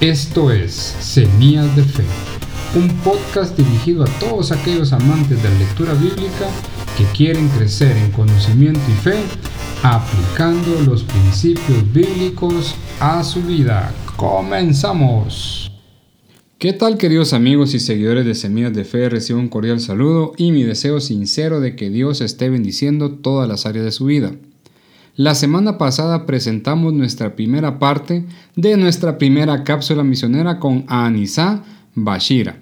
Esto 0.00 0.50
es 0.50 0.74
Semillas 0.74 1.74
de 1.74 1.82
Fe, 1.82 2.04
un 2.78 2.86
podcast 2.98 3.56
dirigido 3.56 4.04
a 4.04 4.06
todos 4.20 4.52
aquellos 4.52 4.92
amantes 4.92 5.42
de 5.42 5.48
la 5.48 5.58
lectura 5.58 5.94
bíblica 5.94 6.50
que 6.98 7.04
quieren 7.16 7.48
crecer 7.48 7.96
en 7.96 8.12
conocimiento 8.12 8.80
y 8.90 8.92
fe 8.92 9.16
aplicando 9.82 10.82
los 10.82 11.02
principios 11.02 11.90
bíblicos 11.94 12.74
a 13.00 13.24
su 13.24 13.40
vida. 13.40 13.90
Comenzamos. 14.16 15.72
¿Qué 16.58 16.74
tal 16.74 16.98
queridos 16.98 17.32
amigos 17.32 17.72
y 17.72 17.80
seguidores 17.80 18.26
de 18.26 18.34
Semillas 18.34 18.74
de 18.74 18.84
Fe? 18.84 19.08
Recibo 19.08 19.38
un 19.38 19.48
cordial 19.48 19.80
saludo 19.80 20.34
y 20.36 20.52
mi 20.52 20.62
deseo 20.62 21.00
sincero 21.00 21.60
de 21.60 21.74
que 21.74 21.88
Dios 21.88 22.20
esté 22.20 22.50
bendiciendo 22.50 23.12
todas 23.12 23.48
las 23.48 23.64
áreas 23.64 23.86
de 23.86 23.92
su 23.92 24.04
vida. 24.04 24.32
La 25.18 25.34
semana 25.34 25.78
pasada 25.78 26.26
presentamos 26.26 26.92
nuestra 26.92 27.36
primera 27.36 27.78
parte 27.78 28.26
de 28.54 28.76
nuestra 28.76 29.16
primera 29.16 29.64
cápsula 29.64 30.04
misionera 30.04 30.60
con 30.60 30.84
Anisa 30.88 31.64
Bashira. 31.94 32.58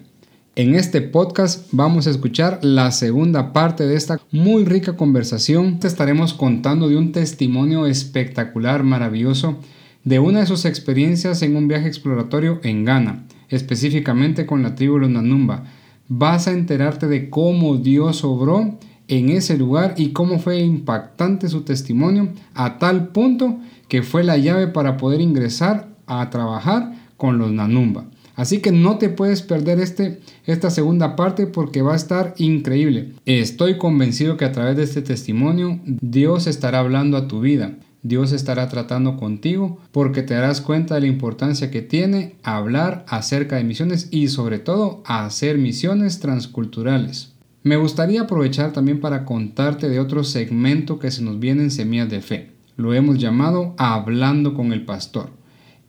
En 0.55 0.73
este 0.73 1.01
podcast 1.01 1.67
vamos 1.73 2.07
a 2.07 2.11
escuchar 2.11 2.59
la 2.61 2.91
segunda 2.91 3.51
parte 3.51 3.85
de 3.85 3.97
esta 3.97 4.21
muy 4.31 4.63
rica 4.63 4.95
conversación. 4.95 5.81
Te 5.81 5.87
estaremos 5.87 6.33
contando 6.33 6.87
de 6.87 6.95
un 6.95 7.11
testimonio 7.11 7.87
espectacular, 7.87 8.83
maravilloso, 8.83 9.57
de 10.05 10.19
una 10.19 10.39
de 10.39 10.45
sus 10.45 10.63
experiencias 10.63 11.41
en 11.41 11.57
un 11.57 11.67
viaje 11.67 11.89
exploratorio 11.89 12.61
en 12.63 12.85
Ghana, 12.85 13.25
específicamente 13.49 14.45
con 14.45 14.63
la 14.63 14.75
tribu 14.75 14.99
Nanumba. 14.99 15.65
Vas 16.07 16.47
a 16.47 16.53
enterarte 16.53 17.07
de 17.07 17.29
cómo 17.29 17.75
Dios 17.75 18.23
obró 18.23 18.79
en 19.07 19.29
ese 19.29 19.57
lugar 19.57 19.95
y 19.97 20.09
cómo 20.09 20.39
fue 20.39 20.59
impactante 20.59 21.49
su 21.49 21.61
testimonio 21.61 22.29
a 22.53 22.77
tal 22.79 23.09
punto 23.09 23.59
que 23.87 24.03
fue 24.03 24.23
la 24.23 24.37
llave 24.37 24.67
para 24.67 24.97
poder 24.97 25.21
ingresar 25.21 25.89
a 26.07 26.29
trabajar 26.29 26.93
con 27.17 27.37
los 27.37 27.51
Nanumba. 27.51 28.05
Así 28.35 28.59
que 28.59 28.71
no 28.71 28.97
te 28.97 29.09
puedes 29.09 29.41
perder 29.41 29.79
este, 29.79 30.19
esta 30.45 30.69
segunda 30.69 31.15
parte 31.15 31.47
porque 31.47 31.81
va 31.81 31.93
a 31.93 31.97
estar 31.97 32.33
increíble. 32.37 33.13
Estoy 33.25 33.77
convencido 33.77 34.35
que 34.35 34.45
a 34.45 34.51
través 34.51 34.75
de 34.75 34.83
este 34.83 35.01
testimonio 35.01 35.79
Dios 35.85 36.47
estará 36.47 36.79
hablando 36.79 37.15
a 37.15 37.27
tu 37.27 37.39
vida. 37.39 37.75
Dios 38.03 38.33
estará 38.33 38.67
tratando 38.69 39.17
contigo 39.17 39.79
porque 39.91 40.21
te 40.21 40.35
darás 40.35 40.61
cuenta 40.61 40.95
de 40.95 41.01
la 41.01 41.07
importancia 41.07 41.71
que 41.71 41.81
tiene 41.81 42.35
hablar 42.43 43.03
acerca 43.07 43.55
de 43.55 43.63
misiones 43.63 44.09
y 44.11 44.27
sobre 44.27 44.59
todo 44.59 45.01
hacer 45.05 45.57
misiones 45.57 46.19
transculturales. 46.19 47.34
Me 47.65 47.77
gustaría 47.77 48.21
aprovechar 48.21 48.73
también 48.73 48.99
para 48.99 49.25
contarte 49.25 49.89
de 49.89 49.99
otro 49.99 50.23
segmento 50.23 50.99
que 50.99 51.09
se 51.09 51.23
nos 51.23 51.39
viene 51.39 51.63
en 51.63 51.71
Semillas 51.71 52.11
de 52.11 52.21
Fe. 52.21 52.51
Lo 52.77 52.93
hemos 52.93 53.17
llamado 53.17 53.73
Hablando 53.79 54.53
con 54.53 54.71
el 54.71 54.85
Pastor. 54.85 55.31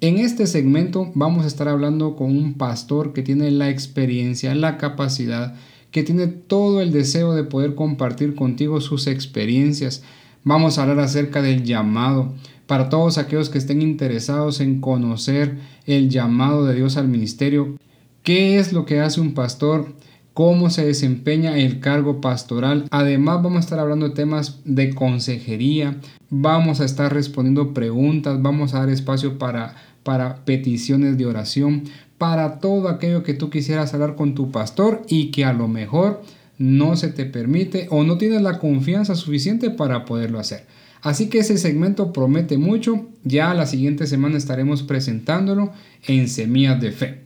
En 0.01 0.17
este 0.17 0.47
segmento 0.47 1.13
vamos 1.15 1.45
a 1.45 1.49
estar 1.49 1.69
hablando 1.69 2.17
con 2.17 2.35
un 2.35 2.55
pastor 2.55 3.13
que 3.13 3.21
tiene 3.21 3.51
la 3.51 3.69
experiencia, 3.69 4.55
la 4.55 4.79
capacidad, 4.79 5.55
que 5.91 6.03
tiene 6.03 6.29
todo 6.29 6.81
el 6.81 6.93
deseo 6.93 7.35
de 7.35 7.45
poder 7.45 7.75
compartir 7.75 8.35
contigo 8.35 8.81
sus 8.81 9.07
experiencias. 9.07 10.03
Vamos 10.45 10.79
a 10.79 10.83
hablar 10.85 11.01
acerca 11.01 11.43
del 11.43 11.63
llamado. 11.63 12.33
Para 12.67 12.89
todos 12.89 13.19
aquellos 13.19 13.51
que 13.51 13.59
estén 13.59 13.83
interesados 13.83 14.61
en 14.61 14.81
conocer 14.81 15.59
el 15.85 16.09
llamado 16.09 16.65
de 16.65 16.75
Dios 16.75 16.97
al 16.97 17.09
ministerio, 17.09 17.77
¿qué 18.23 18.59
es 18.59 18.73
lo 18.73 18.87
que 18.87 19.01
hace 19.01 19.21
un 19.21 19.35
pastor? 19.35 19.95
Cómo 20.37 20.69
se 20.69 20.85
desempeña 20.85 21.57
el 21.57 21.81
cargo 21.81 22.21
pastoral. 22.21 22.85
Además 22.91 23.43
vamos 23.43 23.57
a 23.57 23.61
estar 23.61 23.79
hablando 23.79 24.13
temas 24.13 24.61
de 24.67 24.95
consejería, 24.95 25.97
vamos 26.29 26.83
a 26.83 26.85
estar 26.85 27.11
respondiendo 27.15 27.73
preguntas, 27.73 28.43
vamos 28.43 28.75
a 28.75 28.81
dar 28.81 28.91
espacio 28.91 29.39
para, 29.39 29.77
para 30.03 30.45
peticiones 30.45 31.17
de 31.17 31.25
oración, 31.25 31.85
para 32.19 32.61
todo 32.61 32.91
aquello 32.91 33.23
que 33.23 33.33
tú 33.33 33.49
quisieras 33.49 33.95
hablar 33.95 34.15
con 34.15 34.35
tu 34.35 34.51
pastor 34.51 35.01
y 35.09 35.31
que 35.31 35.47
a 35.47 35.55
lo 35.55 35.69
mejor 35.69 36.21
no 36.59 36.97
se 36.97 37.09
te 37.09 37.25
permite 37.25 37.87
o 37.91 38.05
no 38.05 38.19
tienes 38.19 38.43
la 38.43 38.59
confianza 38.59 39.15
suficiente 39.15 39.71
para 39.71 40.05
poderlo 40.05 40.39
hacer. 40.39 40.67
Así 41.01 41.31
que 41.31 41.39
ese 41.39 41.57
segmento 41.57 42.13
promete 42.13 42.59
mucho, 42.59 43.07
ya 43.25 43.55
la 43.55 43.65
siguiente 43.65 44.07
semana 44.07 44.37
estaremos 44.37 44.83
presentándolo 44.83 45.73
en 46.07 46.29
Semillas 46.29 46.79
de 46.79 46.93
Fe. 46.93 47.26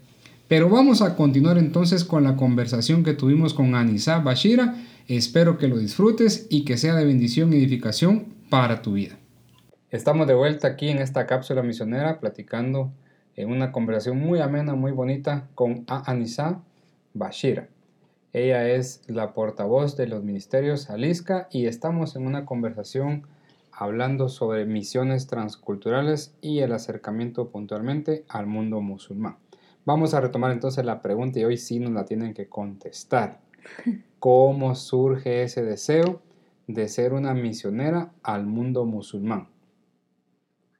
Pero 0.50 0.69
vamos 0.69 1.00
a 1.00 1.15
continuar 1.15 1.59
entonces 1.59 2.03
con 2.03 2.25
la 2.25 2.34
conversación 2.34 3.05
que 3.05 3.15
tuvimos 3.15 3.55
con 3.55 3.77
Anisa 3.77 4.19
Bashira. 4.19 4.75
Espero 5.06 5.59
que 5.59 5.69
lo 5.69 5.78
disfrutes 5.78 6.49
y 6.50 6.65
que 6.65 6.77
sea 6.77 6.97
de 6.97 7.05
bendición 7.05 7.53
y 7.53 7.59
edificación 7.59 8.34
para 8.50 8.83
tu 8.83 8.94
vida. 8.94 9.16
Estamos 9.93 10.27
de 10.27 10.34
vuelta 10.34 10.66
aquí 10.66 10.89
en 10.89 10.99
esta 10.99 11.28
cápsula 11.28 11.62
misionera 11.62 12.19
platicando 12.19 12.91
en 13.37 13.49
una 13.49 13.71
conversación 13.71 14.19
muy 14.19 14.41
amena, 14.41 14.75
muy 14.75 14.91
bonita 14.91 15.47
con 15.55 15.84
Anisa 15.87 16.60
Bashira. 17.15 17.69
Ella 18.33 18.69
es 18.69 19.03
la 19.06 19.34
portavoz 19.34 19.97
de 19.97 20.09
los 20.09 20.25
ministerios 20.25 20.91
Alisca 20.91 21.47
y 21.53 21.66
estamos 21.66 22.16
en 22.16 22.27
una 22.27 22.44
conversación 22.44 23.25
hablando 23.71 24.28
sobre 24.28 24.65
misiones 24.65 25.28
transculturales 25.28 26.34
y 26.43 26.59
el 26.59 26.72
acercamiento 26.72 27.50
puntualmente 27.50 28.25
al 28.28 28.49
mundo 28.49 28.81
musulmán. 28.81 29.37
Vamos 29.85 30.13
a 30.15 30.21
retomar 30.21 30.53
entonces 30.53 30.85
la 30.85 31.01
pregunta 31.01 31.39
y 31.39 31.45
hoy 31.45 31.57
sí 31.57 31.81
nos 31.81 31.93
la 31.93 32.05
tienen 32.05 32.35
que 32.35 32.49
contestar. 32.49 33.41
¿Cómo 34.19 34.75
surge 34.75 35.43
ese 35.43 35.63
deseo 35.63 36.21
de 36.67 36.89
ser 36.89 37.15
una 37.15 37.35
misionera 37.35 38.13
al 38.23 38.47
mundo 38.47 38.85
musulmán? 38.85 39.49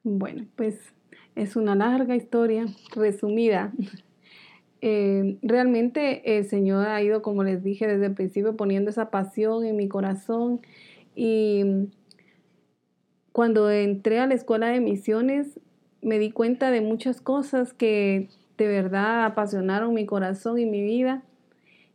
Bueno, 0.03 0.45
pues 0.55 0.79
es 1.35 1.55
una 1.55 1.75
larga 1.75 2.15
historia 2.15 2.65
resumida. 2.95 3.73
Eh, 4.83 5.37
realmente 5.43 6.39
el 6.39 6.45
Señor 6.45 6.87
ha 6.87 6.99
ido, 7.03 7.21
como 7.21 7.43
les 7.43 7.63
dije 7.63 7.85
desde 7.85 8.07
el 8.07 8.15
principio, 8.15 8.57
poniendo 8.57 8.89
esa 8.89 9.11
pasión 9.11 9.63
en 9.63 9.75
mi 9.75 9.87
corazón 9.87 10.61
y 11.15 11.91
cuando 13.31 13.69
entré 13.69 14.17
a 14.17 14.25
la 14.25 14.33
escuela 14.33 14.69
de 14.69 14.79
misiones 14.79 15.59
me 16.01 16.17
di 16.17 16.31
cuenta 16.31 16.71
de 16.71 16.81
muchas 16.81 17.21
cosas 17.21 17.73
que 17.73 18.29
de 18.57 18.67
verdad 18.67 19.25
apasionaron 19.25 19.93
mi 19.93 20.05
corazón 20.05 20.59
y 20.59 20.65
mi 20.65 20.81
vida, 20.81 21.23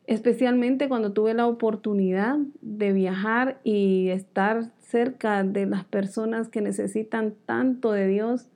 especialmente 0.06 0.88
cuando 0.88 1.12
tuve 1.12 1.34
la 1.34 1.46
oportunidad 1.46 2.36
de 2.60 2.92
viajar 2.92 3.60
y 3.64 4.08
estar 4.08 4.70
cerca 4.78 5.42
de 5.42 5.66
las 5.66 5.84
personas 5.84 6.48
que 6.48 6.60
necesitan 6.60 7.34
tanto 7.44 7.92
de 7.92 8.06
Dios. 8.06 8.48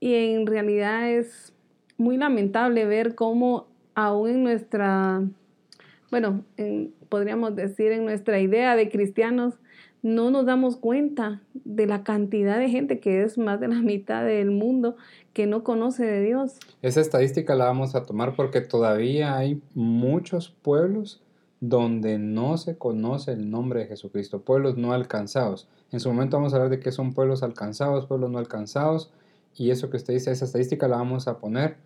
Y 0.00 0.14
en 0.14 0.46
realidad 0.46 1.10
es 1.10 1.54
muy 1.96 2.16
lamentable 2.16 2.84
ver 2.86 3.14
cómo 3.14 3.66
aún 3.94 4.30
en 4.30 4.44
nuestra, 4.44 5.22
bueno, 6.10 6.44
podríamos 7.08 7.56
decir 7.56 7.92
en 7.92 8.04
nuestra 8.04 8.38
idea 8.38 8.76
de 8.76 8.88
cristianos, 8.88 9.58
no 10.02 10.30
nos 10.30 10.46
damos 10.46 10.76
cuenta 10.76 11.42
de 11.52 11.86
la 11.86 12.04
cantidad 12.04 12.58
de 12.58 12.68
gente 12.68 13.00
que 13.00 13.22
es 13.22 13.38
más 13.38 13.60
de 13.60 13.68
la 13.68 13.76
mitad 13.82 14.24
del 14.24 14.50
mundo 14.50 14.96
que 15.32 15.46
no 15.46 15.64
conoce 15.64 16.04
de 16.04 16.22
Dios. 16.22 16.58
Esa 16.82 17.00
estadística 17.00 17.54
la 17.54 17.66
vamos 17.66 17.94
a 17.94 18.04
tomar 18.04 18.34
porque 18.34 18.60
todavía 18.60 19.36
hay 19.36 19.60
muchos 19.74 20.50
pueblos 20.62 21.22
donde 21.60 22.18
no 22.18 22.56
se 22.56 22.78
conoce 22.78 23.32
el 23.32 23.50
nombre 23.50 23.80
de 23.80 23.86
Jesucristo, 23.86 24.42
pueblos 24.42 24.76
no 24.76 24.92
alcanzados. 24.92 25.68
En 25.90 26.00
su 26.00 26.08
momento 26.08 26.36
vamos 26.36 26.52
a 26.52 26.56
hablar 26.56 26.70
de 26.70 26.80
qué 26.80 26.92
son 26.92 27.14
pueblos 27.14 27.42
alcanzados, 27.42 28.06
pueblos 28.06 28.30
no 28.30 28.38
alcanzados, 28.38 29.10
y 29.56 29.70
eso 29.70 29.90
que 29.90 29.96
usted 29.96 30.14
dice, 30.14 30.30
esa 30.30 30.44
estadística 30.44 30.86
la 30.86 30.98
vamos 30.98 31.26
a 31.26 31.38
poner 31.38 31.76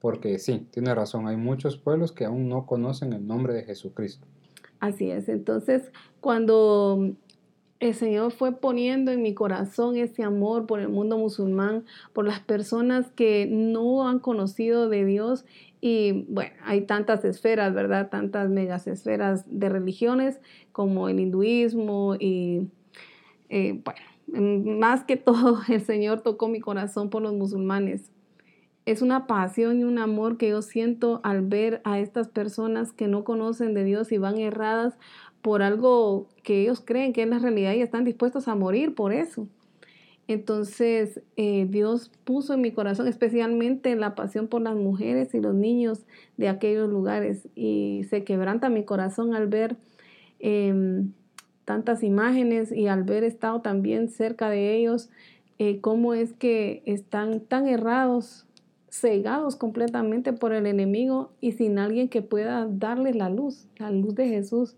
porque 0.00 0.40
sí, 0.40 0.66
tiene 0.72 0.94
razón, 0.94 1.28
hay 1.28 1.36
muchos 1.36 1.76
pueblos 1.76 2.10
que 2.10 2.24
aún 2.24 2.48
no 2.48 2.66
conocen 2.66 3.12
el 3.12 3.24
nombre 3.24 3.54
de 3.54 3.62
Jesucristo. 3.62 4.26
Así 4.80 5.10
es, 5.10 5.28
entonces 5.28 5.92
cuando 6.20 7.14
el 7.82 7.94
Señor 7.94 8.30
fue 8.30 8.52
poniendo 8.52 9.10
en 9.10 9.22
mi 9.22 9.34
corazón 9.34 9.96
ese 9.96 10.22
amor 10.22 10.66
por 10.66 10.78
el 10.78 10.88
mundo 10.88 11.18
musulmán, 11.18 11.84
por 12.12 12.24
las 12.24 12.38
personas 12.38 13.10
que 13.10 13.48
no 13.50 14.06
han 14.08 14.20
conocido 14.20 14.88
de 14.88 15.04
Dios. 15.04 15.44
Y 15.80 16.24
bueno, 16.28 16.52
hay 16.64 16.82
tantas 16.82 17.24
esferas, 17.24 17.74
¿verdad? 17.74 18.08
Tantas 18.08 18.48
megas 18.48 18.86
esferas 18.86 19.44
de 19.48 19.68
religiones 19.68 20.38
como 20.70 21.08
el 21.08 21.18
hinduismo 21.18 22.14
y, 22.20 22.68
eh, 23.48 23.80
bueno, 23.84 24.00
más 24.78 25.02
que 25.02 25.16
todo 25.16 25.58
el 25.68 25.80
Señor 25.80 26.20
tocó 26.20 26.46
mi 26.46 26.60
corazón 26.60 27.10
por 27.10 27.22
los 27.22 27.34
musulmanes. 27.34 28.12
Es 28.84 29.02
una 29.02 29.26
pasión 29.26 29.80
y 29.80 29.84
un 29.84 29.98
amor 29.98 30.36
que 30.36 30.50
yo 30.50 30.62
siento 30.62 31.20
al 31.24 31.42
ver 31.42 31.80
a 31.82 31.98
estas 31.98 32.28
personas 32.28 32.92
que 32.92 33.08
no 33.08 33.24
conocen 33.24 33.74
de 33.74 33.82
Dios 33.82 34.12
y 34.12 34.18
van 34.18 34.38
erradas 34.38 34.96
por 35.42 35.62
algo 35.62 36.28
que 36.42 36.62
ellos 36.62 36.80
creen 36.84 37.12
que 37.12 37.22
es 37.22 37.28
la 37.28 37.38
realidad 37.38 37.74
y 37.74 37.82
están 37.82 38.04
dispuestos 38.04 38.48
a 38.48 38.54
morir 38.54 38.94
por 38.94 39.12
eso. 39.12 39.48
Entonces 40.28 41.20
eh, 41.36 41.66
Dios 41.68 42.10
puso 42.24 42.54
en 42.54 42.60
mi 42.60 42.70
corazón 42.70 43.08
especialmente 43.08 43.94
la 43.96 44.14
pasión 44.14 44.46
por 44.46 44.62
las 44.62 44.76
mujeres 44.76 45.34
y 45.34 45.40
los 45.40 45.54
niños 45.54 46.04
de 46.36 46.48
aquellos 46.48 46.88
lugares 46.88 47.48
y 47.56 48.06
se 48.08 48.22
quebranta 48.22 48.68
mi 48.68 48.84
corazón 48.84 49.34
al 49.34 49.48
ver 49.48 49.76
em, 50.38 51.12
tantas 51.64 52.02
imágenes 52.04 52.70
y 52.70 52.86
al 52.86 53.02
ver 53.02 53.24
estado 53.24 53.60
también 53.60 54.08
cerca 54.08 54.48
de 54.48 54.76
ellos, 54.76 55.10
eh, 55.58 55.80
cómo 55.80 56.14
es 56.14 56.32
que 56.32 56.82
están 56.86 57.40
tan 57.40 57.68
errados 57.68 58.46
cegados 58.90 59.56
completamente 59.56 60.32
por 60.32 60.52
el 60.52 60.66
enemigo 60.66 61.32
y 61.40 61.52
sin 61.52 61.78
alguien 61.78 62.08
que 62.08 62.20
pueda 62.20 62.66
darles 62.70 63.16
la 63.16 63.30
luz, 63.30 63.66
la 63.78 63.90
luz 63.90 64.14
de 64.14 64.28
Jesús. 64.28 64.76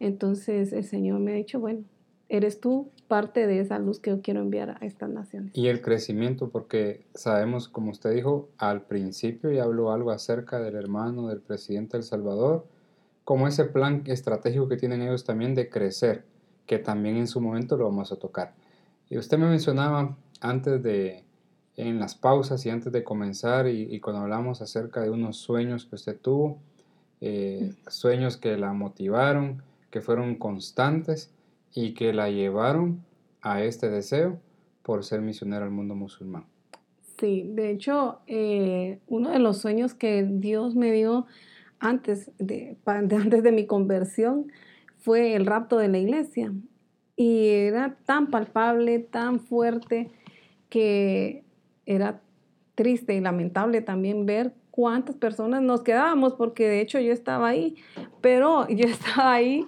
Entonces 0.00 0.72
el 0.72 0.84
Señor 0.84 1.20
me 1.20 1.32
ha 1.32 1.34
dicho, 1.34 1.60
bueno, 1.60 1.84
eres 2.28 2.60
tú 2.60 2.90
parte 3.08 3.46
de 3.46 3.60
esa 3.60 3.78
luz 3.78 4.00
que 4.00 4.10
yo 4.10 4.20
quiero 4.20 4.40
enviar 4.40 4.70
a 4.70 4.84
estas 4.84 5.10
naciones. 5.10 5.52
Y 5.54 5.68
el 5.68 5.80
crecimiento, 5.80 6.50
porque 6.50 7.06
sabemos, 7.14 7.68
como 7.68 7.90
usted 7.90 8.14
dijo, 8.14 8.48
al 8.58 8.82
principio 8.82 9.52
y 9.52 9.58
habló 9.58 9.92
algo 9.92 10.10
acerca 10.10 10.58
del 10.58 10.74
hermano 10.74 11.28
del 11.28 11.40
presidente 11.40 11.96
El 11.96 12.02
Salvador, 12.02 12.66
como 13.24 13.48
ese 13.48 13.64
plan 13.64 14.02
estratégico 14.06 14.68
que 14.68 14.76
tienen 14.76 15.02
ellos 15.02 15.24
también 15.24 15.54
de 15.54 15.68
crecer, 15.68 16.24
que 16.66 16.78
también 16.78 17.16
en 17.16 17.28
su 17.28 17.40
momento 17.40 17.76
lo 17.76 17.84
vamos 17.84 18.12
a 18.12 18.16
tocar. 18.16 18.54
Y 19.08 19.18
usted 19.18 19.38
me 19.38 19.48
mencionaba 19.48 20.16
antes 20.40 20.82
de, 20.82 21.24
en 21.76 21.98
las 21.98 22.14
pausas 22.14 22.64
y 22.66 22.70
antes 22.70 22.92
de 22.92 23.04
comenzar, 23.04 23.68
y, 23.68 24.00
cuando 24.00 24.22
hablamos 24.22 24.62
acerca 24.62 25.00
de 25.00 25.10
unos 25.10 25.36
sueños 25.36 25.86
que 25.86 25.94
usted 25.94 26.18
tuvo, 26.18 26.58
eh, 27.20 27.72
sueños 27.86 28.36
que 28.36 28.56
la 28.56 28.72
motivaron, 28.72 29.62
fueron 30.00 30.36
constantes 30.36 31.32
y 31.74 31.94
que 31.94 32.12
la 32.12 32.30
llevaron 32.30 33.04
a 33.42 33.62
este 33.62 33.88
deseo 33.88 34.40
por 34.82 35.04
ser 35.04 35.20
misionera 35.20 35.64
al 35.64 35.70
mundo 35.70 35.94
musulmán. 35.94 36.44
Sí, 37.18 37.48
de 37.48 37.70
hecho, 37.70 38.20
eh, 38.26 39.00
uno 39.06 39.30
de 39.30 39.38
los 39.38 39.58
sueños 39.58 39.94
que 39.94 40.22
Dios 40.22 40.74
me 40.74 40.92
dio 40.92 41.26
antes 41.78 42.30
de, 42.38 42.76
antes 42.86 43.42
de 43.42 43.52
mi 43.52 43.66
conversión 43.66 44.52
fue 44.98 45.34
el 45.34 45.46
rapto 45.46 45.78
de 45.78 45.88
la 45.88 45.98
iglesia. 45.98 46.52
Y 47.16 47.48
era 47.48 47.96
tan 48.04 48.30
palpable, 48.30 48.98
tan 48.98 49.40
fuerte, 49.40 50.10
que 50.68 51.44
era 51.86 52.20
triste 52.74 53.14
y 53.14 53.20
lamentable 53.20 53.80
también 53.80 54.26
ver 54.26 54.52
cuántas 54.76 55.16
personas 55.16 55.62
nos 55.62 55.82
quedábamos, 55.82 56.34
porque 56.34 56.68
de 56.68 56.82
hecho 56.82 57.00
yo 57.00 57.10
estaba 57.10 57.48
ahí, 57.48 57.76
pero 58.20 58.68
yo 58.68 58.86
estaba 58.86 59.32
ahí 59.32 59.66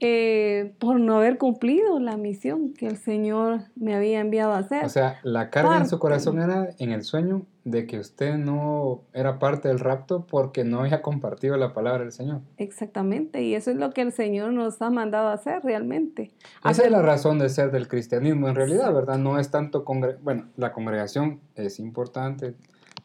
eh, 0.00 0.74
por 0.78 1.00
no 1.00 1.16
haber 1.16 1.38
cumplido 1.38 1.98
la 1.98 2.16
misión 2.18 2.74
que 2.74 2.86
el 2.86 2.98
Señor 2.98 3.62
me 3.74 3.96
había 3.96 4.20
enviado 4.20 4.52
a 4.52 4.58
hacer. 4.58 4.84
O 4.84 4.88
sea, 4.90 5.18
la 5.22 5.48
carga 5.48 5.78
en 5.78 5.88
su 5.88 5.98
corazón 5.98 6.40
era 6.40 6.68
en 6.78 6.92
el 6.92 7.02
sueño 7.02 7.46
de 7.64 7.86
que 7.86 7.98
usted 7.98 8.36
no 8.36 9.00
era 9.14 9.38
parte 9.38 9.68
del 9.68 9.78
rapto 9.78 10.26
porque 10.26 10.62
no 10.62 10.80
había 10.80 11.00
compartido 11.00 11.56
la 11.56 11.72
palabra 11.72 12.02
del 12.02 12.12
Señor. 12.12 12.42
Exactamente, 12.58 13.42
y 13.42 13.54
eso 13.54 13.70
es 13.70 13.78
lo 13.78 13.90
que 13.92 14.02
el 14.02 14.12
Señor 14.12 14.52
nos 14.52 14.80
ha 14.82 14.90
mandado 14.90 15.28
a 15.28 15.32
hacer 15.32 15.62
realmente. 15.64 16.32
Esa 16.68 16.84
es 16.84 16.90
la 16.90 17.02
razón 17.02 17.38
de 17.38 17.48
ser 17.48 17.70
del 17.70 17.88
cristianismo 17.88 18.48
en 18.48 18.56
realidad, 18.56 18.92
¿verdad? 18.92 19.16
No 19.16 19.38
es 19.38 19.50
tanto, 19.50 19.84
bueno, 20.22 20.48
la 20.56 20.72
congregación 20.72 21.40
es 21.56 21.80
importante, 21.80 22.54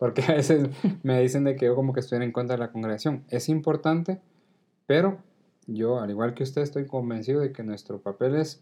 porque 0.03 0.21
a 0.27 0.33
veces 0.33 0.67
me 1.01 1.21
dicen 1.21 1.45
de 1.45 1.55
que 1.55 1.67
yo 1.67 1.75
como 1.75 1.93
que 1.93 2.01
estoy 2.01 2.21
en 2.21 2.33
contra 2.33 2.57
de 2.57 2.59
la 2.59 2.73
congregación. 2.73 3.23
Es 3.29 3.47
importante, 3.47 4.19
pero 4.85 5.19
yo, 5.65 6.01
al 6.01 6.09
igual 6.09 6.33
que 6.33 6.43
usted, 6.43 6.61
estoy 6.61 6.85
convencido 6.87 7.39
de 7.39 7.53
que 7.53 7.63
nuestro 7.63 8.01
papel 8.01 8.35
es 8.35 8.61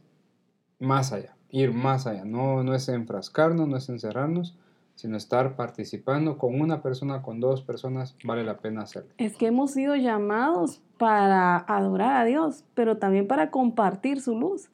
más 0.78 1.12
allá, 1.12 1.36
ir 1.50 1.74
más 1.74 2.06
allá. 2.06 2.26
No, 2.26 2.64
no 2.64 2.76
es 2.76 2.88
enfrascarnos, 2.90 3.68
no 3.68 3.76
es 3.76 3.90
encerrarnos, 3.90 4.56
sino 4.94 5.18
estar 5.18 5.56
participando 5.56 6.38
con 6.38 6.62
una 6.62 6.84
persona, 6.84 7.24
con 7.24 7.40
dos 7.40 7.64
personas, 7.64 8.16
vale 8.24 8.44
la 8.44 8.60
pena 8.60 8.84
hacerlo. 8.84 9.10
Es 9.18 9.36
que 9.36 9.48
hemos 9.48 9.72
sido 9.72 9.96
llamados 9.96 10.84
para 11.00 11.58
adorar 11.58 12.22
a 12.22 12.26
Dios, 12.26 12.66
pero 12.76 12.98
también 12.98 13.26
para 13.26 13.50
compartir 13.50 14.22
su 14.22 14.38
luz, 14.38 14.70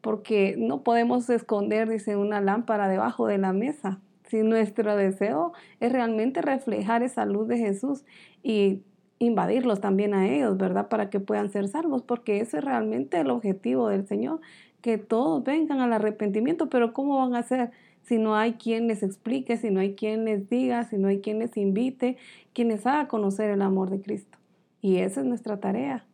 porque 0.00 0.56
no 0.58 0.82
podemos 0.82 1.30
esconder, 1.30 1.88
dice, 1.88 2.16
una 2.16 2.40
lámpara 2.40 2.88
debajo 2.88 3.28
de 3.28 3.38
la 3.38 3.52
mesa. 3.52 4.00
Si 4.28 4.42
nuestro 4.42 4.94
deseo 4.94 5.52
es 5.80 5.90
realmente 5.90 6.42
reflejar 6.42 7.02
esa 7.02 7.24
luz 7.24 7.48
de 7.48 7.58
Jesús 7.58 8.04
y 8.42 8.82
invadirlos 9.18 9.80
también 9.80 10.14
a 10.14 10.28
ellos, 10.28 10.56
¿verdad? 10.56 10.88
Para 10.88 11.10
que 11.10 11.18
puedan 11.18 11.50
ser 11.50 11.68
salvos, 11.68 12.02
porque 12.02 12.40
ese 12.40 12.58
es 12.58 12.64
realmente 12.64 13.18
el 13.18 13.30
objetivo 13.30 13.88
del 13.88 14.06
Señor, 14.06 14.40
que 14.80 14.98
todos 14.98 15.42
vengan 15.42 15.80
al 15.80 15.92
arrepentimiento, 15.92 16.68
pero 16.68 16.92
¿cómo 16.92 17.18
van 17.18 17.34
a 17.34 17.40
hacer 17.40 17.70
si 18.02 18.18
no 18.18 18.36
hay 18.36 18.54
quien 18.54 18.86
les 18.86 19.02
explique, 19.02 19.56
si 19.56 19.70
no 19.70 19.80
hay 19.80 19.94
quien 19.94 20.24
les 20.24 20.48
diga, 20.48 20.84
si 20.84 20.98
no 20.98 21.08
hay 21.08 21.20
quien 21.20 21.40
les 21.40 21.56
invite, 21.56 22.16
quien 22.52 22.68
les 22.68 22.86
haga 22.86 23.08
conocer 23.08 23.50
el 23.50 23.62
amor 23.62 23.90
de 23.90 24.00
Cristo? 24.00 24.38
Y 24.80 24.98
esa 24.98 25.20
es 25.20 25.26
nuestra 25.26 25.58
tarea. 25.58 26.06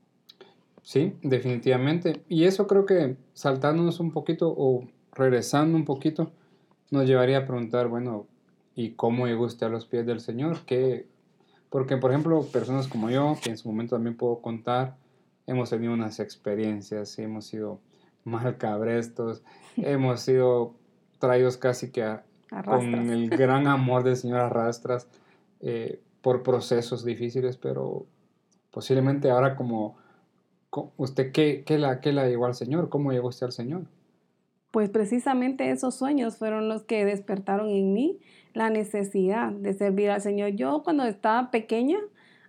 Sí, 0.83 1.15
definitivamente. 1.23 2.23
Y 2.29 2.45
eso 2.45 2.67
creo 2.67 2.87
que 2.87 3.17
saltándonos 3.33 4.01
un 4.01 4.13
poquito 4.13 4.55
o 4.57 4.85
regresando 5.13 5.77
un 5.77 5.85
poquito, 5.85 6.31
nos 6.95 7.07
llevaría 7.07 7.39
a 7.39 7.47
preguntar, 7.47 7.89
bueno, 7.89 8.27
¿y 8.75 8.91
cómo 8.93 9.27
llegó 9.27 9.45
usted 9.45 9.67
a 9.67 9.71
los 9.71 9.85
pies 9.85 10.07
del 10.07 10.21
Señor? 10.21 10.59
¿Qué, 10.65 11.07
porque, 11.69 11.97
por 11.97 12.13
ejemplo, 12.13 12.43
personas 12.53 12.87
como 12.87 13.11
yo, 13.11 13.37
que 13.43 13.51
en 13.51 13.59
su 13.59 13.69
momento 13.69 13.97
también 13.97 14.17
puedo 14.17 14.41
contar, 14.41 14.97
hemos 15.47 15.71
tenido 15.71 15.93
unas 15.93 16.21
experiencias, 16.21 17.19
hemos 17.19 17.47
sido 17.47 17.81
mal 18.23 18.57
cabrestos, 18.59 19.43
hemos 19.77 20.21
sido 20.21 20.75
traídos 21.19 21.57
casi 21.57 21.91
que 21.91 22.19
con 22.65 23.11
el 23.11 23.29
gran 23.29 23.67
amor 23.67 24.05
del 24.05 24.17
Señor 24.17 24.39
arrastras 24.41 25.09
eh, 25.61 26.01
por 26.23 26.45
procesos 26.45 27.05
difíciles, 27.05 27.57
pero 27.57 28.07
posiblemente 28.71 29.31
ahora 29.31 29.57
como, 29.57 29.97
usted, 30.97 31.33
¿qué, 31.33 31.65
qué, 31.67 31.79
la, 31.79 32.01
¿qué 32.01 32.13
la 32.13 32.29
llegó 32.29 32.47
al 32.47 32.55
Señor? 32.55 32.89
¿Cómo 32.89 33.11
llegó 33.11 33.29
usted 33.29 33.47
al 33.47 33.53
Señor? 33.53 33.83
Pues 34.75 34.91
precisamente 34.91 35.71
esos 35.71 35.95
sueños 35.95 36.37
fueron 36.37 36.69
los 36.69 36.83
que 36.83 37.05
despertaron 37.05 37.69
en 37.69 37.93
mí 37.93 38.19
la 38.55 38.71
necesidad 38.71 39.53
de 39.53 39.73
servir 39.73 40.11
al 40.11 40.21
Señor. 40.21 40.49
Yo 40.57 40.83
cuando 40.83 41.05
estaba 41.05 41.53
pequeña 41.53 42.01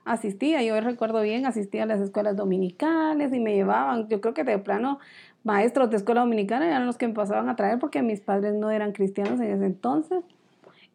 asistía, 0.06 0.64
yo 0.64 0.82
recuerdo 0.82 1.22
bien, 1.22 1.46
asistía 1.46 1.84
a 1.84 1.86
las 1.86 2.02
escuelas 2.02 2.36
dominicales 2.36 3.32
y 3.32 3.40
me 3.40 3.54
llevaban, 3.54 4.08
yo 4.08 4.22
creo 4.22 4.34
que 4.34 4.44
de 4.44 4.58
plano 4.58 4.98
maestros 5.44 5.92
de 5.92 5.98
escuela 5.98 6.22
dominicana 6.22 6.66
eran 6.66 6.88
los 6.88 6.98
que 6.98 7.08
me 7.08 7.14
pasaban 7.14 7.48
a 7.48 7.56
traer 7.56 7.78
porque 7.78 8.02
mis 8.02 8.22
padres 8.22 8.56
no 8.56 8.72
eran 8.72 8.92
cristianos 8.92 9.40
en 9.40 9.52
ese 9.52 9.66
entonces. 9.68 10.24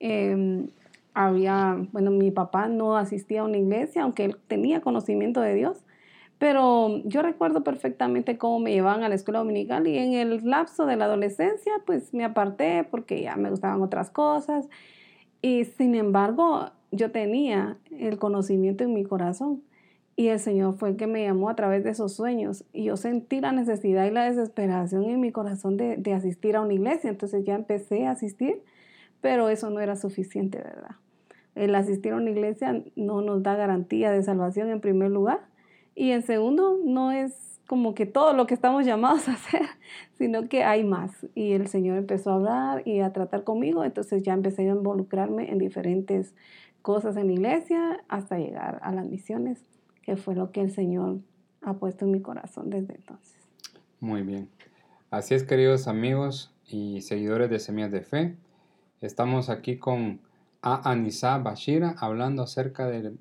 Em, 0.00 0.66
había, 1.14 1.76
bueno, 1.92 2.10
mi 2.10 2.32
papá 2.32 2.66
no 2.66 2.96
asistía 2.96 3.42
a 3.42 3.44
una 3.44 3.58
iglesia, 3.58 4.02
aunque 4.02 4.24
él 4.24 4.36
tenía 4.48 4.80
conocimiento 4.80 5.40
de 5.40 5.54
Dios, 5.54 5.76
pero 6.40 7.02
yo 7.04 7.20
recuerdo 7.20 7.62
perfectamente 7.62 8.38
cómo 8.38 8.60
me 8.60 8.72
llevaban 8.72 9.04
a 9.04 9.10
la 9.10 9.14
escuela 9.14 9.40
dominical 9.40 9.86
y 9.86 9.98
en 9.98 10.14
el 10.14 10.40
lapso 10.42 10.86
de 10.86 10.96
la 10.96 11.04
adolescencia 11.04 11.70
pues 11.84 12.14
me 12.14 12.24
aparté 12.24 12.82
porque 12.82 13.20
ya 13.20 13.36
me 13.36 13.50
gustaban 13.50 13.82
otras 13.82 14.08
cosas. 14.08 14.66
Y 15.42 15.66
sin 15.66 15.94
embargo 15.94 16.70
yo 16.92 17.10
tenía 17.10 17.76
el 17.90 18.18
conocimiento 18.18 18.84
en 18.84 18.94
mi 18.94 19.04
corazón 19.04 19.62
y 20.16 20.28
el 20.28 20.38
Señor 20.38 20.78
fue 20.78 20.88
el 20.88 20.96
que 20.96 21.06
me 21.06 21.24
llamó 21.24 21.50
a 21.50 21.56
través 21.56 21.84
de 21.84 21.90
esos 21.90 22.14
sueños. 22.14 22.64
Y 22.72 22.84
yo 22.84 22.96
sentí 22.96 23.42
la 23.42 23.52
necesidad 23.52 24.06
y 24.06 24.10
la 24.10 24.24
desesperación 24.24 25.04
en 25.04 25.20
mi 25.20 25.32
corazón 25.32 25.76
de, 25.76 25.98
de 25.98 26.14
asistir 26.14 26.56
a 26.56 26.62
una 26.62 26.72
iglesia, 26.72 27.10
entonces 27.10 27.44
ya 27.44 27.54
empecé 27.54 28.06
a 28.06 28.12
asistir, 28.12 28.62
pero 29.20 29.50
eso 29.50 29.68
no 29.68 29.80
era 29.80 29.94
suficiente, 29.94 30.56
¿verdad? 30.56 30.96
El 31.54 31.74
asistir 31.74 32.14
a 32.14 32.16
una 32.16 32.30
iglesia 32.30 32.82
no 32.96 33.20
nos 33.20 33.42
da 33.42 33.56
garantía 33.56 34.10
de 34.10 34.22
salvación 34.22 34.70
en 34.70 34.80
primer 34.80 35.10
lugar 35.10 35.49
y 36.00 36.12
en 36.12 36.22
segundo, 36.22 36.78
no 36.82 37.12
es 37.12 37.60
como 37.66 37.94
que 37.94 38.06
todo 38.06 38.32
lo 38.32 38.46
que 38.46 38.54
estamos 38.54 38.86
llamados 38.86 39.28
a 39.28 39.32
hacer, 39.32 39.60
sino 40.16 40.48
que 40.48 40.64
hay 40.64 40.82
más. 40.82 41.26
Y 41.34 41.52
el 41.52 41.66
Señor 41.66 41.98
empezó 41.98 42.30
a 42.30 42.34
hablar 42.36 42.88
y 42.88 43.00
a 43.00 43.12
tratar 43.12 43.44
conmigo, 43.44 43.84
entonces 43.84 44.22
ya 44.22 44.32
empecé 44.32 44.62
a 44.62 44.72
involucrarme 44.72 45.50
en 45.50 45.58
diferentes 45.58 46.34
cosas 46.80 47.18
en 47.18 47.26
la 47.26 47.34
iglesia 47.34 48.02
hasta 48.08 48.38
llegar 48.38 48.80
a 48.82 48.92
las 48.92 49.04
misiones, 49.04 49.62
que 50.00 50.16
fue 50.16 50.34
lo 50.34 50.52
que 50.52 50.62
el 50.62 50.70
Señor 50.70 51.18
ha 51.60 51.74
puesto 51.74 52.06
en 52.06 52.12
mi 52.12 52.22
corazón 52.22 52.70
desde 52.70 52.94
entonces. 52.94 53.36
Muy 54.00 54.22
bien. 54.22 54.48
Así 55.10 55.34
es, 55.34 55.42
queridos 55.42 55.86
amigos 55.86 56.50
y 56.66 57.02
seguidores 57.02 57.50
de 57.50 57.58
Semillas 57.58 57.92
de 57.92 58.00
Fe. 58.00 58.36
Estamos 59.02 59.50
aquí 59.50 59.76
con 59.76 60.22
a 60.62 60.90
Anisa 60.90 61.38
Bashira 61.38 61.94
hablando 61.98 62.42
acerca 62.42 62.86
de, 62.86 63.14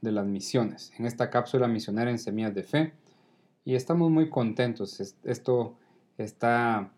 las 0.00 0.26
misiones 0.26 0.92
en 0.98 1.06
esta 1.06 1.30
cápsula 1.30 1.68
misionera 1.68 2.10
en 2.10 2.18
Semillas 2.18 2.54
de 2.54 2.62
Fe. 2.62 2.92
Y 3.64 3.74
estamos 3.74 4.10
muy 4.10 4.30
contentos. 4.30 5.00
Esto 5.22 5.76
está, 6.16 6.90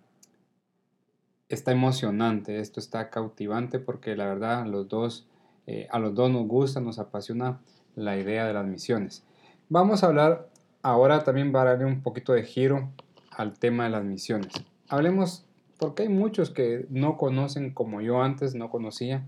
está 1.48 1.72
emocionante, 1.72 2.60
esto 2.60 2.78
está 2.78 3.10
cautivante 3.10 3.80
porque 3.80 4.14
la 4.14 4.26
verdad 4.26 4.66
los 4.66 4.88
dos, 4.88 5.26
eh, 5.66 5.88
a 5.90 5.98
los 5.98 6.14
dos 6.14 6.30
nos 6.30 6.46
gusta, 6.46 6.80
nos 6.80 6.98
apasiona 7.00 7.60
la 7.96 8.16
idea 8.16 8.46
de 8.46 8.54
las 8.54 8.66
misiones. 8.66 9.24
Vamos 9.68 10.02
a 10.02 10.06
hablar 10.06 10.48
ahora 10.82 11.24
también 11.24 11.50
para 11.50 11.70
darle 11.70 11.86
un 11.86 12.02
poquito 12.02 12.32
de 12.32 12.44
giro 12.44 12.90
al 13.30 13.58
tema 13.58 13.84
de 13.84 13.90
las 13.90 14.04
misiones. 14.04 14.52
Hablemos, 14.88 15.44
porque 15.78 16.04
hay 16.04 16.08
muchos 16.08 16.50
que 16.50 16.86
no 16.90 17.16
conocen 17.16 17.72
como 17.72 18.00
yo 18.00 18.22
antes 18.22 18.54
no 18.54 18.70
conocía 18.70 19.24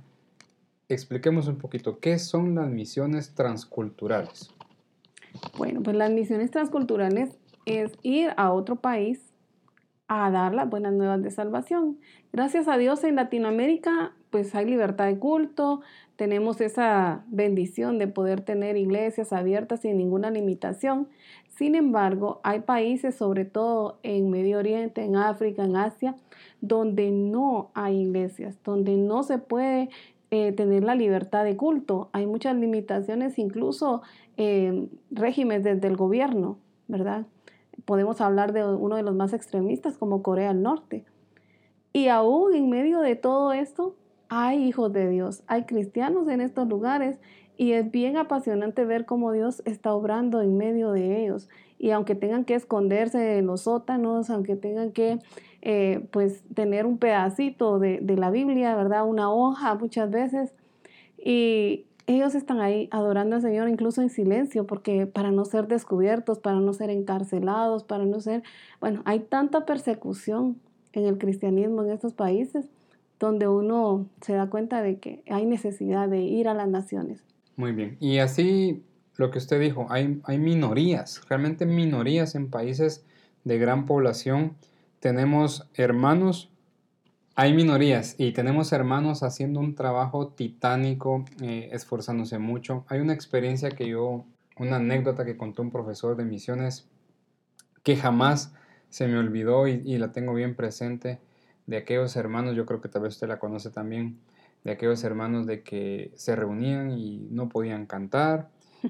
expliquemos 0.89 1.49
un 1.49 1.57
poquito, 1.57 1.99
¿qué 1.99 2.19
son 2.19 2.55
las 2.55 2.69
misiones 2.69 3.35
transculturales? 3.35 4.51
Bueno, 5.57 5.83
pues 5.83 5.97
las 5.97 6.11
misiones 6.11 6.51
transculturales 6.51 7.39
es 7.67 7.93
ir 8.03 8.33
a 8.37 8.53
otro 8.53 8.77
país 8.77 9.21
a 10.07 10.31
dar 10.31 10.55
las 10.55 10.69
buenas 10.69 10.93
nuevas 10.93 11.23
de 11.23 11.31
salvación. 11.31 11.99
Gracias 12.33 12.69
a 12.69 12.77
Dios 12.77 13.05
en 13.05 13.17
Latinoamérica 13.17 14.13
pues 14.35 14.53
hay 14.57 14.65
libertad 14.67 15.07
de 15.07 15.17
culto, 15.17 15.81
tenemos 16.17 16.61
esa 16.61 17.23
bendición 17.29 18.01
de 18.01 18.09
poder 18.09 18.41
tener 18.41 18.77
iglesias 18.77 19.33
abiertas 19.33 19.83
sin 19.83 19.97
ninguna 19.97 20.29
limitación. 20.29 21.07
Sin 21.51 21.77
embargo, 21.77 22.41
hay 22.43 22.63
países, 22.63 23.15
sobre 23.15 23.45
todo 23.45 24.01
en 24.03 24.31
Medio 24.31 24.59
Oriente, 24.59 25.05
en 25.05 25.15
África, 25.15 25.63
en 25.63 25.77
Asia, 25.77 26.17
donde 26.61 27.13
no 27.13 27.71
hay 27.75 28.01
iglesias, 28.01 28.59
donde 28.65 28.97
no 28.97 29.23
se 29.23 29.39
puede 29.39 29.89
eh, 30.31 30.53
tener 30.53 30.85
la 30.85 30.95
libertad 30.95 31.45
de 31.45 31.57
culto. 31.57 32.09
Hay 32.13 32.27
muchas 32.27 32.57
limitaciones, 32.57 33.39
incluso 33.39 34.03
eh, 34.37 34.89
regímenes 35.11 35.65
desde 35.65 35.87
el 35.87 35.97
gobierno, 35.97 36.59
¿verdad? 36.89 37.27
Podemos 37.85 38.21
hablar 38.21 38.53
de 38.53 38.65
uno 38.65 38.97
de 38.97 39.03
los 39.03 39.15
más 39.15 39.33
extremistas 39.33 39.97
como 39.97 40.23
Corea 40.23 40.49
del 40.49 40.63
Norte. 40.63 41.05
Y 41.93 42.09
aún 42.09 42.55
en 42.55 42.69
medio 42.71 43.01
de 43.01 43.15
todo 43.17 43.53
esto, 43.53 43.95
hay 44.29 44.65
hijos 44.65 44.93
de 44.93 45.09
Dios, 45.09 45.45
hay 45.47 45.65
cristianos 45.65 46.27
en 46.29 46.41
estos 46.41 46.67
lugares 46.67 47.19
y 47.57 47.73
es 47.73 47.91
bien 47.91 48.17
apasionante 48.17 48.85
ver 48.85 49.05
cómo 49.05 49.31
Dios 49.33 49.63
está 49.65 49.95
obrando 49.95 50.41
en 50.41 50.57
medio 50.57 50.91
de 50.91 51.23
ellos. 51.23 51.49
Y 51.79 51.91
aunque 51.91 52.15
tengan 52.15 52.45
que 52.45 52.55
esconderse 52.55 53.39
en 53.39 53.47
los 53.47 53.63
sótanos, 53.63 54.31
aunque 54.31 54.57
tengan 54.57 54.93
que 54.93 55.19
eh, 55.63 56.07
pues 56.11 56.43
tener 56.55 56.87
un 56.87 56.99
pedacito 56.99 57.79
de, 57.79 58.01
de, 58.01 58.17
la 58.17 58.31
Biblia, 58.31 58.77
¿verdad? 58.77 59.07
Una 59.07 59.33
hoja 59.33 59.75
muchas 59.75 60.11
veces. 60.11 60.53
Y 61.19 61.87
ellos 62.07 62.35
están 62.35 62.61
ahí 62.61 62.89
adorando 62.91 63.37
al 63.37 63.43
Señor 63.43 63.69
incluso 63.69 64.03
en 64.03 64.11
silencio, 64.11 64.67
porque 64.67 65.07
para 65.07 65.31
no 65.31 65.45
ser 65.45 65.67
descubiertos, 65.69 66.39
para 66.39 66.61
no 66.61 66.73
ser 66.73 66.91
encarcelados, 66.91 67.83
para 67.83 68.05
no 68.05 68.21
ser, 68.21 68.43
bueno, 68.81 69.03
hay 69.05 69.21
tanta 69.21 69.65
persecución 69.65 70.61
en 70.93 71.07
el 71.07 71.19
cristianismo 71.19 71.83
en 71.83 71.91
estos 71.91 72.13
países 72.13 72.69
donde 73.19 73.49
uno 73.49 74.07
se 74.21 74.35
da 74.35 74.51
cuenta 74.51 74.83
de 74.83 74.99
que 74.99 75.23
hay 75.31 75.47
necesidad 75.47 76.09
de 76.09 76.23
ir 76.23 76.49
a 76.49 76.55
las 76.55 76.69
naciones. 76.69 77.25
Muy 77.57 77.73
bien. 77.73 77.97
Y 78.01 78.19
así 78.19 78.83
lo 79.17 79.31
que 79.31 79.39
usted 79.39 79.61
dijo, 79.61 79.87
hay, 79.91 80.21
hay 80.25 80.39
minorías, 80.39 81.21
realmente 81.29 81.67
minorías 81.67 82.35
en 82.35 82.51
países 82.51 83.05
de 83.45 83.59
gran 83.59 83.87
población 83.87 84.57
tenemos 85.05 85.69
hermanos, 85.75 86.51
hay 87.35 87.53
minorías 87.53 88.15
y 88.17 88.33
tenemos 88.33 88.73
hermanos 88.73 89.23
haciendo 89.23 89.61
un 89.61 89.75
trabajo 89.75 90.29
titánico, 90.29 91.27
eh, 91.43 91.69
esforzándose 91.73 92.39
mucho. 92.39 92.87
Hay 92.89 93.01
una 93.01 93.13
experiencia 93.13 93.69
que 93.69 93.87
yo, 93.87 94.25
una 94.57 94.77
anécdota 94.77 95.27
que 95.27 95.37
contó 95.37 95.61
un 95.61 95.71
profesor 95.71 96.17
de 96.17 96.25
misiones 96.25 96.89
que 97.83 97.99
jamás 97.99 98.55
se 98.89 99.07
me 99.07 99.19
olvidó 99.19 99.69
y, 99.69 99.83
y 99.85 99.99
la 99.99 100.11
tengo 100.11 100.33
bien 100.33 100.55
presente 100.55 101.21
de 101.67 101.77
aquellos 101.77 102.17
hermanos, 102.17 102.57
yo 102.57 102.65
creo 102.65 102.81
que 102.81 102.89
tal 102.89 103.03
vez 103.03 103.13
usted 103.13 103.29
la 103.29 103.39
conoce 103.39 103.69
también, 103.69 104.19
de 104.65 104.73
aquellos 104.73 105.05
hermanos 105.05 105.47
de 105.47 105.63
que 105.63 106.13
se 106.17 106.35
reunían 106.35 106.93
y 106.93 107.29
no 107.31 107.51
podían 107.51 107.85
cantar 107.85 108.49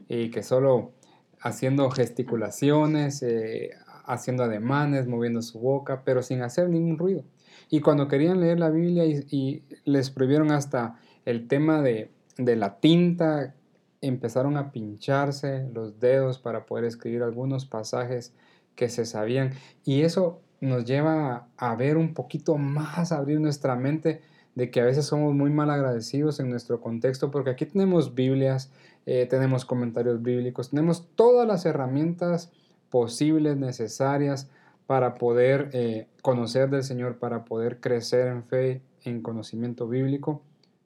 y 0.08 0.30
que 0.30 0.42
solo 0.42 0.92
haciendo 1.40 1.90
gesticulaciones, 1.90 3.22
eh, 3.22 3.70
haciendo 4.06 4.44
ademanes, 4.44 5.06
moviendo 5.06 5.42
su 5.42 5.60
boca, 5.60 6.02
pero 6.04 6.22
sin 6.22 6.42
hacer 6.42 6.68
ningún 6.68 6.98
ruido. 6.98 7.24
Y 7.70 7.80
cuando 7.80 8.08
querían 8.08 8.40
leer 8.40 8.58
la 8.58 8.70
Biblia 8.70 9.04
y, 9.04 9.62
les 9.84 10.10
prohibieron 10.10 10.52
hasta 10.52 10.98
el 11.24 11.48
tema 11.48 11.82
de, 11.82 12.10
de 12.36 12.56
la 12.56 12.78
tinta, 12.80 13.54
empezaron 14.00 14.56
a 14.56 14.72
pincharse 14.72 15.68
los 15.72 15.98
dedos 15.98 16.38
para 16.38 16.66
poder 16.66 16.84
escribir 16.84 17.22
algunos 17.22 17.66
pasajes 17.66 18.34
que 18.74 18.88
se 18.88 19.06
sabían. 19.06 19.52
Y 19.84 20.02
eso 20.02 20.40
nos 20.60 20.84
lleva 20.84 21.48
a 21.56 21.74
ver 21.76 21.96
un 21.96 22.14
poquito 22.14 22.56
más, 22.56 23.12
abrir 23.12 23.40
nuestra 23.40 23.76
mente 23.76 24.22
de 24.54 24.70
que 24.70 24.80
a 24.80 24.84
veces 24.84 25.06
somos 25.06 25.34
muy 25.34 25.50
mal 25.50 25.70
agradecidos 25.70 26.40
en 26.40 26.50
nuestro 26.50 26.80
contexto, 26.80 27.30
porque 27.30 27.50
aquí 27.50 27.66
tenemos 27.66 28.14
Biblias, 28.14 28.70
eh, 29.06 29.26
tenemos 29.28 29.64
comentarios 29.64 30.22
bíblicos, 30.22 30.70
tenemos 30.70 31.08
todas 31.14 31.46
las 31.46 31.66
herramientas 31.66 32.52
posibles, 32.90 33.56
necesarias 33.56 34.48
para 34.86 35.16
poder 35.16 35.70
eh, 35.72 36.06
conocer 36.22 36.70
del 36.70 36.84
Señor, 36.84 37.18
para 37.18 37.44
poder 37.44 37.80
crecer 37.80 38.28
en 38.28 38.44
fe, 38.44 38.82
en 39.02 39.22
conocimiento 39.22 39.88
bíblico. 39.88 40.42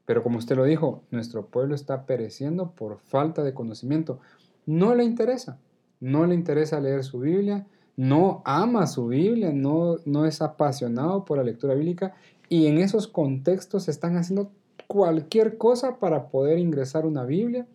Pero 0.06 0.22
como 0.22 0.38
usted 0.38 0.56
lo 0.56 0.64
dijo, 0.64 1.02
nuestro 1.10 1.46
pueblo 1.46 1.74
está 1.74 2.06
pereciendo 2.06 2.70
por 2.70 2.98
falta 2.98 3.42
de 3.42 3.52
conocimiento. 3.52 4.20
No 4.64 4.94
le 4.94 5.04
interesa, 5.04 5.58
no 6.00 6.26
le 6.26 6.34
interesa 6.34 6.80
leer 6.80 7.04
su 7.04 7.20
Biblia, 7.20 7.66
no 7.96 8.42
ama 8.44 8.86
su 8.86 9.08
Biblia, 9.08 9.52
no, 9.52 9.96
no 10.06 10.24
es 10.24 10.40
apasionado 10.40 11.24
por 11.24 11.36
la 11.36 11.44
lectura 11.44 11.74
bíblica 11.74 12.14
y 12.48 12.66
en 12.66 12.78
esos 12.78 13.08
contextos 13.08 13.88
están 13.88 14.16
haciendo 14.16 14.50
cualquier 14.86 15.58
cosa 15.58 15.98
para 15.98 16.28
poder 16.28 16.58
ingresar 16.58 17.06
una 17.06 17.24
Biblia 17.24 17.66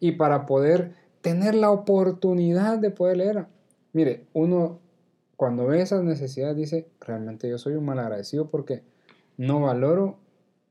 y 0.00 0.12
para 0.12 0.46
poder 0.46 0.94
tener 1.20 1.54
la 1.54 1.70
oportunidad 1.70 2.78
de 2.78 2.90
poder 2.90 3.18
leer. 3.18 3.46
Mire, 3.92 4.26
uno 4.32 4.80
cuando 5.36 5.66
ve 5.66 5.82
esas 5.82 6.02
necesidades 6.02 6.56
dice, 6.56 6.88
realmente 7.00 7.48
yo 7.48 7.58
soy 7.58 7.74
un 7.74 7.84
mal 7.84 7.98
agradecido 7.98 8.48
porque 8.48 8.82
no 9.36 9.60
valoro 9.60 10.18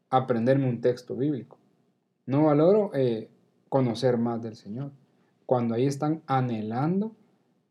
aprenderme 0.10 0.70
un 0.70 0.82
texto 0.82 1.15
bíblico. 1.15 1.58
No 2.25 2.46
valoro 2.46 2.91
eh, 2.94 3.30
conocer 3.70 4.18
más 4.18 4.41
del 4.41 4.56
Señor. 4.56 4.91
Cuando 5.46 5.75
ahí 5.75 5.86
están 5.86 6.22
anhelando 6.25 7.12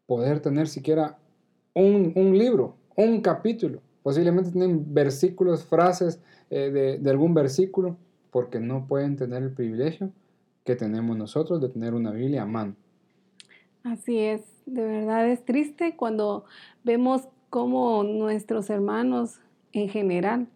poder 0.06 0.40
tener 0.40 0.68
siquiera 0.68 1.18
un, 1.74 2.12
un 2.16 2.36
libro, 2.36 2.76
un 2.96 3.20
capítulo 3.22 3.80
Posiblemente 4.02 4.50
tienen 4.50 4.94
versículos, 4.94 5.64
frases 5.64 6.20
eh, 6.50 6.98
de, 7.00 7.10
algún 7.10 7.34
versículo, 7.34 7.96
porque 8.30 8.60
no 8.60 8.86
pueden 8.86 9.16
tener 9.16 9.42
el 9.42 9.52
privilegio 9.52 10.10
que 10.64 10.76
tenemos 10.76 11.16
nosotros 11.16 11.60
de 11.60 11.68
tener 11.68 11.94
una 11.94 12.12
Biblia 12.12 12.42
a 12.42 12.46
mano. 12.46 12.74
Así 13.82 14.18
es, 14.18 14.42
de 14.66 14.82
verdad 14.82 15.28
es 15.28 15.44
triste 15.44 15.96
cuando 15.96 16.44
vemos 16.84 17.28
cómo 17.48 18.02
nuestros 18.04 18.70
hermanos 18.70 19.40
en 19.72 19.88
general 19.88 20.48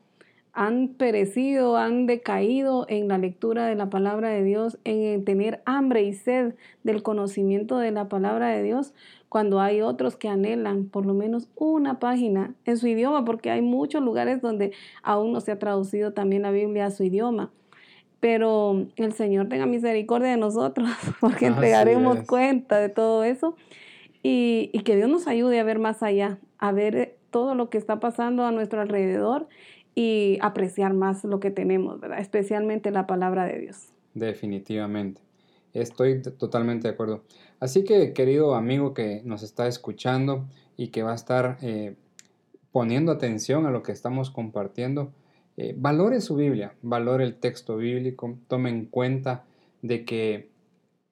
han 0.55 0.89
perecido, 0.89 1.77
han 1.77 2.07
decaído 2.07 2.87
en 2.89 3.09
la 3.09 3.19
lectura 3.19 3.67
de 3.67 3.75
la 3.75 3.91
palabra 3.91 4.29
de 4.29 4.45
Dios, 4.45 4.79
en 4.85 5.25
tener 5.25 5.63
hambre 5.67 6.05
y 6.05 6.15
sed 6.15 6.55
del 6.85 7.03
conocimiento 7.03 7.79
de 7.79 7.91
la 7.91 8.09
palabra 8.09 8.49
de 8.49 8.63
Dios, 8.63 8.95
cuando 9.35 9.61
hay 9.61 9.81
otros 9.81 10.15
que 10.15 10.29
anhelan 10.29 10.85
por 10.85 11.07
lo 11.07 11.13
menos 11.13 11.49
una 11.57 11.99
página 11.99 12.55
en 12.67 12.77
su 12.77 12.87
idioma, 12.87 13.25
porque 13.25 13.51
hay 13.51 13.63
muchos 13.63 14.01
lugares 14.01 14.41
donde 14.41 14.71
aún 15.03 15.33
no 15.33 15.41
se 15.41 15.51
ha 15.51 15.59
traducido 15.59 16.13
también 16.13 16.43
la 16.43 16.53
Biblia 16.53 16.87
a 16.87 16.93
su 16.93 17.03
idioma. 17.03 17.51
Pero 18.21 18.87
el 18.95 19.13
Señor 19.13 19.49
tenga 19.49 19.67
misericordia 19.67 20.29
de 20.29 20.37
nosotros, 20.37 20.89
porque 21.21 21.47
entregaremos 21.47 22.23
cuenta 22.29 22.79
de 22.79 22.91
todo 22.91 23.25
eso. 23.25 23.57
Y, 24.23 24.71
y 24.73 24.85
que 24.85 24.95
Dios 24.95 25.11
nos 25.11 25.27
ayude 25.27 25.59
a 25.59 25.65
ver 25.65 25.81
más 25.81 26.05
allá, 26.05 26.39
a 26.59 26.71
ver 26.71 27.17
todo 27.31 27.57
lo 27.57 27.71
que 27.71 27.79
está 27.79 27.99
pasando 27.99 28.45
a 28.45 28.53
nuestro 28.53 28.83
alrededor 28.83 29.49
y 29.97 30.39
apreciar 30.43 30.95
más 30.95 31.25
lo 31.25 31.41
que 31.41 31.51
tenemos, 31.51 31.99
¿verdad? 31.99 32.21
Especialmente 32.21 32.93
la 32.93 33.09
palabra 33.09 33.47
de 33.47 33.59
Dios. 33.59 33.93
Definitivamente. 34.15 35.24
Estoy 35.75 36.23
totalmente 36.23 36.87
de 36.89 36.95
acuerdo. 36.95 37.25
Así 37.59 37.83
que, 37.85 38.13
querido 38.13 38.55
amigo 38.55 38.95
que 38.95 39.23
nos 39.25 39.43
está 39.43 39.67
escuchando 39.67 40.49
y 40.77 40.89
que 40.89 41.03
va 41.03 41.13
a 41.13 41.17
estar 41.17 41.59
eh, 41.63 41.97
poniendo 42.71 43.11
atención 43.11 43.67
a 43.67 43.71
lo 43.71 43.83
que 43.83 43.93
estamos 43.93 44.31
compartiendo, 44.31 45.13
eh, 45.57 45.75
valore 45.77 46.21
su 46.21 46.37
Biblia, 46.37 46.75
valore 46.83 47.25
el 47.25 47.37
texto 47.37 47.77
bíblico, 47.77 48.39
tome 48.49 48.71
en 48.71 48.87
cuenta 48.87 49.45
de 49.83 50.05
que 50.05 50.51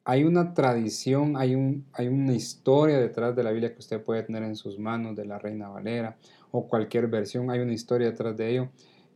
hay 0.05 0.25
una 0.25 0.55
tradición, 0.55 1.37
hay, 1.37 1.55
un, 1.55 1.87
hay 1.93 2.09
una 2.09 2.35
historia 2.35 2.99
detrás 2.99 3.37
de 3.37 3.43
la 3.43 3.51
Biblia 3.51 3.73
que 3.73 3.81
usted 3.81 4.03
puede 4.03 4.23
tener 4.23 4.43
en 4.45 4.57
sus 4.57 4.79
manos, 4.79 5.15
de 5.17 5.25
la 5.25 5.39
Reina 5.39 5.69
Valera 5.69 6.17
o 6.51 6.69
cualquier 6.69 7.09
versión, 7.09 7.51
hay 7.51 7.61
una 7.61 7.73
historia 7.73 8.11
detrás 8.11 8.37
de 8.37 8.51
ello 8.51 8.69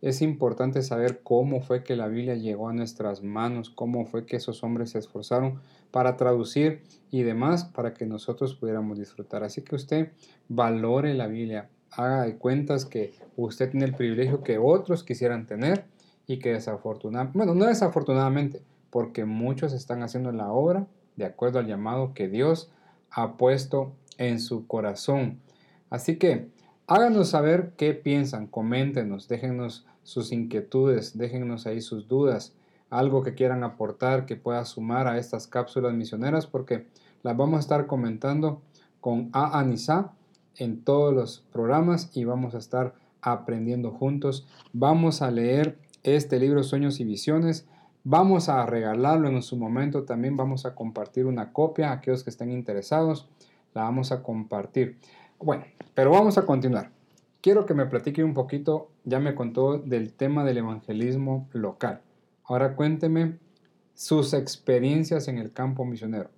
es 0.02 0.22
importante 0.22 0.82
saber 0.82 1.20
cómo 1.22 1.60
fue 1.60 1.82
que 1.82 1.96
la 1.96 2.08
Biblia 2.08 2.34
llegó 2.34 2.68
a 2.68 2.72
nuestras 2.72 3.22
manos, 3.22 3.70
cómo 3.70 4.04
fue 4.04 4.26
que 4.26 4.36
esos 4.36 4.62
hombres 4.62 4.90
se 4.90 4.98
esforzaron 4.98 5.60
para 5.90 6.16
traducir 6.16 6.82
y 7.10 7.22
demás 7.22 7.64
para 7.64 7.94
que 7.94 8.06
nosotros 8.06 8.54
pudiéramos 8.54 8.98
disfrutar. 8.98 9.42
Así 9.42 9.62
que 9.62 9.74
usted 9.74 10.12
valore 10.48 11.14
la 11.14 11.26
Biblia, 11.26 11.70
haga 11.90 12.22
de 12.22 12.36
cuentas 12.36 12.84
que 12.84 13.14
usted 13.36 13.70
tiene 13.70 13.86
el 13.86 13.94
privilegio 13.94 14.42
que 14.42 14.58
otros 14.58 15.02
quisieran 15.02 15.46
tener 15.46 15.86
y 16.26 16.38
que 16.38 16.52
desafortunadamente, 16.52 17.38
bueno, 17.38 17.54
no 17.54 17.66
desafortunadamente, 17.66 18.62
porque 18.90 19.24
muchos 19.24 19.72
están 19.72 20.02
haciendo 20.02 20.32
la 20.32 20.52
obra 20.52 20.86
de 21.16 21.24
acuerdo 21.24 21.58
al 21.58 21.66
llamado 21.66 22.12
que 22.14 22.28
Dios 22.28 22.70
ha 23.10 23.36
puesto 23.36 23.92
en 24.18 24.40
su 24.40 24.66
corazón. 24.66 25.40
Así 25.88 26.16
que 26.16 26.48
Háganos 26.88 27.30
saber 27.30 27.72
qué 27.76 27.94
piensan, 27.94 28.46
coméntenos, 28.46 29.26
déjennos 29.26 29.84
sus 30.04 30.30
inquietudes, 30.30 31.18
déjennos 31.18 31.66
ahí 31.66 31.80
sus 31.80 32.06
dudas, 32.06 32.54
algo 32.90 33.24
que 33.24 33.34
quieran 33.34 33.64
aportar 33.64 34.24
que 34.24 34.36
pueda 34.36 34.64
sumar 34.64 35.08
a 35.08 35.18
estas 35.18 35.48
cápsulas 35.48 35.94
misioneras, 35.94 36.46
porque 36.46 36.86
las 37.24 37.36
vamos 37.36 37.56
a 37.56 37.60
estar 37.60 37.88
comentando 37.88 38.62
con 39.00 39.30
A. 39.32 39.58
Anisa 39.58 40.12
en 40.54 40.84
todos 40.84 41.12
los 41.12 41.44
programas 41.52 42.16
y 42.16 42.24
vamos 42.24 42.54
a 42.54 42.58
estar 42.58 42.94
aprendiendo 43.20 43.90
juntos. 43.90 44.46
Vamos 44.72 45.22
a 45.22 45.32
leer 45.32 45.78
este 46.04 46.38
libro 46.38 46.62
Sueños 46.62 47.00
y 47.00 47.04
Visiones. 47.04 47.66
Vamos 48.04 48.48
a 48.48 48.64
regalarlo 48.64 49.28
en 49.28 49.42
su 49.42 49.56
momento, 49.56 50.04
también 50.04 50.36
vamos 50.36 50.64
a 50.64 50.76
compartir 50.76 51.26
una 51.26 51.52
copia 51.52 51.90
a 51.90 51.94
aquellos 51.94 52.22
que 52.22 52.30
estén 52.30 52.52
interesados, 52.52 53.28
la 53.74 53.82
vamos 53.82 54.12
a 54.12 54.22
compartir. 54.22 54.98
Bueno, 55.38 55.64
pero 55.94 56.10
vamos 56.10 56.38
a 56.38 56.46
continuar. 56.46 56.90
Quiero 57.40 57.66
que 57.66 57.74
me 57.74 57.86
platique 57.86 58.24
un 58.24 58.34
poquito, 58.34 58.90
ya 59.04 59.20
me 59.20 59.34
contó 59.34 59.78
del 59.78 60.12
tema 60.12 60.44
del 60.44 60.58
evangelismo 60.58 61.48
local. 61.52 62.00
Ahora 62.44 62.74
cuénteme 62.74 63.38
sus 63.94 64.34
experiencias 64.34 65.28
en 65.28 65.38
el 65.38 65.52
campo 65.52 65.84
misionero. 65.84 66.30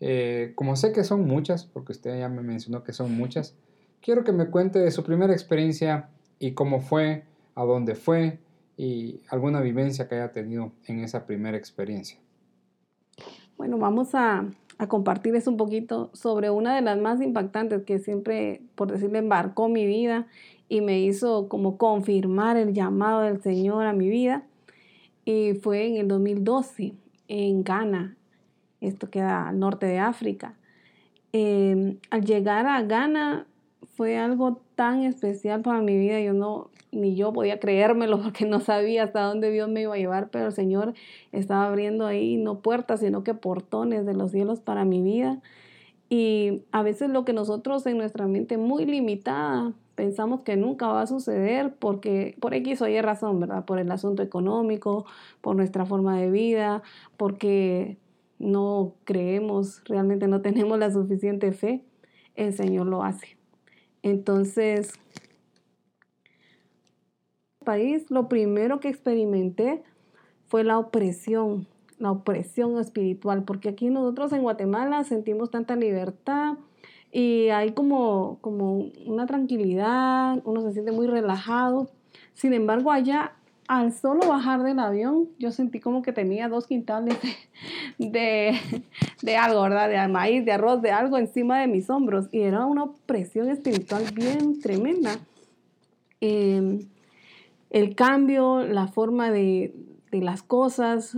Eh, 0.00 0.52
como 0.54 0.76
sé 0.76 0.92
que 0.92 1.04
son 1.04 1.26
muchas, 1.26 1.66
porque 1.66 1.92
usted 1.92 2.18
ya 2.18 2.28
me 2.28 2.42
mencionó 2.42 2.84
que 2.84 2.92
son 2.92 3.16
muchas, 3.16 3.56
quiero 4.00 4.24
que 4.24 4.32
me 4.32 4.46
cuente 4.46 4.78
de 4.78 4.90
su 4.90 5.02
primera 5.02 5.32
experiencia 5.32 6.08
y 6.38 6.52
cómo 6.52 6.80
fue, 6.80 7.24
a 7.54 7.64
dónde 7.64 7.94
fue 7.94 8.38
y 8.76 9.22
alguna 9.28 9.60
vivencia 9.60 10.08
que 10.08 10.14
haya 10.14 10.30
tenido 10.30 10.72
en 10.86 11.00
esa 11.00 11.26
primera 11.26 11.56
experiencia. 11.56 12.18
Bueno, 13.56 13.76
vamos 13.76 14.14
a, 14.14 14.44
a 14.78 14.86
compartirles 14.86 15.46
un 15.46 15.56
poquito 15.56 16.10
sobre 16.14 16.50
una 16.50 16.74
de 16.74 16.82
las 16.82 16.98
más 16.98 17.20
impactantes 17.20 17.82
que 17.82 17.98
siempre, 17.98 18.62
por 18.76 18.90
decirle, 18.92 19.18
embarcó 19.18 19.68
mi 19.68 19.86
vida 19.86 20.26
y 20.68 20.80
me 20.80 21.00
hizo 21.00 21.48
como 21.48 21.76
confirmar 21.76 22.56
el 22.56 22.72
llamado 22.72 23.22
del 23.22 23.42
Señor 23.42 23.86
a 23.86 23.92
mi 23.92 24.08
vida 24.08 24.44
y 25.24 25.54
fue 25.54 25.86
en 25.86 25.96
el 25.96 26.08
2012 26.08 26.94
en 27.26 27.64
Ghana. 27.64 28.16
Esto 28.80 29.10
queda 29.10 29.48
al 29.48 29.58
norte 29.58 29.86
de 29.86 29.98
África. 29.98 30.54
Em, 31.32 31.98
al 32.10 32.24
llegar 32.24 32.66
a 32.66 32.80
Ghana 32.82 33.46
fue 33.96 34.16
algo 34.16 34.60
tan 34.76 35.02
especial 35.02 35.60
para 35.62 35.82
mi 35.82 35.98
vida. 35.98 36.20
Yo 36.20 36.32
no, 36.32 36.70
ni 36.90 37.14
yo 37.14 37.32
podía 37.32 37.60
creérmelo 37.60 38.20
porque 38.22 38.46
no 38.46 38.60
sabía 38.60 39.04
hasta 39.04 39.22
dónde 39.22 39.50
Dios 39.50 39.68
me 39.68 39.82
iba 39.82 39.94
a 39.94 39.98
llevar, 39.98 40.30
pero 40.30 40.46
el 40.46 40.52
Señor 40.52 40.94
estaba 41.32 41.66
abriendo 41.66 42.06
ahí 42.06 42.36
no 42.36 42.60
puertas, 42.60 43.00
sino 43.00 43.24
que 43.24 43.34
portones 43.34 44.06
de 44.06 44.14
los 44.14 44.30
cielos 44.30 44.60
para 44.60 44.84
mi 44.84 45.02
vida. 45.02 45.40
Y 46.10 46.62
a 46.72 46.82
veces 46.82 47.10
lo 47.10 47.24
que 47.24 47.34
nosotros 47.34 47.86
en 47.86 47.98
nuestra 47.98 48.26
mente 48.26 48.56
muy 48.56 48.86
limitada 48.86 49.74
pensamos 49.94 50.42
que 50.42 50.56
nunca 50.56 50.86
va 50.86 51.02
a 51.02 51.06
suceder 51.06 51.74
porque 51.74 52.36
por 52.40 52.54
X 52.54 52.80
o 52.82 52.88
Y 52.88 53.00
razón, 53.00 53.40
¿verdad? 53.40 53.64
Por 53.64 53.78
el 53.78 53.90
asunto 53.90 54.22
económico, 54.22 55.04
por 55.40 55.56
nuestra 55.56 55.84
forma 55.84 56.18
de 56.18 56.30
vida, 56.30 56.82
porque 57.16 57.98
no 58.38 58.94
creemos, 59.04 59.82
realmente 59.84 60.28
no 60.28 60.40
tenemos 60.40 60.78
la 60.78 60.92
suficiente 60.92 61.52
fe, 61.52 61.84
el 62.36 62.54
Señor 62.54 62.86
lo 62.86 63.02
hace. 63.02 63.36
Entonces, 64.02 64.92
país, 67.68 68.10
lo 68.10 68.28
primero 68.30 68.80
que 68.80 68.88
experimenté 68.88 69.82
fue 70.46 70.64
la 70.64 70.78
opresión, 70.78 71.66
la 71.98 72.10
opresión 72.10 72.78
espiritual, 72.78 73.42
porque 73.42 73.68
aquí 73.68 73.90
nosotros 73.90 74.32
en 74.32 74.40
Guatemala 74.40 75.04
sentimos 75.04 75.50
tanta 75.50 75.76
libertad, 75.76 76.54
y 77.12 77.48
hay 77.48 77.72
como, 77.72 78.38
como 78.40 78.86
una 79.04 79.26
tranquilidad, 79.26 80.40
uno 80.44 80.62
se 80.62 80.72
siente 80.72 80.92
muy 80.92 81.06
relajado. 81.06 81.90
Sin 82.34 82.54
embargo, 82.54 82.90
allá, 82.90 83.32
al 83.66 83.92
solo 83.92 84.26
bajar 84.26 84.62
del 84.62 84.78
avión, 84.78 85.28
yo 85.38 85.50
sentí 85.50 85.78
como 85.78 86.00
que 86.00 86.12
tenía 86.12 86.48
dos 86.48 86.66
quintales 86.66 87.18
de, 87.98 88.58
de, 89.22 89.36
algo, 89.36 89.62
¿verdad? 89.62 89.90
De 89.90 90.08
maíz, 90.08 90.44
de 90.44 90.52
arroz, 90.52 90.80
de 90.80 90.90
algo 90.90 91.18
encima 91.18 91.60
de 91.60 91.66
mis 91.66 91.90
hombros. 91.90 92.28
Y 92.32 92.40
era 92.40 92.64
una 92.64 92.86
presión 93.06 93.50
espiritual 93.50 94.04
bien 94.14 94.60
tremenda. 94.60 95.12
Em, 96.20 96.80
el 97.70 97.94
cambio, 97.94 98.62
la 98.62 98.88
forma 98.88 99.30
de, 99.30 99.74
de 100.10 100.20
las 100.20 100.42
cosas, 100.42 101.14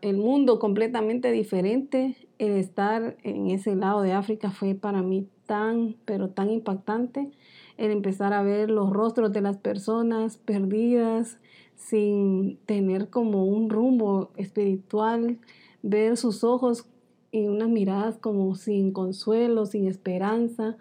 el 0.00 0.16
mundo 0.16 0.58
completamente 0.58 1.30
diferente, 1.32 2.16
el 2.38 2.52
estar 2.52 3.16
en 3.22 3.48
ese 3.48 3.76
lado 3.76 4.02
de 4.02 4.12
África 4.12 4.50
fue 4.50 4.74
para 4.74 5.02
mí 5.02 5.28
tan, 5.46 5.96
pero 6.04 6.30
tan 6.30 6.50
impactante, 6.50 7.30
el 7.76 7.90
empezar 7.90 8.32
a 8.32 8.42
ver 8.42 8.70
los 8.70 8.90
rostros 8.90 9.32
de 9.32 9.40
las 9.40 9.58
personas 9.58 10.38
perdidas, 10.38 11.38
sin 11.76 12.58
tener 12.66 13.10
como 13.10 13.44
un 13.44 13.68
rumbo 13.68 14.30
espiritual, 14.36 15.38
ver 15.82 16.16
sus 16.16 16.44
ojos 16.44 16.86
y 17.32 17.48
unas 17.48 17.68
miradas 17.68 18.18
como 18.18 18.54
sin 18.54 18.92
consuelo, 18.92 19.66
sin 19.66 19.86
esperanza. 19.86 20.76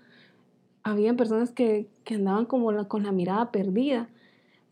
Habían 0.84 1.18
personas 1.18 1.52
que, 1.52 1.88
que 2.04 2.16
andaban 2.16 2.46
como 2.46 2.88
con 2.88 3.04
la 3.04 3.12
mirada 3.12 3.52
perdida. 3.52 4.10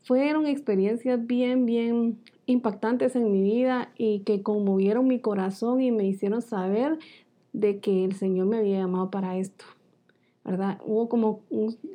Fueron 0.03 0.47
experiencias 0.47 1.25
bien, 1.25 1.65
bien 1.65 2.19
impactantes 2.45 3.15
en 3.15 3.31
mi 3.31 3.41
vida 3.41 3.91
y 3.97 4.19
que 4.21 4.41
conmovieron 4.41 5.07
mi 5.07 5.19
corazón 5.19 5.81
y 5.81 5.91
me 5.91 6.05
hicieron 6.05 6.41
saber 6.41 6.97
de 7.53 7.79
que 7.79 8.05
el 8.05 8.13
Señor 8.13 8.47
me 8.47 8.57
había 8.57 8.79
llamado 8.79 9.12
para 9.12 9.38
esto. 9.38 9.65
¿Verdad? 10.43 10.79
Hubo 10.85 11.09
como 11.09 11.41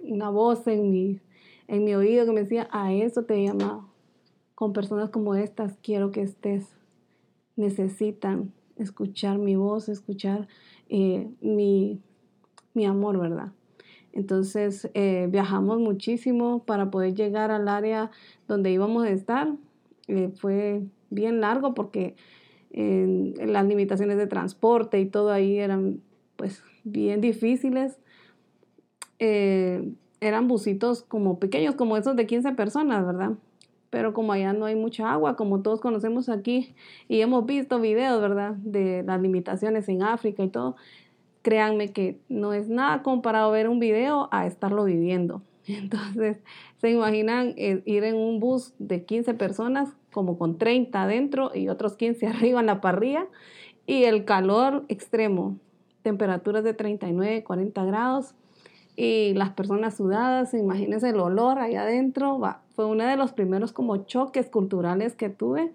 una 0.03 0.31
voz 0.31 0.67
en 0.67 0.91
mi, 0.91 1.21
en 1.67 1.85
mi 1.85 1.95
oído 1.95 2.25
que 2.25 2.33
me 2.33 2.43
decía, 2.43 2.69
a 2.71 2.93
eso 2.93 3.25
te 3.25 3.35
he 3.35 3.45
llamado. 3.47 3.89
Con 4.55 4.73
personas 4.73 5.11
como 5.11 5.35
estas 5.35 5.77
quiero 5.83 6.13
que 6.13 6.23
estés. 6.23 6.69
Necesitan 7.57 8.53
escuchar 8.77 9.39
mi 9.39 9.57
voz, 9.57 9.89
escuchar 9.89 10.47
eh, 10.89 11.29
mi, 11.41 12.01
mi, 12.75 12.85
amor, 12.85 13.19
¿verdad? 13.19 13.53
Entonces 14.15 14.89
eh, 14.95 15.29
viajamos 15.31 15.79
muchísimo 15.79 16.65
para 16.65 16.91
poder 16.91 17.15
llegar 17.15 17.51
al 17.51 17.69
área 17.69 18.11
donde 18.49 18.71
íbamos 18.71 19.05
a 19.05 19.11
estar 19.11 19.55
eh, 20.09 20.31
fue 20.37 20.83
bien 21.11 21.41
largo 21.41 21.75
porque 21.75 22.17
las 22.77 23.65
limitaciones 23.67 24.17
de 24.17 24.27
transporte 24.27 24.99
y 24.99 25.07
todo 25.07 25.31
ahí 25.31 25.59
eran 25.59 26.01
pues 26.37 26.63
bien 26.83 27.21
difíciles. 27.21 27.99
Eh, 29.19 29.93
eran 30.21 30.49
busitos 30.49 31.03
como 31.03 31.39
pequeños, 31.39 31.75
como 31.75 31.97
esos 31.97 32.17
de 32.17 32.27
15 32.27 32.53
personas, 32.53 33.07
¿verdad? 33.07 33.33
Pero 33.91 34.13
como 34.13 34.33
allá 34.33 34.53
no 34.53 34.65
hay 34.65 34.75
mucha 34.75 35.13
agua, 35.13 35.37
como 35.37 35.63
todos 35.63 35.81
conocemos 35.81 36.29
aquí, 36.29 36.75
y 37.09 37.21
hemos 37.21 37.47
visto 37.47 37.79
videos, 37.79 38.21
¿verdad? 38.21 38.55
De 38.57 39.03
las 39.05 39.21
limitaciones 39.21 39.89
en 39.89 40.03
África 40.03 40.43
y 40.43 40.49
todo, 40.49 40.77
créanme 41.45 41.93
que 41.93 42.19
no 42.31 42.55
es 42.55 42.69
nada 42.69 43.03
comparado 43.03 43.53
ver 43.53 43.69
un 43.69 43.79
video 43.79 44.29
a 44.33 44.47
estarlo 44.47 44.85
viviendo. 44.85 45.43
Entonces, 45.69 46.39
se 46.81 46.91
imaginan 46.91 47.55
eh, 47.57 47.83
ir 47.85 48.03
en 48.03 48.17
un 48.17 48.41
bus 48.41 48.73
de 48.79 49.05
15 49.05 49.35
personas, 49.35 49.91
como 50.11 50.39
con 50.39 50.57
30 50.59 51.03
adentro 51.03 51.53
y 51.55 51.69
otros 51.69 51.97
15 51.97 52.27
arriba 52.29 52.61
en 52.61 52.67
la 52.67 52.81
parrilla, 52.81 53.27
y 53.87 54.05
el 54.05 54.25
calor 54.25 54.87
extremo, 54.89 55.59
temperaturas 56.03 56.65
de 56.65 56.73
39, 56.73 57.45
40 57.45 57.85
grados, 57.85 58.35
y 58.97 59.35
las 59.35 59.51
personas 59.51 59.97
sudadas, 59.97 60.55
imagínense 60.55 61.11
el 61.11 61.21
olor 61.21 61.59
ahí 61.59 61.75
adentro, 61.75 62.41
fue 62.75 62.87
uno 62.87 63.05
de 63.05 63.17
los 63.17 63.33
primeros 63.33 63.73
como 63.73 64.07
choques 64.07 64.49
culturales 64.49 65.15
que 65.15 65.29
tuve, 65.29 65.73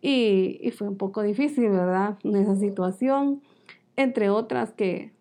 y, 0.00 0.60
y 0.62 0.70
fue 0.70 0.86
un 0.86 0.98
poco 0.98 1.22
difícil, 1.22 1.70
¿verdad? 1.70 2.18
En 2.22 2.36
esa 2.36 2.54
situación, 2.54 3.40
entre 3.96 4.30
otras 4.30 4.72
que 4.72 5.12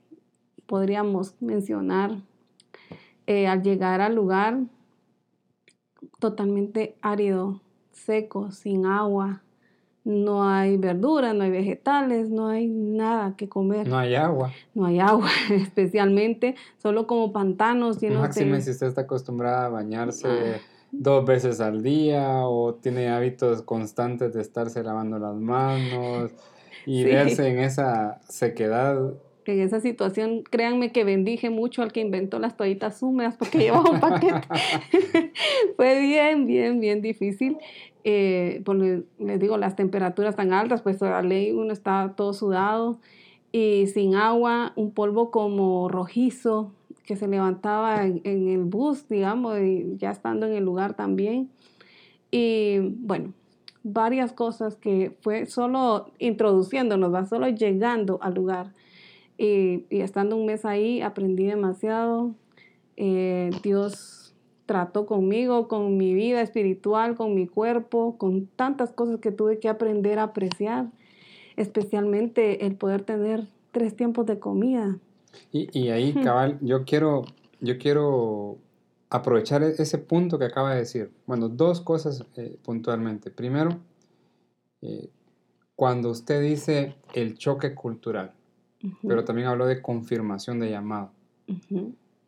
podríamos 0.66 1.36
mencionar 1.40 2.18
eh, 3.28 3.48
al 3.48 3.62
llegar 3.62 4.02
al 4.02 4.16
lugar 4.16 4.62
totalmente 6.20 6.96
árido, 7.02 7.62
seco, 7.92 8.52
sin 8.52 8.86
agua, 8.86 9.42
no 10.04 10.50
hay 10.50 10.76
verdura, 10.78 11.34
no 11.34 11.44
hay 11.44 11.52
vegetales, 11.52 12.30
no 12.30 12.48
hay 12.48 12.68
nada 12.68 13.36
que 13.38 13.48
comer. 13.48 13.88
No 13.88 13.98
hay 13.98 14.16
agua. 14.16 14.52
No 14.74 14.86
hay 14.86 15.00
agua, 15.00 15.30
especialmente, 15.52 16.56
solo 16.78 17.08
como 17.08 17.32
pantanos 17.32 18.02
llenos 18.02 18.22
Máxime 18.22 18.62
si 18.62 18.72
usted 18.72 18.88
está 18.88 19.02
acostumbrada 19.02 19.66
a 19.66 19.70
bañarse 19.70 20.28
ah. 20.28 20.60
dos 20.92 21.26
veces 21.26 21.62
al 21.62 21.84
día 21.84 22.46
o 22.46 22.76
tiene 22.76 23.10
hábitos 23.10 23.62
constantes 23.62 24.34
de 24.34 24.42
estarse 24.42 24.84
lavando 24.84 25.20
las 25.20 25.36
manos 25.36 26.32
y 26.86 27.04
verse 27.04 27.48
en 27.48 27.60
esa 27.60 28.20
sequedad 28.28 29.14
en 29.46 29.60
esa 29.60 29.80
situación, 29.80 30.44
créanme 30.44 30.92
que 30.92 31.04
bendije 31.04 31.50
mucho 31.50 31.82
al 31.82 31.92
que 31.92 32.00
inventó 32.00 32.40
las 32.40 32.56
toallitas 32.56 33.02
húmedas 33.04 33.36
porque 33.36 33.58
llevaba 33.58 33.92
un 33.92 34.00
paquete. 34.00 34.42
Fue 35.76 36.00
bien, 36.00 36.46
bien, 36.46 36.80
bien 36.80 37.02
difícil. 37.02 37.58
Eh, 38.06 38.62
porque 38.66 39.04
les 39.20 39.40
digo, 39.40 39.58
las 39.58 39.76
temperaturas 39.76 40.36
tan 40.36 40.54
altas, 40.54 40.82
pues 40.82 41.00
la 41.02 41.22
ley 41.22 41.52
uno 41.52 41.72
está 41.72 42.14
todo 42.16 42.34
sudado 42.34 43.00
y 43.52 43.88
sin 43.88 44.16
agua, 44.16 44.74
un 44.76 44.92
polvo 44.92 45.32
como 45.32 45.88
rojizo 45.88 46.72
que 47.06 47.16
se 47.16 47.28
levantaba 47.28 48.06
en, 48.06 48.22
en 48.24 48.48
el 48.48 48.64
bus, 48.64 49.08
digamos, 49.10 49.60
y 49.60 49.98
ya 49.98 50.12
estando 50.12 50.46
en 50.48 50.54
el 50.54 50.64
lugar 50.64 50.96
también. 50.96 51.50
Y 52.32 52.80
bueno, 52.80 53.34
varias 53.84 54.32
cosas 54.32 54.76
que 54.76 55.16
fue 55.22 55.46
solo 55.46 56.12
introduciéndonos, 56.20 57.14
va 57.14 57.26
solo 57.26 57.48
llegando 57.50 58.20
al 58.22 58.34
lugar 58.34 58.74
y, 59.38 59.86
estando 59.90 60.38
un 60.38 60.46
mes 60.46 60.66
ahí 60.66 61.02
aprendí 61.02 61.46
demasiado. 61.46 62.34
Eh, 62.96 63.52
Dios 63.62 64.34
trató 64.66 65.06
conmigo, 65.06 65.68
con 65.68 65.98
mi 65.98 66.14
vida 66.14 66.42
espiritual, 66.42 67.16
con 67.16 67.36
mi 67.36 67.48
cuerpo, 67.48 68.18
con 68.18 68.48
tantas 68.48 68.92
cosas 68.92 69.20
que 69.20 69.32
tuve 69.32 69.60
que 69.60 69.68
aprender 69.68 70.20
a 70.20 70.24
apreciar, 70.24 70.88
especialmente 71.58 72.66
el 72.66 72.76
poder 72.76 73.02
tener 73.02 73.48
tres 73.72 73.96
tiempos 73.96 74.26
de 74.26 74.40
comida. 74.40 74.98
Y, 75.52 75.90
ahí, 75.90 76.14
cabal, 76.14 76.60
yo 76.62 76.86
quiero, 76.86 77.26
yo 77.60 77.78
quiero 77.80 78.58
aprovechar 79.14 79.62
e-, 79.62 79.76
ese 79.78 80.00
punto 80.00 80.40
que 80.40 80.46
acaba 80.46 80.74
de 80.74 80.80
decir. 80.80 81.12
Bueno, 81.28 81.48
dos 81.48 81.82
cosas 81.82 82.26
eh, 82.36 82.58
puntualmente. 82.64 83.30
Primero, 83.30 83.78
eh, 84.82 85.10
cuando 85.76 86.10
usted 86.10 86.42
dice 86.42 86.96
el 87.14 87.38
choque 87.38 87.74
cultural, 87.76 88.34
pero 89.02 89.24
también 89.24 89.48
habló 89.48 89.66
de 89.66 89.82
confirmación 89.82 90.60
de 90.60 90.70
llamado. 90.70 91.12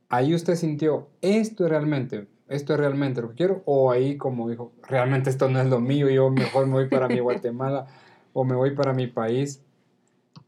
Ahí 0.07 0.33
usted 0.33 0.55
sintió, 0.55 1.09
esto 1.21 1.65
es 1.65 1.69
realmente, 1.69 2.27
esto 2.47 2.73
es 2.73 2.79
realmente 2.79 3.21
lo 3.21 3.29
que 3.29 3.35
quiero, 3.35 3.61
o 3.65 3.91
ahí 3.91 4.17
como 4.17 4.49
dijo, 4.49 4.71
realmente 4.87 5.29
esto 5.29 5.49
no 5.49 5.59
es 5.59 5.67
lo 5.67 5.81
mío, 5.81 6.09
yo 6.09 6.29
mejor 6.29 6.67
me 6.67 6.73
voy 6.73 6.87
para 6.87 7.09
mi 7.09 7.19
Guatemala 7.19 7.87
o 8.31 8.45
me 8.45 8.55
voy 8.55 8.71
para 8.71 8.93
mi 8.93 9.07
país, 9.07 9.61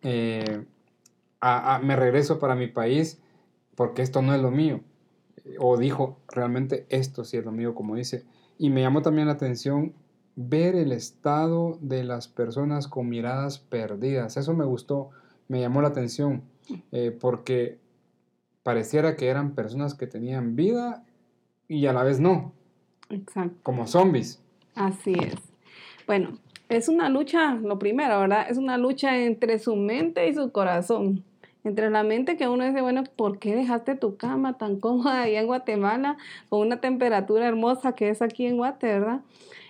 eh, 0.02 0.65
me 1.84 1.95
regreso 1.95 2.39
para 2.39 2.56
mi 2.56 2.67
país 2.67 3.19
porque 3.76 4.02
esto 4.02 4.21
no 4.21 4.34
es 4.34 4.41
lo 4.41 4.52
mío. 4.52 4.82
O 5.60 5.78
dijo, 5.78 6.20
realmente 6.30 6.86
esto 6.90 7.24
sí 7.24 7.38
es 7.38 7.46
lo 7.46 7.52
mío, 7.52 7.76
como 7.76 7.96
dice. 7.96 8.26
Y 8.58 8.70
me 8.70 8.82
llamó 8.82 9.02
también 9.02 9.28
la 9.28 9.34
atención 9.34 9.94
ver 10.36 10.76
el 10.76 10.92
estado 10.92 11.78
de 11.82 12.04
las 12.04 12.28
personas 12.28 12.88
con 12.88 13.10
miradas 13.10 13.60
perdidas. 13.60 14.38
Eso 14.38 14.54
me 14.54 14.66
gustó, 14.66 15.10
me 15.48 15.60
llamó 15.60 15.82
la 15.82 15.90
atención, 15.90 16.44
eh, 16.92 17.16
porque 17.20 17.80
pareciera 18.64 19.16
que 19.16 19.28
eran 19.28 19.56
personas 19.56 19.96
que 19.96 20.08
tenían 20.08 20.56
vida 20.56 21.04
y 21.68 21.88
a 21.88 21.94
la 21.94 22.04
vez 22.04 22.20
no. 22.20 22.54
Exacto. 23.10 23.58
Como 23.64 23.88
zombies. 23.88 24.42
Así 24.76 25.14
es. 25.14 25.36
Bueno, 26.06 26.38
es 26.70 26.88
una 26.90 27.10
lucha, 27.10 27.56
lo 27.56 27.80
primero, 27.80 28.20
¿verdad? 28.20 28.48
Es 28.50 28.58
una 28.58 28.78
lucha 28.78 29.18
entre 29.18 29.58
su 29.60 29.76
mente 29.76 30.28
y 30.28 30.34
su 30.34 30.52
corazón. 30.52 31.24
Entre 31.68 31.90
la 31.90 32.04
mente 32.04 32.38
que 32.38 32.48
uno 32.48 32.66
dice, 32.66 32.82
bueno, 32.82 33.04
¿por 33.16 33.40
qué 33.40 33.56
dejaste 33.56 33.96
tu 33.96 34.18
cama 34.18 34.58
tan 34.58 34.80
cómoda 34.80 35.24
allá 35.24 35.42
en 35.42 35.48
Guatemala 35.48 36.18
con 36.50 36.62
una 36.62 36.80
temperatura 36.80 37.48
hermosa 37.48 37.94
que 37.94 38.10
es 38.10 38.22
aquí 38.22 38.46
en 38.46 38.58
Guate, 38.58 38.88
¿verdad? 38.88 39.22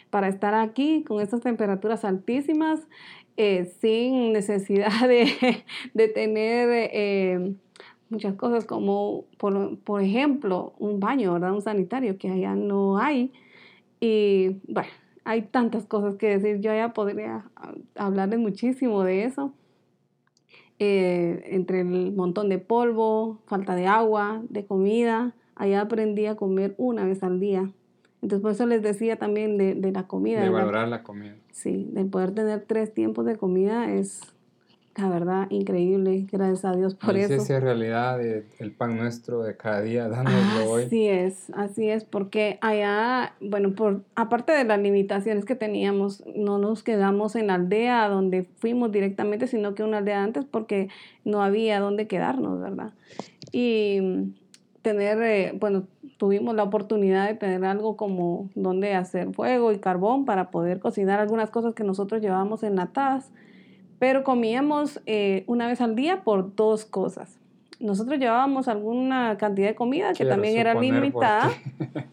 para 0.10 0.28
estar 0.28 0.54
aquí 0.54 1.04
con 1.04 1.22
estas 1.22 1.42
temperaturas 1.42 2.06
altísimas 2.06 2.88
eh, 3.36 3.72
sin 3.82 4.34
necesidad 4.34 5.08
de, 5.08 6.08
tener 6.08 6.90
eh, 6.94 7.54
muchas 8.10 8.36
cosas 8.36 8.66
como, 8.66 9.26
por, 9.38 10.02
ejemplo, 10.02 10.74
un 10.80 11.00
baño, 11.00 11.34
¿verdad? 11.34 11.54
Un 11.54 11.62
sanitario 11.62 12.18
que 12.18 12.30
allá 12.30 12.56
no 12.56 12.98
hay. 12.98 13.32
Y 14.00 14.58
bueno, 14.68 14.90
hay 15.24 15.44
tantas 15.44 15.86
cosas 15.86 16.16
que 16.16 16.38
decir. 16.38 16.62
Yo 16.62 16.74
ya 16.74 16.94
podría 16.94 17.46
hablarles 17.96 18.40
muchísimo 18.40 19.04
de 19.04 19.26
eso. 19.26 19.54
Eh, 20.80 21.44
entre 21.48 21.82
el 21.82 22.14
montón 22.14 22.50
de 22.50 22.60
polvo, 22.60 23.40
falta 23.48 23.76
de 23.76 23.88
agua, 23.88 24.44
de 24.50 24.66
comida. 24.66 25.34
Allá 25.56 25.82
aprendí 25.82 26.28
a 26.28 26.36
comer 26.36 26.76
una 26.78 27.06
vez 27.06 27.24
al 27.24 27.40
día. 27.40 27.72
Entonces, 28.22 28.42
por 28.42 28.52
eso 28.52 28.66
les 28.68 28.82
decía 28.82 29.18
también 29.18 29.58
de, 29.58 29.74
de 29.74 29.92
la 29.92 30.08
comida. 30.08 30.42
De 30.42 30.50
valorar 30.50 30.88
la, 30.88 31.04
comida. 31.04 31.36
Sí, 31.52 31.88
de 31.92 32.06
poder 32.06 32.32
tener 32.32 32.66
tres 32.68 32.94
tiempos 32.94 33.26
de 33.26 33.38
comida 33.38 33.92
es, 33.92 34.22
la 34.98 35.10
verdad, 35.10 35.48
increíble. 35.50 36.26
Gracias 36.32 36.66
a 36.66 36.76
Dios 36.76 36.96
por 36.96 37.16
eso. 37.16 37.34
Esa 37.34 37.58
es 37.58 37.64
realidad 37.64 38.20
el 38.22 38.72
pan 38.72 38.98
nuestro 38.98 39.44
de 39.44 39.56
cada 39.56 39.82
día, 39.82 40.08
dándoslo 40.08 40.72
hoy. 40.72 40.84
Así 40.86 41.08
es, 41.08 41.52
así 41.56 41.90
es, 41.90 42.04
porque 42.04 42.58
allá, 42.62 43.34
bueno, 43.40 43.76
por 43.76 44.02
aparte 44.16 44.54
de 44.54 44.64
las 44.64 44.80
limitaciones 44.80 45.46
que 45.46 45.56
teníamos, 45.56 46.24
no 46.36 46.58
nos 46.58 46.82
quedamos 46.82 47.36
en 47.36 47.48
la 47.48 47.56
aldea 47.56 48.08
donde 48.10 48.44
fuimos 48.58 48.92
directamente, 48.92 49.48
sino 49.48 49.76
que 49.76 49.84
una 49.84 50.00
aldea 50.00 50.24
antes 50.24 50.46
porque 50.46 50.90
no 51.24 51.44
había 51.44 51.80
dónde 51.80 52.08
quedarnos, 52.08 52.60
¿verdad? 52.60 52.92
Y 53.52 54.34
tener, 54.82 55.22
eh, 55.22 55.54
bueno, 55.60 55.84
tuvimos 56.18 56.56
la 56.56 56.64
oportunidad 56.64 57.28
de 57.28 57.36
tener 57.36 57.64
algo 57.66 57.98
como 57.98 58.50
donde 58.56 58.96
hacer 58.96 59.34
fuego 59.34 59.72
y 59.72 59.80
carbón 59.80 60.26
para 60.26 60.50
poder 60.50 60.80
cocinar 60.80 61.20
algunas 61.20 61.50
cosas 61.52 61.74
que 61.76 61.84
nosotros 61.84 62.22
llevábamos 62.22 62.64
enlatadas, 62.64 63.30
pero 64.00 64.24
comíamos 64.24 65.02
eh, 65.06 65.44
una 65.48 65.68
vez 65.68 65.82
al 65.82 65.96
día 65.96 66.22
por 66.24 66.56
dos 66.56 66.86
cosas. 66.86 67.38
Nosotros 67.80 68.20
llevábamos 68.20 68.68
alguna 68.68 69.38
cantidad 69.38 69.68
de 69.68 69.76
comida 69.76 70.14
que 70.14 70.26
también 70.26 70.58
era 70.58 70.74
limitada. 70.74 71.52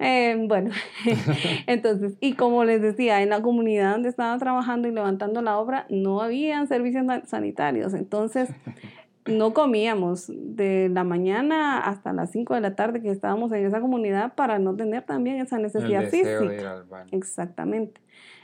Eh, 0.00 0.36
bueno, 0.48 0.70
entonces, 1.68 2.14
y 2.20 2.32
como 2.32 2.64
les 2.64 2.82
decía, 2.82 3.22
en 3.22 3.30
la 3.30 3.40
comunidad 3.42 3.92
donde 3.92 4.08
estaba 4.08 4.36
trabajando 4.38 4.88
y 4.88 4.90
levantando 4.90 5.40
la 5.40 5.56
obra, 5.56 5.86
no 5.88 6.20
habían 6.20 6.66
servicios 6.66 7.06
sanitarios. 7.26 7.94
Entonces, 7.94 8.50
no 9.26 9.54
comíamos 9.54 10.30
de 10.34 10.90
la 10.92 11.04
mañana 11.04 11.78
hasta 11.78 12.12
las 12.12 12.30
5 12.32 12.54
de 12.54 12.60
la 12.60 12.74
tarde 12.74 13.00
que 13.00 13.10
estábamos 13.10 13.52
en 13.52 13.64
esa 13.64 13.80
comunidad 13.80 14.34
para 14.34 14.58
no 14.58 14.74
tener 14.74 15.02
también 15.04 15.36
esa 15.36 15.58
necesidad 15.58 16.08
física. 16.08 16.84
Exactamente. 17.10 18.00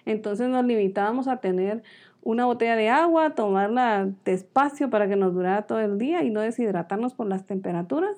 Entonces 0.07 0.49
nos 0.49 0.65
limitábamos 0.65 1.29
a 1.29 1.39
tener 1.39 1.83
una 2.23 2.47
botella 2.47 2.77
de 2.77 2.89
agua, 2.89 3.35
tomarla 3.35 4.11
despacio 4.25 4.91
para 4.91 5.09
que 5.09 5.17
nos 5.17 5.35
durara 5.35 5.63
todo 5.63 5.81
el 5.81 5.99
día 5.99 6.23
y 6.23 6.31
no 6.31 6.41
deshidratarnos 6.41 7.15
por 7.15 7.27
las 7.27 7.47
temperaturas 7.47 8.17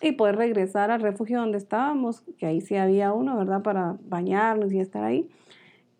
y 0.00 0.12
poder 0.12 0.36
regresar 0.36 0.90
al 0.90 1.00
refugio 1.00 1.40
donde 1.40 1.58
estábamos, 1.58 2.22
que 2.38 2.46
ahí 2.46 2.60
sí 2.60 2.76
había 2.76 3.12
uno, 3.12 3.36
¿verdad? 3.36 3.62
Para 3.62 3.96
bañarnos 4.06 4.72
y 4.72 4.80
estar 4.80 5.04
ahí 5.04 5.28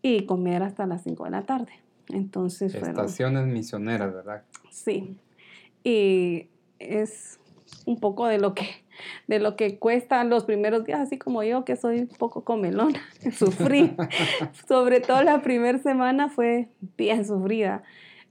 y 0.02 0.26
comer 0.26 0.62
hasta 0.62 0.86
las 0.86 1.02
5 1.02 1.24
de 1.24 1.30
la 1.30 1.42
tarde. 1.42 1.72
Entonces, 2.08 2.74
Estaciones 2.74 3.46
misioneras, 3.46 4.12
¿verdad? 4.12 4.42
Sí, 4.70 5.16
y 5.82 6.48
es 6.78 7.40
un 7.86 7.98
poco 7.98 8.26
de 8.26 8.38
lo 8.38 8.54
que 8.54 8.66
de 9.26 9.38
lo 9.38 9.56
que 9.56 9.78
cuesta 9.78 10.22
los 10.24 10.44
primeros 10.44 10.84
días, 10.84 11.00
así 11.00 11.18
como 11.18 11.42
yo 11.42 11.64
que 11.64 11.76
soy 11.76 12.00
un 12.00 12.08
poco 12.08 12.44
comelona, 12.44 13.00
sufrí. 13.32 13.96
Sobre 14.68 15.00
todo 15.00 15.22
la 15.22 15.42
primera 15.42 15.78
semana 15.78 16.28
fue 16.28 16.68
bien 16.96 17.24
sufrida. 17.24 17.82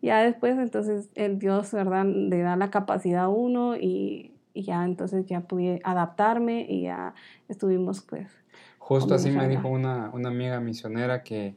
Ya 0.02 0.22
después 0.22 0.58
entonces 0.58 1.10
el 1.16 1.40
Dios, 1.40 1.72
¿verdad? 1.72 2.06
Le 2.06 2.40
da 2.40 2.56
la 2.56 2.70
capacidad 2.72 3.24
a 3.24 3.30
uno 3.30 3.76
y, 3.78 4.32
ya 4.56 4.86
entonces 4.86 5.26
ya 5.26 5.42
pude 5.42 5.80
adaptarme 5.84 6.68
y 6.70 6.84
ya 6.84 7.16
estuvimos 7.50 8.02
pues... 8.02 8.30
Justo 8.78 9.16
así 9.16 9.32
me 9.32 9.48
dijo 9.48 9.70
una, 9.70 10.12
una 10.14 10.30
amiga 10.30 10.60
misionera 10.60 11.24
que 11.24 11.56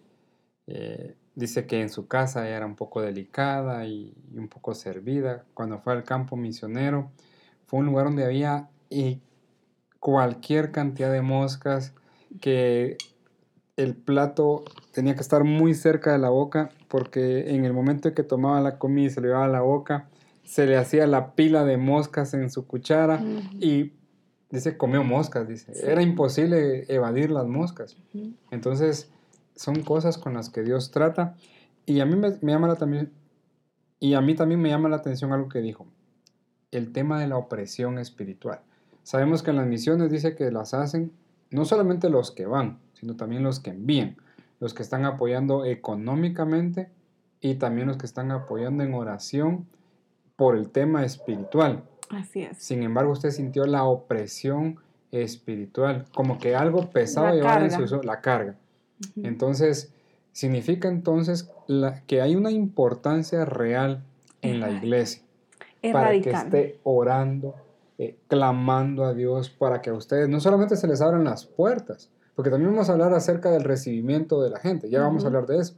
eh, 0.68 1.16
Dice 1.36 1.66
que 1.66 1.82
en 1.82 1.90
su 1.90 2.08
casa 2.08 2.48
era 2.48 2.64
un 2.64 2.76
poco 2.76 3.02
delicada 3.02 3.84
y, 3.86 4.14
un 4.34 4.48
poco 4.48 4.74
servida. 4.74 5.44
Cuando 5.52 5.78
fue 5.78 5.92
al 5.92 6.02
campo 6.02 6.34
misionero, 6.34 7.10
fue 7.66 7.80
un 7.80 7.86
lugar 7.86 8.06
donde 8.06 8.24
había 8.24 8.70
y 8.90 9.20
cualquier 10.00 10.72
cantidad 10.72 11.12
de 11.12 11.22
moscas, 11.22 11.92
que 12.40 12.96
el 13.76 13.94
plato 13.94 14.64
tenía 14.92 15.14
que 15.14 15.20
estar 15.20 15.44
muy 15.44 15.74
cerca 15.74 16.12
de 16.12 16.18
la 16.18 16.30
boca, 16.30 16.70
porque 16.88 17.54
en 17.54 17.64
el 17.64 17.72
momento 17.72 18.08
en 18.08 18.14
que 18.14 18.22
tomaba 18.22 18.60
la 18.60 18.78
comida 18.78 19.06
y 19.06 19.10
se 19.10 19.20
le 19.20 19.28
llevaba 19.28 19.46
a 19.46 19.48
la 19.48 19.60
boca, 19.60 20.08
se 20.44 20.66
le 20.66 20.76
hacía 20.76 21.06
la 21.06 21.34
pila 21.34 21.64
de 21.64 21.76
moscas 21.76 22.32
en 22.34 22.50
su 22.50 22.66
cuchara 22.66 23.22
y 23.60 23.92
dice, 24.50 24.76
comió 24.76 25.02
moscas, 25.02 25.48
dice. 25.48 25.72
Era 25.84 26.02
imposible 26.02 26.84
evadir 26.88 27.30
las 27.30 27.46
moscas. 27.46 27.96
Entonces, 28.50 29.10
son 29.56 29.82
cosas 29.82 30.18
con 30.18 30.34
las 30.34 30.50
que 30.50 30.62
Dios 30.62 30.90
trata. 30.90 31.36
Y 31.84 32.00
a 32.00 32.06
mí 32.06 32.16
me, 32.16 32.38
llama 32.40 32.68
la 32.68 32.76
también, 32.76 33.12
y 33.98 34.14
a 34.14 34.20
mí 34.20 34.34
también 34.34 34.60
me 34.60 34.68
llama 34.68 34.88
la 34.88 34.96
atención 34.96 35.32
algo 35.32 35.48
que 35.48 35.60
dijo, 35.60 35.86
el 36.70 36.92
tema 36.92 37.20
de 37.20 37.26
la 37.26 37.36
opresión 37.36 37.98
espiritual. 37.98 38.60
Sabemos 39.06 39.44
que 39.44 39.50
en 39.50 39.56
las 39.58 39.68
misiones 39.68 40.10
dice 40.10 40.34
que 40.34 40.50
las 40.50 40.74
hacen 40.74 41.12
no 41.52 41.64
solamente 41.64 42.10
los 42.10 42.32
que 42.32 42.44
van, 42.44 42.80
sino 42.94 43.14
también 43.14 43.44
los 43.44 43.60
que 43.60 43.70
envían, 43.70 44.16
los 44.58 44.74
que 44.74 44.82
están 44.82 45.04
apoyando 45.04 45.64
económicamente 45.64 46.88
y 47.40 47.54
también 47.54 47.86
los 47.86 47.98
que 47.98 48.06
están 48.06 48.32
apoyando 48.32 48.82
en 48.82 48.94
oración 48.94 49.68
por 50.34 50.56
el 50.56 50.70
tema 50.70 51.04
espiritual. 51.04 51.84
Así 52.10 52.42
es. 52.42 52.58
Sin 52.58 52.82
embargo, 52.82 53.12
usted 53.12 53.30
sintió 53.30 53.64
la 53.66 53.84
opresión 53.84 54.80
espiritual, 55.12 56.06
como 56.12 56.38
que 56.38 56.56
algo 56.56 56.90
pesado 56.90 57.32
llevar 57.32 57.62
en 57.62 57.70
su 57.70 58.02
la 58.02 58.20
carga. 58.20 58.56
Entonces, 59.22 59.94
significa 60.32 60.88
entonces 60.88 61.48
que 62.08 62.22
hay 62.22 62.34
una 62.34 62.50
importancia 62.50 63.44
real 63.44 64.02
en 64.42 64.58
la 64.58 64.72
iglesia 64.72 65.22
para 65.92 66.10
que 66.20 66.30
esté 66.32 66.80
orando, 66.82 67.54
eh, 67.98 68.16
clamando 68.28 69.04
a 69.04 69.14
Dios 69.14 69.50
para 69.50 69.80
que 69.80 69.90
a 69.90 69.94
ustedes 69.94 70.28
no 70.28 70.40
solamente 70.40 70.76
se 70.76 70.86
les 70.86 71.00
abran 71.00 71.24
las 71.24 71.46
puertas, 71.46 72.10
porque 72.34 72.50
también 72.50 72.72
vamos 72.72 72.90
a 72.90 72.92
hablar 72.92 73.14
acerca 73.14 73.50
del 73.50 73.64
recibimiento 73.64 74.42
de 74.42 74.50
la 74.50 74.58
gente, 74.58 74.90
ya 74.90 75.00
vamos 75.00 75.24
a 75.24 75.28
hablar 75.28 75.46
de 75.46 75.58
eso, 75.58 75.76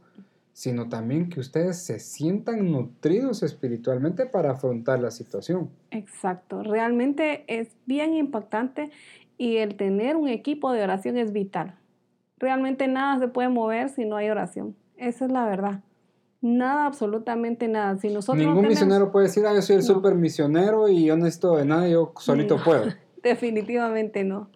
sino 0.51 0.89
también 0.89 1.29
que 1.29 1.39
ustedes 1.39 1.77
se 1.77 1.99
sientan 1.99 2.71
nutridos 2.71 3.43
espiritualmente 3.43 4.25
para 4.25 4.51
afrontar 4.51 4.99
la 4.99 5.11
situación. 5.11 5.69
Exacto, 5.91 6.63
realmente 6.63 7.45
es 7.47 7.69
bien 7.85 8.13
impactante 8.13 8.91
y 9.37 9.57
el 9.57 9.75
tener 9.75 10.17
un 10.17 10.27
equipo 10.27 10.73
de 10.73 10.83
oración 10.83 11.17
es 11.17 11.31
vital. 11.31 11.75
Realmente 12.39 12.87
nada 12.89 13.19
se 13.19 13.29
puede 13.29 13.47
mover 13.47 13.89
si 13.89 14.05
no 14.05 14.17
hay 14.17 14.29
oración. 14.29 14.75
Esa 14.97 15.25
es 15.25 15.31
la 15.31 15.45
verdad. 15.45 15.81
Nada, 16.41 16.85
absolutamente 16.85 17.67
nada. 17.67 17.97
Si 17.97 18.07
nosotros 18.07 18.37
Ningún 18.37 18.67
misionero 18.67 19.11
puede 19.11 19.27
decir, 19.27 19.45
ah, 19.45 19.53
yo 19.53 19.61
soy 19.61 19.77
el 19.77 19.83
super 19.83 20.15
misionero 20.15 20.87
y 20.87 21.05
yo 21.05 21.17
no 21.17 21.25
necesito 21.25 21.57
de 21.57 21.65
nada, 21.65 21.87
yo 21.87 22.13
solito 22.17 22.57
puedo. 22.63 22.85
Definitivamente 23.23 24.23
no. 24.23 24.49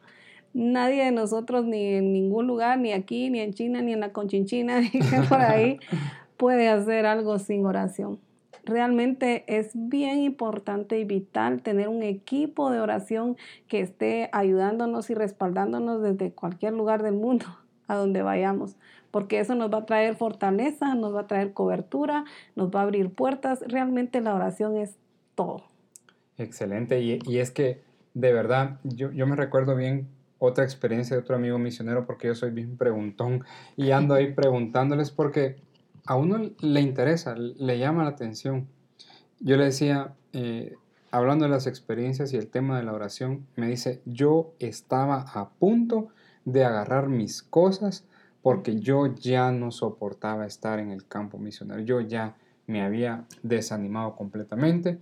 Nadie 0.53 1.05
de 1.05 1.11
nosotros, 1.11 1.65
ni 1.65 1.95
en 1.95 2.13
ningún 2.13 2.47
lugar, 2.47 2.79
ni 2.79 2.93
aquí, 2.93 3.29
ni 3.29 3.39
en 3.39 3.53
China, 3.53 3.81
ni 3.81 3.91
en 3.91 3.99
la 3.99 4.13
Conchinchina, 4.13 4.79
ni 4.93 4.99
por 5.27 5.41
ahí, 5.41 5.79
puede 6.37 6.69
hacer 6.69 7.05
algo 7.05 7.37
sin 7.39 7.65
oración. 7.65 8.19
Realmente 8.65 9.43
es 9.47 9.71
bien 9.73 10.19
importante 10.19 10.97
y 10.97 11.03
vital 11.03 11.61
tener 11.61 11.89
un 11.89 12.01
equipo 12.01 12.71
de 12.71 12.79
oración 12.79 13.35
que 13.67 13.81
esté 13.81 14.29
ayudándonos 14.31 15.09
y 15.09 15.15
respaldándonos 15.15 16.01
desde 16.01 16.31
cualquier 16.31 16.71
lugar 16.71 17.03
del 17.03 17.15
mundo 17.15 17.45
a 17.87 17.95
donde 17.95 18.21
vayamos, 18.21 18.77
porque 19.13 19.39
eso 19.39 19.53
nos 19.53 19.71
va 19.71 19.77
a 19.77 19.85
traer 19.85 20.15
fortaleza, 20.15 20.95
nos 20.95 21.13
va 21.13 21.21
a 21.21 21.27
traer 21.27 21.53
cobertura, 21.53 22.25
nos 22.55 22.71
va 22.71 22.79
a 22.79 22.83
abrir 22.83 23.11
puertas. 23.11 23.63
Realmente 23.67 24.21
la 24.21 24.33
oración 24.33 24.75
es 24.75 24.97
todo. 25.35 25.61
Excelente, 26.39 26.99
y, 26.99 27.37
es 27.37 27.51
que 27.51 27.83
de 28.15 28.33
verdad, 28.33 28.79
yo, 28.83 29.11
yo 29.11 29.27
me 29.27 29.35
recuerdo 29.35 29.75
bien 29.75 30.07
otra 30.39 30.63
experiencia 30.63 31.15
de 31.15 31.21
otro 31.21 31.35
amigo 31.35 31.59
misionero, 31.59 32.07
porque 32.07 32.25
yo 32.25 32.33
soy 32.33 32.49
bien 32.49 32.75
preguntón 32.75 33.45
y 33.77 33.91
ando 33.91 34.15
ahí 34.15 34.33
preguntándoles 34.33 35.11
porque 35.11 35.57
a 36.07 36.15
uno 36.15 36.49
le 36.59 36.81
interesa, 36.81 37.35
le 37.35 37.77
llama 37.77 38.05
la 38.05 38.09
atención. 38.09 38.67
Yo 39.39 39.57
le 39.57 39.65
decía, 39.65 40.15
eh, 40.33 40.73
hablando 41.11 41.45
de 41.45 41.51
las 41.51 41.67
experiencias 41.67 42.33
y 42.33 42.37
el 42.37 42.47
tema 42.47 42.79
de 42.79 42.83
la 42.83 42.93
oración, 42.93 43.45
me 43.57 43.67
dice, 43.67 44.01
yo 44.05 44.55
estaba 44.57 45.21
a 45.21 45.49
punto 45.49 46.07
de 46.45 46.65
agarrar 46.65 47.09
mis 47.09 47.43
cosas 47.43 48.07
porque 48.43 48.79
yo 48.79 49.07
ya 49.15 49.51
no 49.51 49.71
soportaba 49.71 50.45
estar 50.45 50.77
en 50.77 50.91
el 50.91 51.07
campo 51.07 51.39
misionero, 51.39 51.79
yo 51.79 52.01
ya 52.01 52.35
me 52.67 52.83
había 52.83 53.25
desanimado 53.41 54.15
completamente 54.15 54.99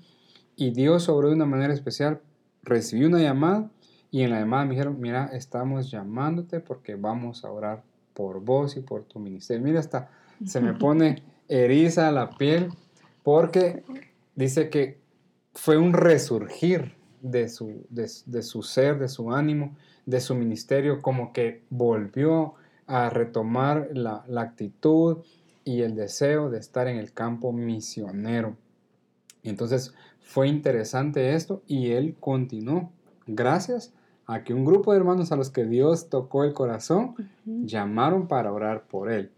y 0.55 0.71
Dios 0.71 1.09
obró 1.09 1.27
de 1.27 1.35
una 1.35 1.45
manera 1.45 1.73
especial, 1.73 2.21
recibí 2.63 3.03
una 3.03 3.19
llamada 3.19 3.69
y 4.11 4.21
en 4.21 4.29
la 4.29 4.39
llamada 4.39 4.65
me 4.65 4.71
dijeron, 4.71 5.01
mira, 5.01 5.29
estamos 5.33 5.89
llamándote 5.91 6.59
porque 6.59 6.95
vamos 6.95 7.43
a 7.43 7.51
orar 7.51 7.83
por 8.13 8.41
vos 8.41 8.77
y 8.77 8.81
por 8.81 9.03
tu 9.03 9.19
ministerio. 9.19 9.63
Mira, 9.63 9.79
hasta 9.79 10.09
se 10.45 10.61
me 10.61 10.73
pone 10.73 11.23
eriza 11.47 12.11
la 12.11 12.29
piel 12.29 12.69
porque 13.23 13.83
dice 14.35 14.69
que 14.69 14.99
fue 15.53 15.77
un 15.77 15.93
resurgir 15.93 16.95
de 17.21 17.49
su, 17.49 17.85
de, 17.89 18.07
su 18.41 18.63
ser, 18.63 18.99
de 18.99 19.07
su 19.07 19.31
ánimo, 19.31 19.75
de 20.05 20.19
su 20.19 20.35
ministerio, 20.35 21.01
como 21.01 21.33
que 21.33 21.63
volvió 21.69 22.55
a 22.91 23.09
retomar 23.09 23.89
la, 23.93 24.23
la 24.27 24.41
actitud 24.41 25.19
y 25.63 25.81
el 25.81 25.95
deseo 25.95 26.49
de 26.49 26.59
estar 26.59 26.87
en 26.87 26.97
el 26.97 27.13
campo 27.13 27.51
misionero. 27.51 28.57
Entonces 29.43 29.93
fue 30.19 30.47
interesante 30.47 31.33
esto 31.33 31.63
y 31.67 31.91
él 31.91 32.15
continuó. 32.19 32.91
Gracias 33.27 33.93
a 34.25 34.43
que 34.43 34.53
un 34.53 34.65
grupo 34.65 34.91
de 34.91 34.99
hermanos 34.99 35.31
a 35.31 35.35
los 35.35 35.49
que 35.49 35.65
Dios 35.65 36.09
tocó 36.09 36.43
el 36.43 36.53
corazón 36.53 37.15
llamaron 37.45 38.27
para 38.27 38.53
orar 38.53 38.87
por 38.87 39.11
él. 39.11 39.31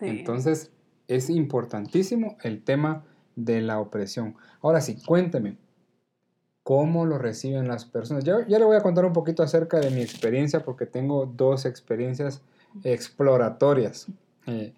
Entonces, 0.00 0.72
es 1.08 1.28
importantísimo 1.30 2.36
el 2.42 2.62
tema 2.62 3.04
de 3.36 3.60
la 3.60 3.80
opresión. 3.80 4.36
Ahora 4.62 4.80
sí, 4.80 4.96
cuénteme, 5.04 5.56
¿cómo 6.62 7.04
lo 7.04 7.18
reciben 7.18 7.68
las 7.68 7.84
personas? 7.84 8.24
Ya, 8.24 8.46
ya 8.46 8.58
le 8.58 8.64
voy 8.64 8.76
a 8.76 8.82
contar 8.82 9.04
un 9.04 9.12
poquito 9.12 9.42
acerca 9.42 9.78
de 9.78 9.90
mi 9.90 10.00
experiencia 10.00 10.64
porque 10.64 10.86
tengo 10.86 11.26
dos 11.26 11.66
experiencias 11.66 12.42
exploratorias 12.84 14.06
eh, 14.46 14.72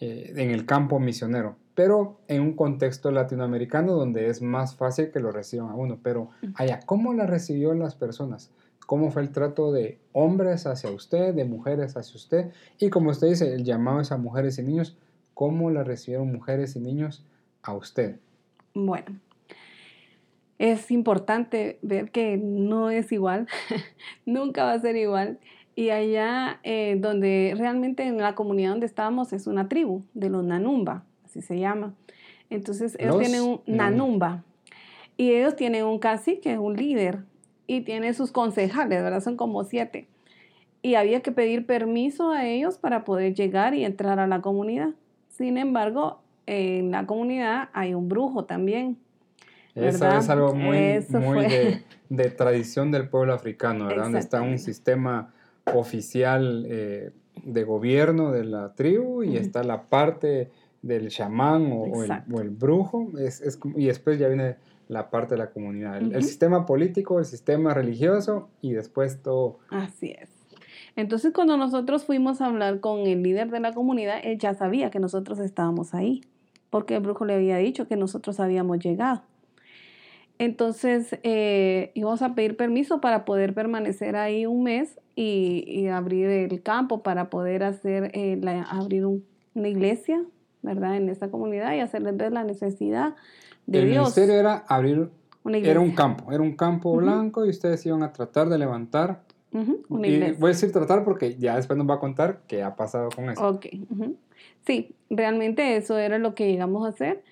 eh, 0.00 0.32
en 0.36 0.50
el 0.50 0.66
campo 0.66 0.98
misionero, 0.98 1.56
pero 1.74 2.20
en 2.28 2.42
un 2.42 2.54
contexto 2.54 3.10
latinoamericano 3.10 3.94
donde 3.94 4.28
es 4.28 4.42
más 4.42 4.76
fácil 4.76 5.10
que 5.10 5.20
lo 5.20 5.32
reciban 5.32 5.70
a 5.70 5.74
uno. 5.74 5.98
Pero 6.02 6.30
allá, 6.54 6.80
¿cómo 6.86 7.14
la 7.14 7.26
recibió 7.26 7.74
las 7.74 7.94
personas? 7.94 8.50
¿Cómo 8.86 9.10
fue 9.10 9.22
el 9.22 9.30
trato 9.30 9.70
de 9.72 9.98
hombres 10.12 10.66
hacia 10.66 10.90
usted, 10.90 11.34
de 11.34 11.44
mujeres 11.44 11.96
hacia 11.96 12.16
usted? 12.16 12.52
Y 12.78 12.90
como 12.90 13.10
usted 13.10 13.28
dice, 13.28 13.52
el 13.52 13.64
llamado 13.64 14.00
es 14.00 14.12
a 14.12 14.16
mujeres 14.16 14.58
y 14.58 14.62
niños. 14.62 14.96
¿Cómo 15.34 15.70
la 15.70 15.84
recibieron 15.84 16.32
mujeres 16.32 16.74
y 16.74 16.80
niños 16.80 17.24
a 17.62 17.74
usted? 17.74 18.18
Bueno, 18.74 19.20
es 20.58 20.90
importante 20.90 21.78
ver 21.82 22.10
que 22.10 22.36
no 22.36 22.90
es 22.90 23.12
igual, 23.12 23.46
nunca 24.26 24.64
va 24.64 24.72
a 24.72 24.80
ser 24.80 24.96
igual. 24.96 25.38
Y 25.78 25.90
allá 25.90 26.58
eh, 26.64 26.96
donde 26.98 27.54
realmente 27.56 28.02
en 28.02 28.18
la 28.18 28.34
comunidad 28.34 28.70
donde 28.70 28.86
estábamos 28.86 29.32
es 29.32 29.46
una 29.46 29.68
tribu 29.68 30.02
de 30.12 30.28
los 30.28 30.42
Nanumba, 30.42 31.04
así 31.24 31.40
se 31.40 31.56
llama. 31.56 31.94
Entonces 32.50 32.96
ellos 32.98 33.20
tienen 33.20 33.42
un 33.42 33.60
Nanumba 33.64 34.42
y 35.16 35.30
ellos 35.30 35.54
tienen 35.54 35.84
un 35.84 36.00
cacique, 36.00 36.58
un 36.58 36.74
líder, 36.74 37.20
y 37.68 37.82
tiene 37.82 38.12
sus 38.12 38.32
concejales, 38.32 39.04
¿verdad? 39.04 39.22
Son 39.22 39.36
como 39.36 39.62
siete. 39.62 40.08
Y 40.82 40.96
había 40.96 41.20
que 41.20 41.30
pedir 41.30 41.64
permiso 41.64 42.32
a 42.32 42.44
ellos 42.44 42.76
para 42.76 43.04
poder 43.04 43.34
llegar 43.34 43.72
y 43.74 43.84
entrar 43.84 44.18
a 44.18 44.26
la 44.26 44.40
comunidad. 44.40 44.94
Sin 45.28 45.58
embargo, 45.58 46.20
en 46.46 46.90
la 46.90 47.06
comunidad 47.06 47.68
hay 47.72 47.94
un 47.94 48.08
brujo 48.08 48.46
también. 48.46 48.98
Eso 49.76 50.10
es 50.10 50.28
algo 50.28 50.56
muy, 50.56 50.76
de, 52.08 52.30
tradición 52.30 52.90
del 52.90 53.08
pueblo 53.08 53.32
africano, 53.32 53.86
¿verdad? 53.86 54.02
Donde 54.02 54.18
está 54.18 54.42
un 54.42 54.58
sistema 54.58 55.32
oficial 55.74 56.66
eh, 56.68 57.10
de 57.44 57.64
gobierno 57.64 58.32
de 58.32 58.44
la 58.44 58.74
tribu 58.74 59.22
y 59.22 59.36
está 59.36 59.62
la 59.62 59.82
parte 59.82 60.50
del 60.82 61.08
chamán 61.08 61.70
o, 61.72 62.04
el, 62.04 62.50
brujo, 62.50 63.08
es, 63.18 63.58
y 63.76 63.86
después 63.86 64.18
ya 64.18 64.28
viene 64.28 64.56
la 64.88 65.10
parte 65.10 65.34
de 65.34 65.38
la 65.38 65.50
comunidad, 65.50 65.98
el, 65.98 66.22
sistema 66.22 66.64
político, 66.64 67.18
el 67.18 67.26
sistema 67.26 67.74
religioso 67.74 68.48
y 68.62 68.72
después 68.72 69.22
todo. 69.22 69.58
Así 69.70 70.14
es. 70.18 70.30
Entonces 70.96 71.32
cuando 71.32 71.56
nosotros 71.56 72.04
fuimos 72.04 72.40
a 72.40 72.46
hablar 72.46 72.80
con 72.80 73.00
el 73.00 73.22
líder 73.22 73.50
de 73.50 73.60
la 73.60 73.72
comunidad, 73.72 74.20
él 74.24 74.38
ya 74.38 74.54
sabía 74.54 74.90
que 74.90 74.98
nosotros 74.98 75.38
estábamos 75.38 75.94
ahí, 75.94 76.22
porque 76.70 76.96
el 76.96 77.02
brujo 77.02 77.24
le 77.24 77.34
había 77.34 77.56
dicho 77.58 77.86
que 77.86 77.96
nosotros 77.96 78.40
habíamos 78.40 78.78
llegado. 78.78 79.22
Entonces 80.38 81.18
eh, 81.24 81.90
íbamos 81.94 82.22
a 82.22 82.34
pedir 82.34 82.56
permiso 82.56 83.00
para 83.00 83.24
poder 83.24 83.54
permanecer 83.54 84.16
ahí 84.16 84.46
un 84.46 84.62
mes 84.62 84.98
y, 85.20 85.88
abrir 85.88 86.28
el 86.28 86.62
campo 86.62 87.02
para 87.02 87.28
poder 87.28 87.64
hacer 87.64 88.10
eh, 88.14 88.40
abrir 88.70 89.04
una 89.06 89.68
iglesia, 89.68 90.24
¿verdad? 90.62 90.96
En 90.96 91.08
esta 91.08 91.30
comunidad 91.30 91.74
y 91.74 91.80
hacerles 91.80 92.16
ver 92.16 92.32
la 92.32 92.44
necesidad 92.44 93.14
el 93.72 93.86
ministerio 93.86 94.34
era 94.34 94.64
abrir, 94.66 95.10
era 95.44 95.80
un 95.80 95.92
campo, 95.92 96.32
era 96.32 96.42
un 96.42 96.56
campo 96.56 96.96
blanco 96.96 97.44
y 97.44 97.50
ustedes 97.50 97.84
iban 97.84 98.02
a 98.02 98.12
tratar 98.12 98.48
de 98.48 98.58
levantar. 98.58 99.22
voy 99.88 100.08
a 100.08 100.46
decir 100.46 100.72
tratar 100.72 101.04
porque 101.04 101.36
ya 101.36 101.56
después 101.56 101.76
nos 101.76 101.88
va 101.88 101.94
a 101.94 102.00
contar 102.00 102.40
qué 102.46 102.62
ha 102.62 102.76
pasado 102.76 103.10
con 103.14 103.28
eso. 103.28 103.46
Ok. 103.46 103.66
Sí, 104.66 104.94
realmente 105.10 105.76
eso 105.76 105.98
era 105.98 106.18
lo 106.18 106.34
que 106.34 106.50
llegamos 106.50 106.86
a 106.86 106.90
hacer. 106.90 107.22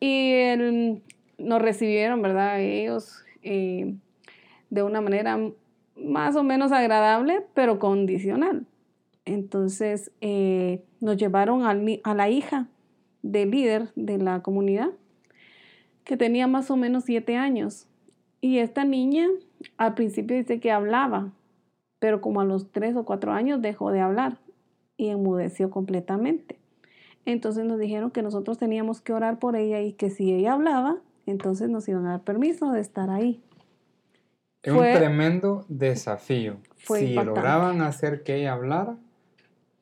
Y 0.00 0.32
nos 1.38 1.62
recibieron, 1.62 2.20
¿verdad? 2.20 2.60
Ellos 2.60 3.24
eh, 3.42 3.94
de 4.70 4.82
una 4.82 5.00
manera 5.00 5.38
más 6.02 6.36
o 6.36 6.42
menos 6.42 6.72
agradable, 6.72 7.44
pero 7.54 7.78
condicional. 7.78 8.66
Entonces 9.24 10.10
eh, 10.20 10.82
nos 11.00 11.16
llevaron 11.16 11.62
a 11.64 12.14
la 12.14 12.28
hija 12.30 12.68
del 13.22 13.50
líder 13.50 13.90
de 13.94 14.18
la 14.18 14.42
comunidad 14.42 14.90
que 16.04 16.16
tenía 16.16 16.46
más 16.46 16.70
o 16.70 16.76
menos 16.76 17.04
siete 17.04 17.36
años. 17.36 17.86
Y 18.40 18.58
esta 18.58 18.84
niña 18.84 19.26
al 19.76 19.94
principio 19.94 20.36
dice 20.36 20.60
que 20.60 20.72
hablaba, 20.72 21.32
pero 21.98 22.20
como 22.20 22.40
a 22.40 22.44
los 22.44 22.70
tres 22.70 22.96
o 22.96 23.04
cuatro 23.04 23.32
años 23.32 23.60
dejó 23.60 23.90
de 23.90 24.00
hablar 24.00 24.38
y 24.96 25.08
enmudeció 25.08 25.70
completamente. 25.70 26.58
Entonces 27.26 27.66
nos 27.66 27.78
dijeron 27.78 28.10
que 28.10 28.22
nosotros 28.22 28.56
teníamos 28.56 29.02
que 29.02 29.12
orar 29.12 29.38
por 29.38 29.54
ella 29.54 29.82
y 29.82 29.92
que 29.92 30.08
si 30.08 30.32
ella 30.32 30.54
hablaba, 30.54 30.96
entonces 31.26 31.68
nos 31.68 31.86
iban 31.88 32.06
a 32.06 32.12
dar 32.12 32.22
permiso 32.22 32.72
de 32.72 32.80
estar 32.80 33.10
ahí. 33.10 33.42
Es 34.62 34.72
un 34.72 34.80
tremendo 34.80 35.64
desafío. 35.68 36.58
si 36.84 37.14
lograban 37.14 37.80
hacer 37.80 38.22
que 38.22 38.36
ella 38.36 38.54
hablara, 38.54 38.96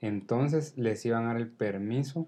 entonces 0.01 0.77
les 0.77 1.05
iban 1.07 1.25
a 1.25 1.29
dar 1.29 1.37
el 1.39 1.49
permiso 1.49 2.27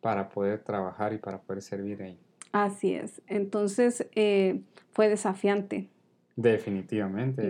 para 0.00 0.30
poder 0.30 0.60
trabajar 0.60 1.12
y 1.12 1.18
para 1.18 1.40
poder 1.40 1.62
servir 1.62 2.02
ahí. 2.02 2.18
Así 2.52 2.94
es. 2.94 3.20
Entonces 3.26 4.06
eh, 4.14 4.62
fue 4.92 5.08
desafiante. 5.08 5.88
Definitivamente. 6.36 7.42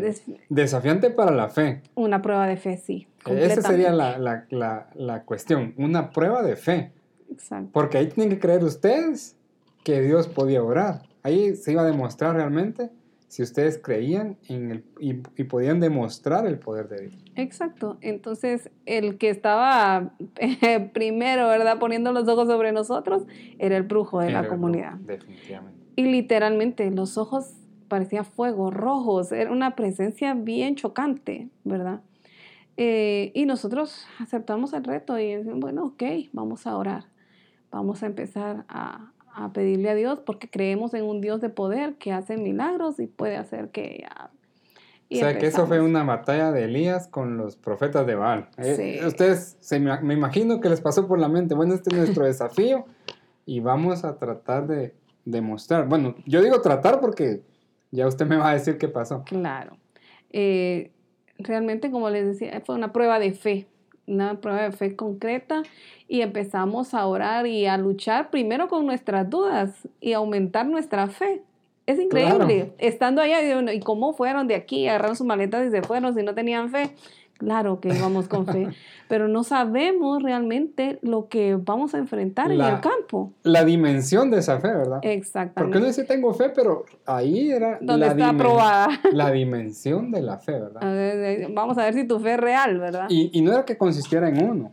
desafiante 0.48 1.10
para 1.10 1.30
la 1.30 1.48
fe. 1.48 1.82
Una 1.94 2.20
prueba 2.22 2.46
de 2.48 2.56
fe, 2.56 2.76
sí. 2.76 3.06
Esa 3.26 3.62
sería 3.62 3.92
la, 3.92 5.22
cuestión, 5.24 5.74
una 5.76 6.10
prueba 6.10 6.42
de 6.42 6.56
fe. 6.56 6.92
Exacto. 7.30 7.70
Porque 7.72 7.98
ahí 7.98 8.08
tienen 8.08 8.30
que 8.30 8.40
creer 8.40 8.64
ustedes 8.64 9.36
que 9.84 10.00
Dios 10.00 10.26
podía 10.26 10.62
orar. 10.62 11.02
Ahí 11.22 11.54
se 11.54 11.72
iba 11.72 11.82
a 11.82 11.86
demostrar 11.86 12.34
realmente 12.34 12.90
si 13.31 13.45
ustedes 13.45 13.79
creían 13.79 14.38
en 14.49 14.73
el, 14.73 14.85
y, 14.99 15.23
y 15.37 15.45
podían 15.45 15.79
demostrar 15.79 16.49
el 16.49 16.59
poder 16.59 16.88
de 16.88 17.03
Dios. 17.03 17.25
Exacto. 17.37 17.97
Entonces, 18.01 18.71
el 18.87 19.19
que 19.19 19.31
estaba 19.31 20.14
eh, 20.40 20.81
primero, 20.93 21.47
¿verdad? 21.47 21.79
Poniendo 21.79 22.11
los 22.11 22.27
ojos 22.27 22.49
sobre 22.49 22.73
nosotros, 22.73 23.23
era 23.61 23.77
el 23.77 23.85
brujo 23.85 24.19
de 24.19 24.31
Era 24.31 24.43
la 24.43 24.49
comunidad. 24.49 24.95
brujo, 24.95 25.07
definitivamente. 25.07 25.79
Y 25.95 26.07
literalmente 26.07 26.90
los 26.90 27.16
ojos 27.19 27.55
parecían 27.87 28.25
fuego, 28.25 28.73
rojos, 28.73 29.31
era 29.31 29.53
una 29.53 29.77
presencia 29.77 30.35
bien 30.35 30.75
chocante, 30.75 31.51
¿verdad? 31.62 32.01
Eh, 32.77 33.31
y 33.33 33.47
nosotros 33.47 34.07
aceptamos 34.19 34.73
el 34.73 34.83
reto 34.83 35.16
y 35.21 35.37
decimos, 35.37 35.61
bueno, 35.61 35.85
ok, 35.85 36.03
vamos 36.33 36.66
a 36.66 36.77
orar, 36.77 37.05
vamos 37.71 38.03
a 38.03 38.07
empezar 38.07 38.64
a, 38.69 39.12
a 39.35 39.53
pedirle 39.53 39.90
a 39.90 39.95
Dios 39.95 40.21
porque 40.21 40.49
creemos 40.49 40.95
en 40.95 41.05
un 41.05 41.21
Dios 41.21 41.40
de 41.40 41.49
poder 41.49 41.95
que 41.95 42.12
hace 42.12 42.37
milagros 42.37 42.99
y 43.01 43.07
puede 43.07 43.37
hacer 43.37 43.71
que 43.71 44.01
ya... 44.03 44.31
O 45.12 45.16
sea, 45.16 45.38
que 45.38 45.47
eso 45.47 45.66
fue 45.66 45.81
una 45.81 46.05
batalla 46.05 46.53
de 46.53 46.64
Elías 46.64 47.09
con 47.09 47.37
los 47.37 47.57
profetas 47.57 48.07
de 48.07 48.14
Baal. 48.14 48.49
Eh, 48.59 48.99
Sí. 49.01 49.05
ustedes, 49.05 49.57
se 49.59 49.81
me, 49.81 50.01
me 50.03 50.14
imagino 50.14 50.61
que 50.61 50.69
les 50.69 50.81
pasó 50.81 51.09
por 51.09 51.19
la 51.19 51.29
mente, 51.29 51.57
bueno, 51.57 51.75
este 51.75 51.90
es 51.90 51.97
nuestro 51.97 52.25
desafío 52.27 52.85
y 53.45 53.59
vamos 53.59 54.05
a 54.05 54.19
tratar 54.19 54.69
de 54.69 54.95
demostrar. 55.25 55.88
Bueno, 55.88 56.14
yo 56.27 56.40
digo 56.43 56.61
tratar 56.61 57.01
porque 57.01 57.43
ya 57.90 58.07
usted 58.07 58.25
me 58.27 58.37
va 58.37 58.51
a 58.51 58.55
decir 58.55 58.79
qué 58.79 58.87
pasó. 58.87 59.25
Claro. 59.25 59.77
Eh, 60.31 60.93
realmente, 61.38 61.90
como 61.90 62.09
les 62.11 62.27
decía, 62.27 62.61
fue 62.64 62.77
una 62.77 62.93
prueba 62.93 63.19
de 63.19 63.33
fe, 63.33 63.66
una 64.11 64.40
prueba 64.40 64.62
de 64.62 64.73
fe 64.73 64.96
concreta 64.96 65.62
y 66.09 66.23
empezamos 66.23 66.94
a 66.94 67.07
orar 67.07 67.46
y 67.46 67.66
a 67.66 67.77
luchar 67.79 68.31
primero 68.31 68.68
con 68.68 68.85
nuestras 68.85 69.31
dudas 69.31 69.88
y 70.01 70.12
aumentar 70.12 70.66
nuestra 70.66 71.07
fe. 71.09 71.42
Es 71.87 71.99
increíble. 71.99 72.57
Claro. 72.57 72.75
Estando 72.79 73.23
allá, 73.23 73.73
¿y 73.73 73.81
cómo 73.81 74.12
fueron 74.12 74.46
de 74.46 74.55
aquí? 74.55 74.87
Agarraron 74.87 75.16
sus 75.16 75.27
maletas 75.27 75.66
y 75.66 75.70
se 75.70 75.83
fueron 75.83 76.14
si 76.14 76.23
no 76.23 76.35
tenían 76.35 76.70
fe. 76.70 76.90
Claro 77.38 77.81
que 77.81 77.88
íbamos 77.88 78.29
con 78.29 78.46
fe, 78.46 78.68
pero 79.11 79.27
no 79.27 79.42
sabemos 79.42 80.23
realmente 80.23 81.01
lo 81.03 81.27
que 81.29 81.57
vamos 81.57 81.94
a 81.94 81.99
enfrentar 81.99 82.53
en 82.53 82.59
La- 82.59 82.77
el 82.77 82.81
campo. 82.81 83.33
La 83.42 83.64
dimensión 83.64 84.31
de 84.31 84.38
esa 84.38 84.61
fe, 84.61 84.68
¿verdad? 84.68 85.01
Exactamente. 85.03 85.61
Porque 85.61 85.79
uno 85.79 85.87
dice 85.88 86.05
tengo 86.05 86.33
fe, 86.33 86.51
pero 86.55 86.85
ahí 87.07 87.51
era 87.51 87.79
Donde 87.81 88.07
la, 88.07 88.12
está 88.12 88.37
probada. 88.37 88.88
la 89.12 89.33
dimensión 89.33 90.12
de 90.12 90.23
la 90.23 90.38
fe, 90.38 90.53
¿verdad? 90.53 90.85
A 90.85 90.92
ver, 90.92 91.49
Vamos 91.53 91.77
a 91.77 91.87
ver 91.87 91.94
si 91.94 92.07
tu 92.07 92.20
fe 92.20 92.35
es 92.35 92.40
real, 92.40 92.79
¿verdad? 92.79 93.07
Y, 93.09 93.37
y 93.37 93.42
no 93.42 93.51
era 93.53 93.64
que 93.64 93.77
consistiera 93.77 94.29
en 94.29 94.44
uno. 94.49 94.73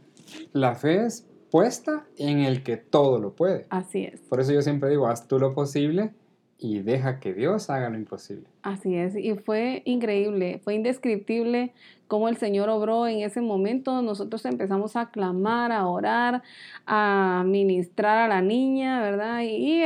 La 0.53 0.75
fe 0.75 1.05
es 1.05 1.25
puesta 1.49 2.05
en 2.17 2.41
el 2.41 2.61
que 2.61 2.77
todo 2.77 3.17
lo 3.17 3.33
puede. 3.33 3.65
Así 3.71 4.03
es. 4.03 4.19
Por 4.21 4.39
eso 4.39 4.51
yo 4.53 4.61
siempre 4.61 4.91
digo, 4.91 5.07
haz 5.07 5.27
tú 5.27 5.39
lo 5.39 5.55
posible 5.55 6.13
y 6.59 6.79
deja 6.79 7.19
que 7.19 7.33
Dios 7.33 7.69
haga 7.69 7.89
lo 7.89 7.97
imposible. 7.97 8.47
Así 8.63 8.95
es, 8.95 9.15
y 9.15 9.35
fue 9.35 9.83
increíble, 9.85 10.59
fue 10.63 10.73
indescriptible 10.75 11.73
cómo 12.07 12.29
el 12.29 12.37
Señor 12.37 12.69
obró 12.69 13.07
en 13.07 13.19
ese 13.19 13.41
momento. 13.41 14.01
Nosotros 14.01 14.43
empezamos 14.45 14.95
a 14.95 15.11
clamar, 15.11 15.71
a 15.71 15.85
orar, 15.87 16.41
a 16.85 17.43
ministrar 17.45 18.17
a 18.17 18.27
la 18.27 18.41
niña, 18.41 19.01
¿verdad? 19.01 19.41
Y, 19.43 19.83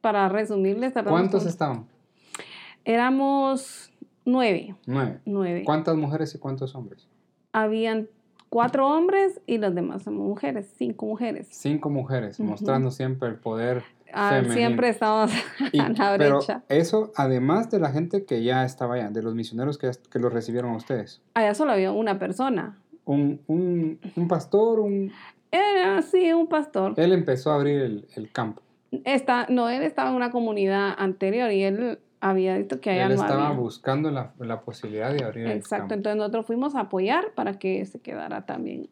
para 0.00 0.28
resumirles, 0.28 0.92
¿Cuántos 1.06 1.42
con- 1.42 1.48
estaban? 1.48 1.86
éramos 2.84 3.92
nueve, 4.24 4.74
Nueve. 4.86 5.20
nueve. 5.24 5.62
¿Cuántas 5.64 5.96
mujeres 5.96 6.34
y 6.34 6.38
cuántos 6.38 6.74
hombres? 6.74 7.06
Habían 7.52 8.08
cuatro 8.48 8.86
hombres 8.88 9.40
y 9.46 9.58
los 9.58 9.74
demás 9.74 10.02
somos 10.02 10.26
mujeres, 10.26 10.72
cinco 10.76 11.06
mujeres. 11.06 11.48
Cinco 11.50 11.90
mujeres, 11.90 12.38
mostrando 12.40 12.90
siempre 12.90 13.28
el 13.28 13.36
poder 13.36 13.82
Ah, 14.12 14.42
siempre 14.44 14.88
estamos 14.88 15.30
Y- 15.72 15.78
a 15.80 15.88
la 15.90 16.14
pero 16.16 16.38
brecha. 16.38 16.62
eso, 16.68 17.12
además 17.16 17.70
de 17.70 17.78
la 17.78 17.90
gente 17.90 18.24
que 18.24 18.42
ya 18.42 18.64
estaba 18.64 18.94
allá, 18.94 19.10
de 19.10 19.22
los 19.22 19.34
misioneros 19.34 19.78
que, 19.78 19.90
que 20.10 20.18
los 20.18 20.32
recibieron 20.32 20.72
a 20.72 20.76
ustedes. 20.76 21.20
Allá 21.34 21.54
solo 21.54 21.72
había 21.72 21.92
una 21.92 22.18
persona. 22.18 22.78
Un, 23.04 23.40
un, 23.46 23.98
un 24.16 24.28
pastor, 24.28 24.80
un, 24.80 25.12
Era 25.50 25.98
así, 25.98 26.32
un 26.32 26.46
pastor. 26.46 26.94
él 26.96 27.12
empezó 27.12 27.50
a 27.52 27.56
abrir 27.56 27.80
el, 27.80 28.08
el 28.16 28.30
campo. 28.32 28.62
Está, 29.04 29.46
no, 29.50 29.68
él 29.68 29.82
estaba 29.82 30.10
en 30.10 30.16
una 30.16 30.30
comunidad 30.30 30.94
anterior 30.98 31.50
y 31.52 31.62
él 31.62 31.98
había 32.20 32.56
visto 32.56 32.80
que 32.80 32.90
allá 32.90 33.02
Él 33.06 33.16
no 33.16 33.22
estaba 33.22 33.48
había. 33.48 33.58
buscando 33.60 34.10
la, 34.10 34.32
la 34.38 34.60
posibilidad 34.62 35.12
de 35.12 35.24
abrir 35.24 35.46
el 35.46 35.52
Exacto, 35.52 35.82
campo. 35.82 35.94
entonces 35.94 36.16
nosotros 36.16 36.46
fuimos 36.46 36.74
a 36.74 36.80
apoyar 36.80 37.32
para 37.34 37.58
que 37.58 37.84
se 37.86 38.00
quedara 38.00 38.44
también 38.46 38.88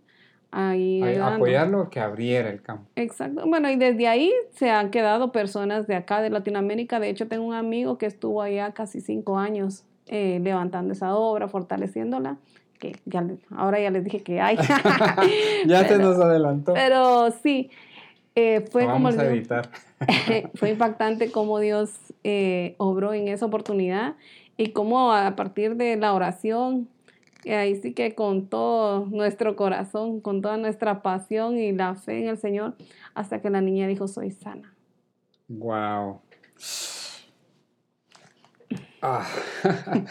ahí. 0.50 1.02
Apoyarlo 1.18 1.90
que 1.90 2.00
abriera 2.00 2.50
el 2.50 2.62
campo. 2.62 2.85
Exacto, 2.96 3.42
bueno, 3.46 3.70
y 3.70 3.76
desde 3.76 4.09
ahí 4.09 4.32
se 4.52 4.70
han 4.70 4.90
quedado 4.90 5.32
personas 5.32 5.87
de 5.87 5.96
acá, 5.96 6.22
de 6.22 6.30
Latinoamérica. 6.30 7.00
De 7.00 7.09
hecho, 7.09 7.28
tengo 7.28 7.44
un 7.44 7.54
amigo 7.54 7.98
que 7.98 8.06
estuvo 8.06 8.42
allá 8.42 8.72
casi 8.72 9.00
cinco 9.00 9.38
años 9.38 9.85
eh, 10.09 10.40
levantando 10.42 10.92
esa 10.92 11.14
obra, 11.16 11.48
fortaleciéndola. 11.48 12.37
Que 12.78 12.96
ya 13.06 13.26
ahora 13.56 13.80
ya 13.80 13.90
les 13.90 14.04
dije 14.04 14.22
que 14.22 14.40
hay. 14.40 14.56
Ya 15.66 15.82
se 15.82 15.96
Pero- 15.96 16.11
nos 16.11 16.18
adelantó. 16.20 16.74
Pero 16.74 17.30
sí, 17.42 17.70
eh, 18.35 18.64
fue 18.70 18.82
Lo 18.82 18.92
como 18.92 19.04
vamos 19.04 19.18
a 19.18 19.26
editar. 19.26 19.70
fue 20.54 20.70
impactante 20.70 21.30
cómo 21.30 21.59
Dios 21.59 21.90
eh, 22.22 22.74
obró 22.78 23.14
en 23.14 23.28
esa 23.28 23.46
oportunidad 23.46 24.14
y 24.59 24.70
cómo 24.70 25.12
a 25.12 25.37
partir 25.37 25.76
de 25.76 25.96
la 25.96 26.12
oración, 26.12 26.88
eh, 27.46 27.54
ahí 27.54 27.76
sí 27.76 27.94
que 27.94 28.16
con 28.16 28.48
todo 28.48 29.06
nuestro 29.06 29.54
corazón, 29.54 30.20
con 30.20 30.42
toda 30.42 30.56
nuestra 30.56 31.00
pasión 31.00 31.56
y 31.56 31.70
la 31.70 31.94
fe 31.94 32.22
en 32.22 32.28
el 32.28 32.38
Señor, 32.38 32.74
hasta 33.14 33.40
que 33.40 33.50
la 33.50 33.61
niña 33.61 33.87
dijo, 33.87 34.09
soy 34.09 34.32
sana. 34.32 34.74
Wow. 35.46 36.20
Ah, 39.00 39.24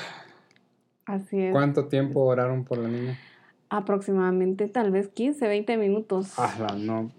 Así 1.06 1.42
es. 1.42 1.52
¿Cuánto 1.52 1.88
tiempo 1.90 2.22
oraron 2.22 2.64
por 2.64 2.78
la 2.78 2.88
niña? 2.88 3.20
Aproximadamente 3.68 4.70
tal 4.70 4.92
vez 4.92 5.10
15, 5.10 5.46
20 5.46 5.76
minutos. 5.76 6.34
Ah, 6.38 6.74
no. 6.78 7.12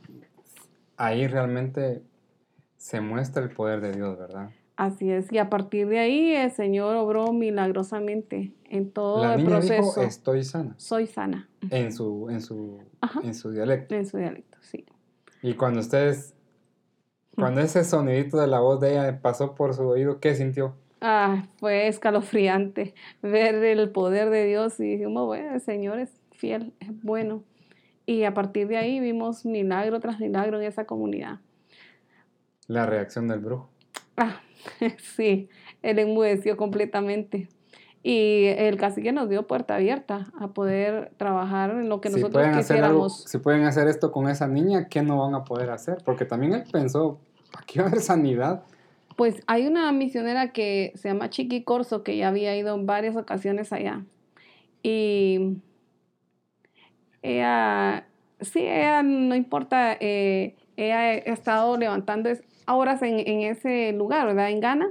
Ahí 0.97 1.27
realmente 1.27 2.03
se 2.79 3.03
muestra 3.03 3.43
el 3.43 3.51
poder 3.51 3.83
de 3.83 3.93
Dios, 3.93 4.19
¿verdad? 4.19 4.49
Así 4.77 5.11
es. 5.11 5.33
Y 5.33 5.39
a 5.39 5.49
partir 5.49 5.89
de 5.89 5.99
ahí 5.99 6.33
el 6.35 6.51
Señor 6.51 6.97
obró 6.97 7.33
milagrosamente 7.33 8.53
en 8.69 8.91
todo 8.91 9.23
la 9.25 9.35
el 9.35 9.39
niña 9.45 9.51
proceso. 9.59 9.83
dijo, 9.83 10.01
estoy 10.03 10.45
sana, 10.45 10.75
Soy 10.77 11.07
sana 11.07 11.49
en 11.71 11.93
su, 11.93 12.29
en 12.31 12.43
su, 12.43 12.81
Ajá. 13.01 13.21
en 13.25 13.35
su 13.35 13.51
dialecto. 13.53 13.95
en 13.95 14.05
su 14.07 14.19
dialecto, 14.19 14.59
sí. 14.61 14.85
Y 15.43 15.55
cuando 15.55 15.81
ustedes, 15.81 16.35
cuando 17.35 17.61
ese 17.63 17.85
sonidito 17.85 18.37
de 18.39 18.47
la 18.49 18.61
voz 18.61 18.81
de 18.81 18.93
ella 18.93 19.21
pasó 19.23 19.55
por 19.55 19.73
su 19.75 19.83
oído, 19.89 20.21
¿qué 20.21 20.35
sintió? 20.35 20.75
Ah, 21.01 21.47
fue 21.59 21.89
escalofriante 21.89 22.95
ver 23.23 23.55
el 23.55 23.91
poder 23.91 24.29
de 24.31 24.45
Dios 24.47 24.79
y 24.81 24.85
dijimos, 24.85 25.27
bueno, 25.27 25.55
el 25.55 25.61
Señor 25.61 25.99
es 26.01 26.11
fiel, 26.33 26.75
es 26.81 26.91
bueno. 27.03 27.45
Y 28.05 28.25
a 28.25 28.35
partir 28.35 28.69
de 28.69 28.77
ahí 28.77 29.01
vimos 29.01 29.45
milagro 29.47 30.01
tras 30.01 30.21
milagro 30.21 30.61
en 30.61 30.67
esa 30.67 30.85
comunidad. 30.85 31.41
La 32.69 32.87
reacción 32.87 33.27
del 33.29 33.41
brujo. 33.41 33.71
Ah, 34.17 34.41
sí, 35.17 35.49
él 35.83 35.99
enmudeció 35.99 36.57
completamente. 36.57 37.49
Y 38.03 38.45
el 38.47 38.77
cacique 38.77 39.11
nos 39.11 39.29
dio 39.29 39.49
puerta 39.49 39.75
abierta 39.75 40.29
a 40.39 40.49
poder 40.49 41.11
trabajar 41.17 41.71
en 41.71 41.89
lo 41.89 42.01
que 42.01 42.09
si 42.09 42.15
nosotros 42.15 42.45
pueden, 42.45 42.55
hacer 42.55 42.85
algo, 42.85 43.07
quisiéramos. 43.07 43.25
si 43.25 43.39
pueden 43.39 43.65
hacer 43.65 43.89
esto 43.89 44.13
con 44.13 44.29
esa 44.29 44.47
niña, 44.47 44.87
¿qué 44.89 45.03
no 45.03 45.19
van 45.19 45.35
a 45.35 45.43
poder 45.43 45.71
hacer? 45.71 45.99
Porque 46.05 46.25
también 46.25 46.53
él 46.53 46.63
pensó, 46.71 47.19
aquí 47.59 47.81
va 47.81 47.87
a 47.87 47.89
haber 47.89 48.01
sanidad. 48.01 48.63
Pues 49.17 49.43
hay 49.49 49.67
una 49.67 49.91
misionera 49.91 50.53
que 50.53 50.93
se 50.95 51.09
llama 51.09 51.31
Chiqui 51.31 51.65
Corso 51.65 52.05
que 52.05 52.17
ya 52.17 52.29
había 52.29 52.57
ido 52.57 52.77
en 52.77 52.87
varias 52.87 53.17
ocasiones 53.17 53.73
allá. 53.73 54.05
Y 54.85 55.57
ella, 57.23 58.07
sí, 58.41 58.61
ella 58.61 59.03
no 59.03 59.35
importa, 59.35 59.97
eh, 59.99 60.55
ella 60.77 61.01
ha 61.01 61.13
estado 61.15 61.77
levantando 61.77 62.31
horas 62.67 63.03
en, 63.03 63.41
ese 63.43 63.93
lugar, 63.93 64.27
¿verdad? 64.27 64.51
En 64.51 64.61
Ghana. 64.61 64.89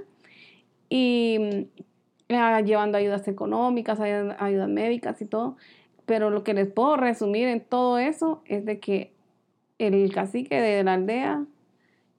Y 0.89 1.37
mm, 1.39 1.83
eh, 2.29 2.63
llevando 2.65 2.97
ayudas 2.97 3.27
económicas, 3.27 3.99
ayudas, 3.99 4.69
médicas 4.69 5.21
y 5.21 5.25
todo. 5.25 5.57
Pero 6.05 6.29
lo 6.29 6.43
que 6.43 6.53
les 6.53 6.67
puedo 6.67 6.97
resumir 6.97 7.47
en 7.47 7.61
todo 7.61 7.97
eso 7.97 8.41
es 8.45 8.65
de 8.65 8.79
que 8.79 9.13
el 9.79 10.13
cacique 10.13 10.61
de 10.61 10.83
la 10.83 10.93
aldea 10.93 11.45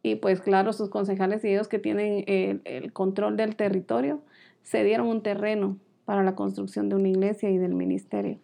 y 0.02 0.14
pues 0.14 0.40
claro, 0.40 0.72
sus 0.72 0.88
concejales 0.88 1.44
y 1.44 1.48
ellos 1.48 1.66
que 1.66 1.80
tienen 1.80 2.22
el 2.26 2.92
control 2.92 3.36
del 3.36 3.56
territorio, 3.56 4.20
se 4.62 4.84
dieron 4.84 5.08
un 5.08 5.20
terreno 5.20 5.78
para 6.04 6.22
la 6.22 6.36
construcción 6.36 6.88
de 6.88 6.94
una 6.94 7.08
iglesia 7.08 7.50
y 7.50 7.58
del 7.58 7.74
ministerio. 7.74 8.38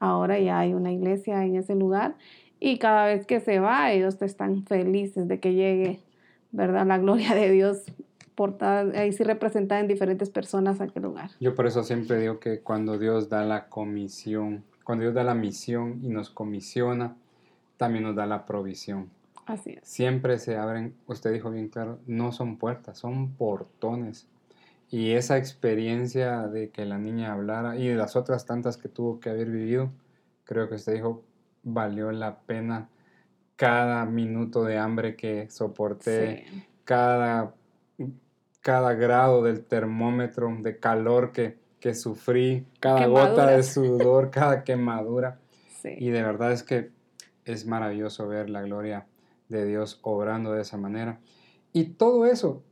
Ahora 0.00 0.38
ya 0.38 0.58
hay 0.58 0.74
una 0.74 0.92
iglesia 0.92 1.44
en 1.44 1.56
ese 1.56 1.74
lugar 1.74 2.16
y 2.60 2.78
cada 2.78 3.06
vez 3.06 3.24
que 3.24 3.40
se 3.40 3.58
va, 3.58 3.90
ellos 3.90 4.20
están 4.20 4.64
felices 4.64 5.28
de 5.28 5.40
que 5.40 5.54
llegue, 5.54 6.00
¿verdad? 6.52 6.86
La 6.86 6.98
gloria 6.98 7.34
de 7.34 7.50
Dios 7.50 7.84
portada, 8.34 9.00
ahí 9.00 9.12
sí 9.12 9.24
representada 9.24 9.80
en 9.80 9.88
diferentes 9.88 10.30
personas 10.30 10.80
a 10.80 10.84
aquel 10.84 11.02
lugar. 11.02 11.30
Yo 11.40 11.54
por 11.54 11.66
eso 11.66 11.82
siempre 11.82 12.20
digo 12.20 12.38
que 12.38 12.60
cuando 12.60 12.98
Dios 12.98 13.28
da 13.28 13.44
la 13.44 13.68
comisión, 13.68 14.64
cuando 14.84 15.02
Dios 15.02 15.14
da 15.14 15.24
la 15.24 15.34
misión 15.34 16.00
y 16.04 16.08
nos 16.08 16.30
comisiona, 16.30 17.16
también 17.76 18.04
nos 18.04 18.14
da 18.14 18.26
la 18.26 18.46
provisión. 18.46 19.10
Así 19.46 19.70
es. 19.70 19.80
Siempre 19.82 20.38
se 20.38 20.56
abren, 20.56 20.94
usted 21.06 21.32
dijo 21.32 21.50
bien 21.50 21.68
claro, 21.68 21.98
no 22.06 22.32
son 22.32 22.58
puertas, 22.58 22.98
son 22.98 23.32
portones. 23.32 24.28
Y 24.90 25.12
esa 25.12 25.36
experiencia 25.36 26.46
de 26.46 26.70
que 26.70 26.84
la 26.84 26.98
niña 26.98 27.32
hablara 27.32 27.76
y 27.76 27.88
de 27.88 27.96
las 27.96 28.14
otras 28.14 28.46
tantas 28.46 28.76
que 28.76 28.88
tuvo 28.88 29.20
que 29.20 29.30
haber 29.30 29.50
vivido, 29.50 29.90
creo 30.44 30.68
que 30.68 30.76
usted 30.76 30.94
dijo, 30.94 31.24
valió 31.62 32.12
la 32.12 32.38
pena 32.38 32.88
cada 33.58 34.04
minuto 34.04 34.62
de 34.62 34.78
hambre 34.78 35.16
que 35.16 35.50
soporté, 35.50 36.46
cada, 36.84 37.56
cada 38.60 38.94
grado 38.94 39.42
del 39.42 39.64
termómetro 39.64 40.56
de 40.60 40.78
calor 40.78 41.32
que, 41.32 41.58
sufrí, 41.92 42.68
cada 42.78 43.06
gota 43.06 43.48
de 43.48 43.64
sudor, 43.64 44.30
cada 44.30 44.62
quemadura. 44.62 45.40
Y 45.82 46.10
de 46.10 46.22
verdad 46.22 46.52
es 46.52 46.62
que 46.62 46.92
es 47.44 47.66
maravilloso 47.66 48.28
ver 48.28 48.48
la 48.48 48.62
gloria 48.62 49.06
de 49.48 49.64
Dios 49.64 49.98
obrando 50.02 50.52
de 50.52 50.62
esa 50.62 50.76
manera. 50.76 51.18
Y 51.72 51.94
todo 51.94 52.26
eso, 52.26 52.62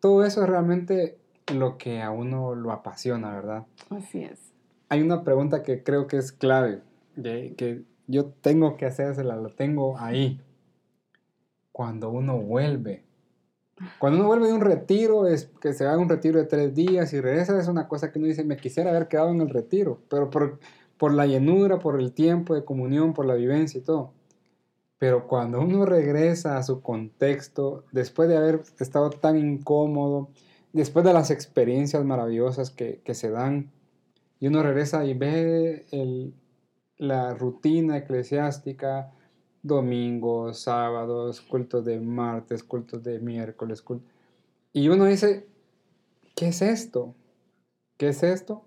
todo 0.00 0.24
eso 0.24 0.42
es 0.42 0.48
realmente 0.48 1.18
lo 1.54 1.78
que 1.78 2.02
a 2.02 2.10
uno 2.10 2.56
lo 2.56 2.72
apasiona, 2.72 3.32
¿verdad? 3.32 3.66
Así 3.90 4.24
es. 4.24 4.40
Hay 4.88 5.02
una 5.02 5.22
pregunta 5.22 5.62
que 5.62 5.84
creo 5.84 6.08
que 6.08 6.16
es 6.16 6.32
clave, 6.32 6.82
que 7.14 7.82
yo 8.06 8.26
tengo 8.26 8.76
que 8.76 8.86
hacérsela, 8.86 9.36
lo 9.36 9.50
tengo 9.50 9.98
ahí. 9.98 10.40
Cuando 11.72 12.10
uno 12.10 12.38
vuelve, 12.38 13.04
cuando 13.98 14.18
uno 14.18 14.28
vuelve 14.28 14.48
de 14.48 14.52
un 14.52 14.60
retiro, 14.60 15.26
es 15.26 15.50
que 15.60 15.72
se 15.72 15.84
va 15.84 15.94
a 15.94 15.98
un 15.98 16.08
retiro 16.08 16.38
de 16.38 16.46
tres 16.46 16.74
días 16.74 17.12
y 17.12 17.20
regresa, 17.20 17.58
es 17.58 17.68
una 17.68 17.88
cosa 17.88 18.12
que 18.12 18.18
uno 18.18 18.28
dice, 18.28 18.44
me 18.44 18.56
quisiera 18.56 18.90
haber 18.90 19.08
quedado 19.08 19.30
en 19.30 19.40
el 19.40 19.48
retiro, 19.48 20.00
pero 20.08 20.30
por, 20.30 20.58
por 20.98 21.12
la 21.12 21.26
llenura, 21.26 21.78
por 21.78 22.00
el 22.00 22.12
tiempo 22.12 22.54
de 22.54 22.64
comunión, 22.64 23.12
por 23.12 23.26
la 23.26 23.34
vivencia 23.34 23.78
y 23.78 23.82
todo. 23.82 24.12
Pero 24.98 25.26
cuando 25.26 25.60
uno 25.60 25.84
regresa 25.84 26.58
a 26.58 26.62
su 26.62 26.80
contexto, 26.80 27.84
después 27.90 28.28
de 28.28 28.36
haber 28.36 28.62
estado 28.78 29.10
tan 29.10 29.36
incómodo, 29.36 30.28
después 30.72 31.04
de 31.04 31.12
las 31.12 31.30
experiencias 31.30 32.04
maravillosas 32.04 32.70
que, 32.70 33.02
se 33.14 33.30
dan, 33.30 33.72
y 34.38 34.46
uno 34.46 34.62
regresa 34.62 35.04
y 35.04 35.14
ve 35.14 35.86
la 37.02 37.34
rutina 37.34 37.96
eclesiástica, 37.96 39.12
domingos, 39.62 40.60
sábados, 40.60 41.40
cultos 41.40 41.84
de 41.84 42.00
martes, 42.00 42.62
cultos 42.62 43.02
de 43.02 43.18
miércoles, 43.18 43.84
y 44.72 44.88
uno 44.88 45.04
dice, 45.04 45.46
¿qué 46.34 46.48
es 46.48 46.62
esto? 46.62 47.14
¿Qué 47.98 48.08
es 48.08 48.22
esto? 48.22 48.64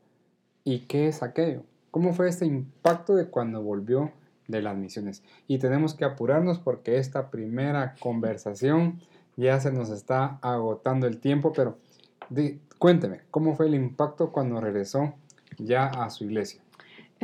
¿Y 0.64 0.82
qué 0.82 1.08
es 1.08 1.24
aquello? 1.24 1.64
¿Cómo 1.92 2.14
fue 2.14 2.30
este 2.30 2.46
impacto 2.46 3.16
de 3.16 3.30
cuando 3.30 3.62
volvió 3.62 4.12
de 4.48 4.62
las 4.62 4.76
misiones. 4.78 5.24
Y 5.48 5.58
tenemos 5.58 5.94
que 5.94 6.06
apurarnos 6.06 6.60
porque 6.60 6.98
esta 6.98 7.30
primera 7.32 7.96
conversación 8.00 9.00
ya 9.38 9.60
se 9.60 9.72
nos 9.72 9.90
está 9.90 10.40
agotando 10.42 11.08
el 11.08 11.20
tiempo, 11.20 11.52
pero 11.54 11.78
cuénteme, 12.78 13.22
¿cómo 13.32 13.56
fue 13.56 13.68
el 13.68 13.76
impacto 13.76 14.32
cuando 14.32 14.62
regresó 14.62 15.14
ya 15.58 15.88
a 15.88 16.10
su 16.10 16.26
iglesia? 16.26 16.62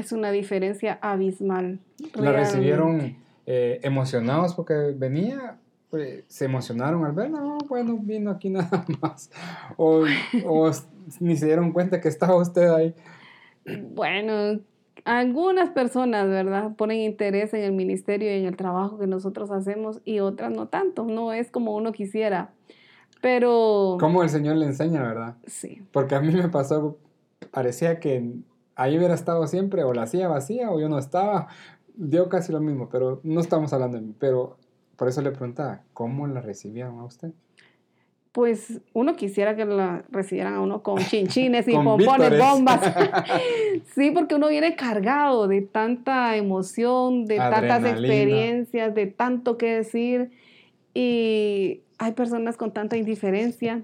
Es 0.01 0.11
una 0.11 0.31
diferencia 0.31 0.97
abismal. 0.99 1.79
¿La 2.15 2.31
recibieron 2.31 3.17
eh, 3.45 3.79
emocionados 3.83 4.55
porque 4.55 4.73
venía? 4.95 5.59
Pues, 5.91 6.23
¿Se 6.27 6.45
emocionaron 6.45 7.05
al 7.05 7.11
verla? 7.11 7.39
No, 7.39 7.59
bueno, 7.69 7.99
vino 8.01 8.31
aquí 8.31 8.49
nada 8.49 8.83
más. 8.99 9.29
O, 9.77 10.05
o 10.43 10.71
ni 11.19 11.37
se 11.37 11.45
dieron 11.45 11.71
cuenta 11.71 12.01
que 12.01 12.07
estaba 12.07 12.35
usted 12.35 12.67
ahí. 12.69 12.95
Bueno, 13.93 14.59
algunas 15.05 15.69
personas, 15.69 16.27
¿verdad? 16.27 16.75
Ponen 16.75 16.97
interés 16.97 17.53
en 17.53 17.61
el 17.61 17.73
ministerio 17.73 18.35
y 18.35 18.39
en 18.39 18.47
el 18.47 18.57
trabajo 18.57 18.97
que 18.97 19.05
nosotros 19.05 19.51
hacemos 19.51 20.01
y 20.03 20.19
otras 20.19 20.49
no 20.49 20.67
tanto, 20.67 21.05
no 21.05 21.31
es 21.31 21.51
como 21.51 21.75
uno 21.75 21.91
quisiera. 21.91 22.49
Pero... 23.21 23.97
Como 23.99 24.23
el 24.23 24.29
Señor 24.29 24.55
le 24.55 24.65
enseña, 24.65 25.03
¿verdad? 25.03 25.35
Sí. 25.45 25.83
Porque 25.91 26.15
a 26.15 26.21
mí 26.21 26.33
me 26.33 26.49
pasó, 26.49 26.97
parecía 27.51 27.99
que 27.99 28.41
ahí 28.75 28.97
hubiera 28.97 29.13
estado 29.13 29.47
siempre, 29.47 29.83
o 29.83 29.93
la 29.93 30.03
hacía 30.03 30.27
vacía, 30.27 30.71
o 30.71 30.79
yo 30.79 30.89
no 30.89 30.97
estaba, 30.97 31.47
dio 31.95 32.29
casi 32.29 32.51
lo 32.51 32.59
mismo, 32.59 32.89
pero 32.89 33.19
no 33.23 33.41
estamos 33.41 33.73
hablando 33.73 33.97
de 33.97 34.03
mí, 34.03 34.15
pero 34.17 34.57
por 34.95 35.07
eso 35.07 35.21
le 35.21 35.31
preguntaba, 35.31 35.81
¿cómo 35.93 36.27
la 36.27 36.41
recibieron 36.41 36.99
a 36.99 37.05
usted? 37.05 37.31
pues 38.31 38.79
uno 38.93 39.15
quisiera 39.15 39.55
que 39.55 39.65
la 39.65 40.05
recibieran 40.09 40.53
a 40.53 40.61
uno 40.61 40.83
con 40.83 40.97
chinchines 41.09 41.67
y 41.67 41.73
pompones, 41.73 42.37
bombas. 42.37 42.79
sí, 43.95 44.11
porque 44.11 44.35
uno 44.35 44.47
viene 44.47 44.75
cargado 44.75 45.47
de 45.47 45.61
tanta 45.61 46.35
emoción, 46.37 47.25
de 47.25 47.37
tantas 47.37 47.83
experiencias, 47.85 48.95
de 48.95 49.07
tanto 49.07 49.57
que 49.57 49.75
decir. 49.77 50.31
Y 50.93 51.81
hay 51.97 52.11
personas 52.13 52.57
con 52.57 52.71
tanta 52.71 52.97
indiferencia. 52.97 53.83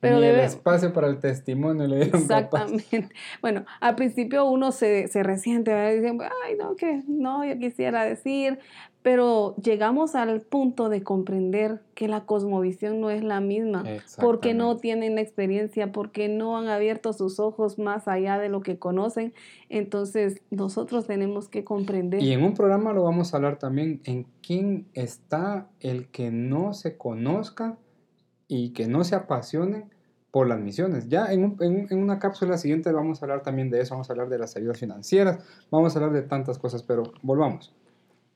Pero 0.00 0.16
Ni 0.16 0.22
debe... 0.22 0.38
el 0.38 0.44
espacio 0.46 0.92
para 0.92 1.08
el 1.08 1.18
testimonio 1.18 1.86
le 1.86 1.96
dieron 1.96 2.22
Exactamente. 2.22 3.08
Bueno, 3.42 3.64
al 3.80 3.94
principio 3.96 4.46
uno 4.46 4.72
se, 4.72 5.08
se 5.08 5.22
resiente, 5.22 5.72
diciendo, 5.94 6.24
ay, 6.46 6.56
no, 6.56 6.74
que 6.74 7.02
no, 7.06 7.44
yo 7.44 7.58
quisiera 7.58 8.04
decir, 8.04 8.58
pero 9.02 9.56
llegamos 9.56 10.14
al 10.14 10.42
punto 10.42 10.90
de 10.90 11.02
comprender 11.02 11.80
que 11.94 12.06
la 12.06 12.26
cosmovisión 12.26 13.00
no 13.00 13.08
es 13.08 13.24
la 13.24 13.40
misma, 13.40 13.84
porque 14.20 14.52
no 14.52 14.76
tienen 14.76 15.14
la 15.14 15.22
experiencia, 15.22 15.90
porque 15.90 16.28
no 16.28 16.58
han 16.58 16.68
abierto 16.68 17.14
sus 17.14 17.40
ojos 17.40 17.78
más 17.78 18.08
allá 18.08 18.38
de 18.38 18.50
lo 18.50 18.60
que 18.60 18.78
conocen. 18.78 19.32
Entonces 19.70 20.42
nosotros 20.50 21.06
tenemos 21.06 21.48
que 21.48 21.64
comprender. 21.64 22.22
Y 22.22 22.32
en 22.32 22.42
un 22.42 22.52
programa 22.52 22.92
lo 22.92 23.02
vamos 23.02 23.32
a 23.32 23.38
hablar 23.38 23.58
también 23.58 24.02
en 24.04 24.26
quién 24.42 24.86
está 24.92 25.68
el 25.80 26.08
que 26.08 26.30
no 26.30 26.74
se 26.74 26.98
conozca 26.98 27.78
y 28.50 28.74
que 28.74 28.86
no 28.86 29.04
se 29.04 29.14
apasione 29.14 29.88
por 30.30 30.46
las 30.46 30.60
misiones. 30.60 31.08
Ya 31.08 31.32
en, 31.32 31.56
en, 31.60 31.98
una 31.98 32.18
cápsula 32.18 32.58
siguiente 32.58 32.92
vamos 32.92 33.22
a 33.22 33.24
hablar 33.24 33.42
también 33.42 33.70
de 33.70 33.80
eso, 33.80 33.94
vamos 33.94 34.10
a 34.10 34.12
hablar 34.12 34.28
de 34.28 34.38
las 34.38 34.54
ayudas 34.56 34.78
financieras, 34.78 35.38
vamos 35.70 35.96
a 35.96 35.98
hablar 35.98 36.12
de 36.12 36.28
tantas 36.28 36.58
cosas, 36.58 36.82
pero 36.82 37.04
volvamos 37.22 37.72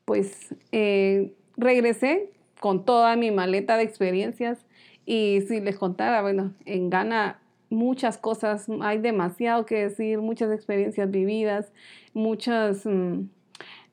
pues 0.05 0.55
eh, 0.71 1.33
regresé 1.57 2.29
con 2.59 2.85
toda 2.85 3.15
mi 3.15 3.31
maleta 3.31 3.75
de 3.75 3.83
experiencias 3.83 4.65
y 5.05 5.41
si 5.47 5.59
les 5.59 5.77
contara, 5.77 6.21
bueno, 6.21 6.53
en 6.65 6.89
Ghana 6.89 7.39
muchas 7.69 8.17
cosas, 8.17 8.67
hay 8.81 8.99
demasiado 8.99 9.65
que 9.65 9.75
decir, 9.75 10.19
muchas 10.19 10.51
experiencias 10.51 11.09
vividas, 11.11 11.73
muchas 12.13 12.85
mm, 12.85 13.23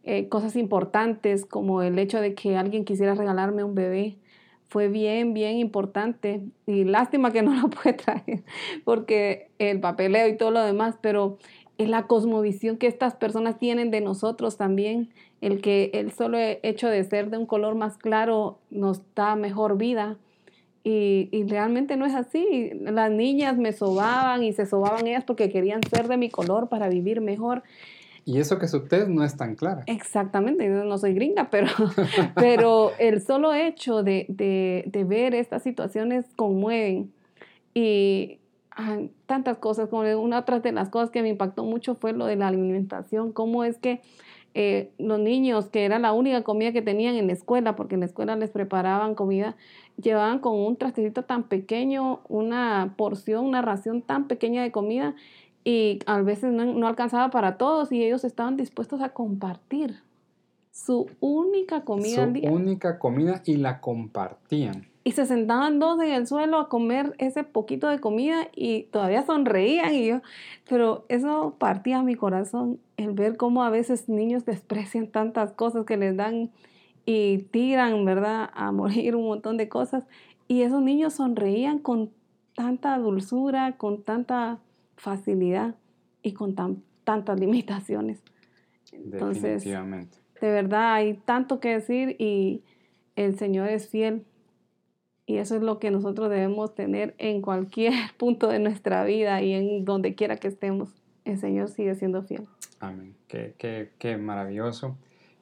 eh, 0.04 0.28
cosas 0.28 0.56
importantes 0.56 1.44
como 1.44 1.82
el 1.82 1.98
hecho 1.98 2.20
de 2.20 2.34
que 2.34 2.56
alguien 2.56 2.84
quisiera 2.84 3.14
regalarme 3.14 3.64
un 3.64 3.74
bebé. 3.74 4.16
Fue 4.72 4.88
bien, 4.88 5.34
bien 5.34 5.58
importante 5.58 6.40
y 6.66 6.84
lástima 6.84 7.30
que 7.30 7.42
no 7.42 7.52
lo 7.54 7.68
pude 7.70 7.92
traer 7.92 8.42
porque 8.84 9.50
el 9.58 9.80
papeleo 9.80 10.26
y 10.28 10.38
todo 10.38 10.50
lo 10.50 10.62
demás, 10.64 10.96
pero 11.02 11.36
es 11.76 11.90
la 11.90 12.06
cosmovisión 12.06 12.78
que 12.78 12.86
estas 12.86 13.14
personas 13.14 13.58
tienen 13.58 13.90
de 13.90 14.00
nosotros 14.00 14.56
también, 14.56 15.10
el 15.42 15.60
que 15.60 15.90
el 15.92 16.10
solo 16.10 16.38
hecho 16.40 16.88
de 16.88 17.04
ser 17.04 17.28
de 17.28 17.36
un 17.36 17.44
color 17.44 17.74
más 17.74 17.98
claro 17.98 18.60
nos 18.70 19.02
da 19.14 19.36
mejor 19.36 19.76
vida. 19.76 20.16
Y, 20.84 21.28
realmente 21.48 21.98
no 21.98 22.06
es 22.06 22.14
así. 22.14 22.70
Las 22.80 23.10
niñas 23.10 23.58
me 23.58 23.74
sobaban 23.74 24.42
y 24.42 24.54
se 24.54 24.64
sobaban 24.64 25.06
ellas 25.06 25.24
porque 25.24 25.50
querían 25.50 25.82
ser 25.82 26.08
de 26.08 26.16
mi 26.16 26.30
color 26.30 26.70
para 26.70 26.88
vivir 26.88 27.20
mejor. 27.20 27.62
Y 28.24 28.38
eso 28.38 28.58
que 28.58 28.68
su 28.68 28.84
tez 28.86 29.08
no 29.08 29.24
es 29.24 29.36
tan 29.36 29.56
clara. 29.56 29.82
Exactamente, 29.86 30.64
yo 30.66 30.84
no 30.84 30.98
soy 30.98 31.14
gringa, 31.14 31.50
pero, 31.50 31.68
pero 32.34 32.92
el 32.98 33.20
solo 33.20 33.52
hecho 33.52 34.02
de, 34.02 34.26
de, 34.28 34.84
de 34.86 35.04
ver 35.04 35.34
estas 35.34 35.62
situaciones 35.62 36.26
conmueven. 36.36 37.12
Y, 37.74 38.38
tantas 39.26 39.58
cosas, 39.58 39.88
como 39.88 40.02
una 40.20 40.38
otra 40.38 40.60
de 40.60 40.72
las 40.72 40.88
cosas 40.88 41.10
que 41.10 41.22
me 41.22 41.28
impactó 41.28 41.64
mucho 41.64 41.94
fue 41.94 42.12
lo 42.12 42.26
de 42.26 42.36
la 42.36 42.48
alimentación, 42.48 43.32
cómo 43.32 43.64
es 43.64 43.78
que 43.78 44.00
eh, 44.54 44.90
los 44.98 45.18
niños, 45.18 45.68
que 45.68 45.84
era 45.84 45.98
la 45.98 46.12
única 46.12 46.42
comida 46.42 46.72
que 46.72 46.82
tenían 46.82 47.14
en 47.14 47.26
la 47.26 47.32
escuela, 47.32 47.74
porque 47.74 47.94
en 47.94 48.00
la 48.00 48.06
escuela 48.06 48.36
les 48.36 48.50
preparaban 48.50 49.14
comida, 49.14 49.56
llevaban 50.00 50.40
con 50.40 50.58
un 50.58 50.76
trastecito 50.76 51.24
tan 51.24 51.44
pequeño 51.44 52.20
una 52.28 52.94
porción, 52.96 53.46
una 53.46 53.62
ración 53.62 54.02
tan 54.02 54.28
pequeña 54.28 54.62
de 54.62 54.70
comida 54.70 55.14
y 55.64 56.00
a 56.06 56.20
veces 56.22 56.52
no, 56.52 56.64
no 56.64 56.86
alcanzaba 56.86 57.30
para 57.30 57.56
todos 57.56 57.92
y 57.92 58.02
ellos 58.04 58.24
estaban 58.24 58.56
dispuestos 58.56 59.00
a 59.00 59.10
compartir 59.10 60.02
su 60.70 61.08
única 61.20 61.84
comida 61.84 62.24
al 62.24 62.32
día. 62.32 62.50
única 62.50 62.98
comida 62.98 63.42
y 63.44 63.56
la 63.56 63.80
compartían 63.80 64.92
y 65.04 65.12
se 65.12 65.26
sentaban 65.26 65.78
dos 65.78 66.00
en 66.00 66.12
el 66.12 66.26
suelo 66.26 66.58
a 66.58 66.68
comer 66.68 67.14
ese 67.18 67.42
poquito 67.44 67.88
de 67.88 67.98
comida 67.98 68.48
y 68.54 68.84
todavía 68.84 69.24
sonreían 69.24 69.94
y 69.94 70.06
yo, 70.06 70.20
pero 70.68 71.04
eso 71.08 71.56
partía 71.58 72.02
mi 72.02 72.14
corazón, 72.14 72.78
el 72.96 73.12
ver 73.12 73.36
cómo 73.36 73.64
a 73.64 73.70
veces 73.70 74.08
niños 74.08 74.44
desprecian 74.44 75.08
tantas 75.08 75.52
cosas 75.52 75.84
que 75.86 75.96
les 75.96 76.16
dan 76.16 76.50
y 77.04 77.38
tiran, 77.50 78.04
¿verdad?, 78.04 78.50
a 78.54 78.70
morir 78.70 79.16
un 79.16 79.26
montón 79.26 79.56
de 79.56 79.68
cosas 79.68 80.06
y 80.46 80.62
esos 80.62 80.82
niños 80.82 81.14
sonreían 81.14 81.78
con 81.78 82.10
tanta 82.54 82.96
dulzura, 82.98 83.76
con 83.76 84.02
tanta 84.02 84.58
facilidad 85.02 85.74
y 86.22 86.32
con 86.32 86.54
tan, 86.54 86.82
tantas 87.02 87.38
limitaciones. 87.44 88.22
Entonces, 88.92 89.64
de 89.64 90.50
verdad 90.50 90.94
hay 90.94 91.14
tanto 91.14 91.60
que 91.60 91.70
decir 91.70 92.16
y 92.18 92.62
el 93.16 93.38
Señor 93.38 93.68
es 93.68 93.88
fiel 93.88 94.24
Y 95.26 95.38
eso 95.38 95.56
es 95.56 95.62
lo 95.62 95.78
que 95.78 95.90
nosotros 95.90 96.28
debemos 96.30 96.74
tener 96.74 97.14
en 97.18 97.42
cualquier 97.42 97.92
punto 98.18 98.48
de 98.48 98.58
nuestra 98.58 99.04
vida 99.04 99.42
y 99.42 99.52
en 99.52 99.84
donde 99.84 100.14
quiera 100.14 100.36
que 100.36 100.48
estemos. 100.48 100.90
El 101.24 101.38
Señor 101.38 101.68
sigue 101.68 101.94
siendo 101.94 102.22
fiel. 102.22 102.46
Amén. 102.80 103.14
Qué, 103.28 103.54
qué, 103.58 103.90
qué 103.98 104.16
maravilloso, 104.16 104.96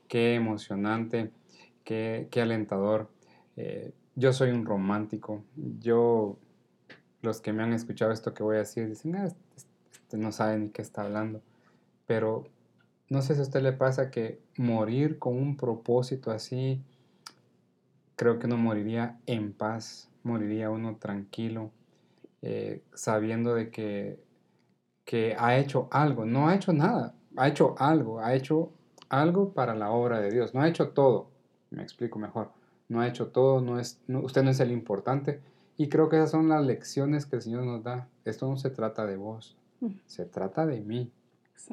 qué 0.09 0.35
emocionante, 0.35 1.31
qué, 1.85 2.29
qué 2.31 2.43
alentador. 2.43 3.11
Eh, 3.57 3.93
yo 4.15 4.33
soy 4.33 4.51
un 4.51 4.65
romántico. 4.65 5.43
Yo, 5.81 6.39
los 7.23 7.41
que 7.41 7.53
me 7.53 7.63
han 7.63 7.73
escuchado 7.73 8.13
esto 8.13 8.33
que 8.33 8.43
voy 8.43 8.57
a 8.57 8.61
decir, 8.61 8.89
dicen, 8.89 9.17
ah, 9.17 9.29
no 10.17 10.33
sabe 10.33 10.59
ni 10.59 10.71
qué 10.71 10.83
está 10.83 11.03
hablando. 11.03 11.43
Pero 12.07 12.45
no 13.09 13.23
sé 13.23 13.35
si 13.35 13.41
a 13.41 13.43
usted 13.43 13.63
le 13.63 13.73
pasa 13.73 14.11
que 14.11 14.41
morir 14.57 15.19
con 15.19 15.37
un 15.37 15.57
propósito 15.57 16.31
así, 16.31 16.83
creo 18.17 18.39
que 18.39 18.47
uno 18.47 18.57
moriría 18.57 19.19
en 19.27 19.53
paz, 19.53 20.11
moriría 20.23 20.71
uno 20.71 20.97
tranquilo, 20.97 21.71
eh, 22.43 22.83
sabiendo 22.95 23.55
de 23.55 23.71
que, 23.71 24.23
que 25.05 25.37
ha 25.39 25.59
hecho 25.59 25.89
algo, 25.91 26.25
no 26.25 26.49
ha 26.49 26.55
hecho 26.55 26.73
nada, 26.73 27.15
ha 27.37 27.49
hecho 27.49 27.75
algo, 27.79 28.21
ha 28.21 28.35
hecho 28.35 28.73
algo 29.09 29.53
para 29.53 29.75
la 29.75 29.91
obra 29.91 30.21
de 30.21 30.31
Dios, 30.31 30.55
no 30.55 30.61
ha 30.61 30.69
hecho 30.69 30.91
todo, 30.91 31.31
me 31.71 31.83
explico 31.83 32.19
mejor, 32.19 32.53
no 32.89 33.01
ha 33.01 33.09
hecho 33.09 33.29
todo, 33.29 33.61
no 33.61 33.79
es, 33.79 34.01
usted 34.09 34.43
no 34.43 34.51
es 34.51 34.61
el 34.61 34.71
importante, 34.71 35.41
y 35.81 35.89
creo 35.89 36.11
que 36.11 36.17
esas 36.17 36.33
son 36.33 36.51
las 36.51 36.63
lecciones 36.63 37.25
que 37.25 37.37
el 37.37 37.43
Señor 37.43 37.65
nos 37.65 37.83
da. 37.83 38.07
Esto 38.27 38.47
no 38.47 38.59
se 38.59 38.69
trata 38.69 39.07
de 39.07 39.17
vos. 39.17 39.57
Se 40.07 40.24
trata 40.24 40.66
de 40.66 40.81
mí. 40.81 41.11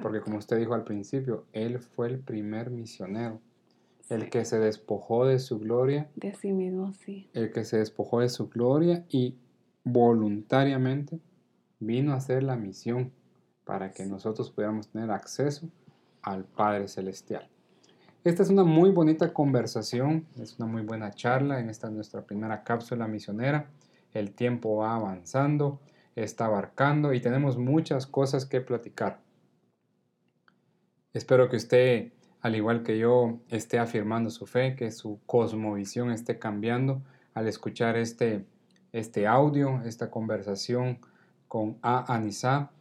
Porque 0.01 0.21
como 0.21 0.37
usted 0.37 0.57
dijo 0.57 0.73
al 0.73 0.83
principio, 0.83 1.45
Él 1.53 1.79
fue 1.79 2.07
el 2.07 2.19
primer 2.19 2.69
misionero. 2.69 3.39
El 4.09 4.29
que 4.29 4.45
se 4.45 4.59
despojó 4.59 5.25
de 5.25 5.39
su 5.39 5.59
gloria. 5.59 6.09
De 6.15 6.33
sí 6.33 6.53
mismo, 6.53 6.93
sí. 6.93 7.29
El 7.33 7.51
que 7.51 7.65
se 7.65 7.77
despojó 7.77 8.21
de 8.21 8.29
su 8.29 8.49
gloria 8.49 9.05
y 9.09 9.35
voluntariamente 9.83 11.19
vino 11.79 12.13
a 12.13 12.17
hacer 12.17 12.43
la 12.43 12.55
misión 12.55 13.11
para 13.65 13.91
que 13.91 14.05
nosotros 14.05 14.51
pudiéramos 14.51 14.87
tener 14.89 15.11
acceso 15.11 15.69
al 16.21 16.45
Padre 16.45 16.87
Celestial. 16.87 17.47
Esta 18.23 18.43
es 18.43 18.49
una 18.49 18.63
muy 18.63 18.91
bonita 18.91 19.33
conversación, 19.33 20.25
es 20.37 20.57
una 20.59 20.67
muy 20.67 20.81
buena 20.81 21.11
charla 21.11 21.59
en 21.59 21.69
esta 21.69 21.89
nuestra 21.89 22.21
primera 22.25 22.63
cápsula 22.63 23.07
misionera. 23.07 23.69
El 24.13 24.31
tiempo 24.31 24.77
va 24.77 24.95
avanzando, 24.95 25.79
está 26.23 26.45
abarcando 26.45 27.13
y 27.13 27.21
tenemos 27.21 27.57
muchas 27.57 28.05
cosas 28.07 28.45
que 28.45 28.61
platicar. 28.61 29.21
Espero 31.13 31.49
que 31.49 31.55
usted 31.55 32.11
al 32.41 32.55
igual 32.55 32.83
que 32.83 32.97
yo, 32.97 33.39
esté 33.49 33.79
afirmando 33.79 34.29
su 34.29 34.45
fe, 34.45 34.75
que 34.75 34.91
su 34.91 35.19
cosmovisión 35.25 36.11
esté 36.11 36.39
cambiando 36.39 37.01
al 37.33 37.47
escuchar 37.47 37.97
este, 37.97 38.45
este 38.91 39.27
audio, 39.27 39.81
esta 39.83 40.09
conversación 40.09 40.99
con 41.47 41.77
A. 41.81 42.13
Anisa 42.13 42.71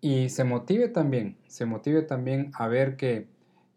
y 0.00 0.28
se 0.28 0.44
motive 0.44 0.88
también, 0.88 1.38
se 1.46 1.66
motive 1.66 2.02
también 2.02 2.50
a 2.54 2.68
ver 2.68 2.96
que 2.96 3.28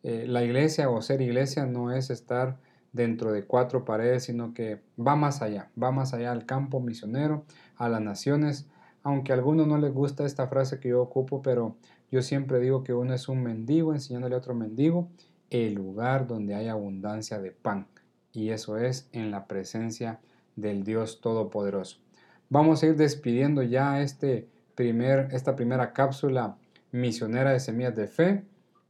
eh, 0.04 0.26
la 0.28 0.44
iglesia 0.44 0.90
o 0.90 1.02
ser 1.02 1.22
iglesia 1.22 1.66
no 1.66 1.92
es 1.92 2.10
estar 2.10 2.58
dentro 2.92 3.32
de 3.32 3.46
cuatro 3.46 3.86
paredes, 3.86 4.24
sino 4.24 4.54
que 4.54 4.82
va 5.00 5.16
más 5.16 5.42
allá, 5.42 5.70
va 5.82 5.92
más 5.92 6.14
allá 6.14 6.32
al 6.32 6.46
campo 6.46 6.80
misionero, 6.80 7.46
a 7.76 7.88
las 7.90 8.02
naciones, 8.02 8.68
aunque 9.04 9.32
a 9.32 9.36
algunos 9.36 9.68
no 9.68 9.78
les 9.78 9.94
gusta 9.94 10.26
esta 10.26 10.48
frase 10.48 10.80
que 10.80 10.90
yo 10.90 11.02
ocupo, 11.02 11.42
pero 11.42 11.76
yo 12.12 12.22
siempre 12.22 12.60
digo 12.60 12.84
que 12.84 12.94
uno 12.94 13.14
es 13.14 13.28
un 13.30 13.44
mendigo 13.44 13.94
enseñándole 13.94 14.36
a 14.36 14.40
otro 14.40 14.56
mendigo 14.56 15.10
el 15.50 15.74
lugar 15.74 16.28
donde 16.28 16.56
hay 16.56 16.68
abundancia 16.68 17.40
de 17.40 17.52
pan, 17.52 17.88
y 18.32 18.50
eso 18.50 18.78
es 18.78 19.10
en 19.12 19.32
la 19.32 19.48
presencia 19.48 20.20
del 20.56 20.84
Dios 20.84 21.22
Todopoderoso. 21.22 21.98
Vamos 22.50 22.82
a 22.82 22.88
ir 22.88 22.96
despidiendo 22.96 23.64
ya 23.64 24.02
este 24.02 24.48
primer, 24.76 25.30
esta 25.34 25.56
primera 25.56 25.94
cápsula 25.94 26.58
misionera 26.92 27.52
de 27.52 27.60
semillas 27.60 27.96
de 27.96 28.08
fe. 28.08 28.44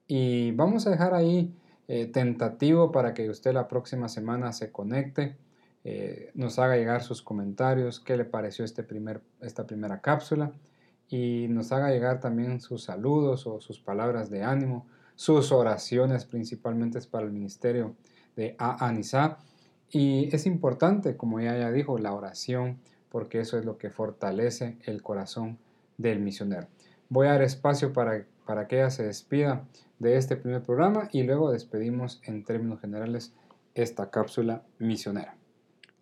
Y 0.08 0.52
vamos 0.52 0.88
a 0.88 0.92
dejar 0.92 1.14
ahí 1.14 1.54
eh, 1.88 2.08
tentativo 2.08 2.92
para 2.92 3.14
que 3.14 3.30
usted 3.30 3.54
la 3.54 3.68
próxima 3.68 4.08
semana 4.08 4.54
se 4.54 4.72
conecte, 4.72 5.36
eh, 5.84 6.32
nos 6.34 6.60
haga 6.60 6.76
llegar 6.76 7.04
sus 7.04 7.22
comentarios, 7.22 8.00
qué 8.00 8.18
le 8.18 8.26
pareció 8.26 8.66
este 8.66 8.84
primer, 8.84 9.22
esta 9.42 9.66
primera 9.66 10.02
cápsula 10.02 10.52
y 11.10 11.48
nos 11.50 11.72
haga 11.72 11.90
llegar 11.90 12.20
también 12.20 12.60
sus 12.60 12.84
saludos 12.84 13.48
o 13.48 13.62
sus 13.62 13.80
palabras 13.80 14.30
de 14.30 14.44
ánimo 14.44 14.86
sus 15.20 15.52
oraciones 15.52 16.24
principalmente 16.24 16.98
es 16.98 17.06
para 17.06 17.26
el 17.26 17.34
ministerio 17.34 17.94
de 18.38 18.56
Anisa. 18.58 19.40
Y 19.90 20.34
es 20.34 20.46
importante, 20.46 21.18
como 21.18 21.42
ella 21.42 21.58
ya 21.58 21.72
dijo, 21.74 21.98
la 21.98 22.14
oración, 22.14 22.80
porque 23.10 23.42
eso 23.42 23.60
es 23.60 23.66
lo 23.66 23.78
que 23.78 23.90
fortalece 23.90 24.78
el 24.86 25.02
corazón 25.02 25.58
del 25.98 26.22
misionero. 26.22 26.68
Voy 27.10 27.28
a 27.28 27.32
dar 27.32 27.42
espacio 27.42 27.92
para, 27.92 28.24
para 28.46 28.70
que 28.70 28.78
ella 28.78 28.92
se 28.92 29.04
despida 29.04 29.66
de 30.00 30.16
este 30.16 30.38
primer 30.38 30.64
programa 30.64 31.10
y 31.12 31.24
luego 31.24 31.52
despedimos 31.52 32.22
en 32.24 32.46
términos 32.46 32.80
generales 32.80 33.34
esta 33.76 34.12
cápsula 34.12 34.64
misionera. 34.78 35.39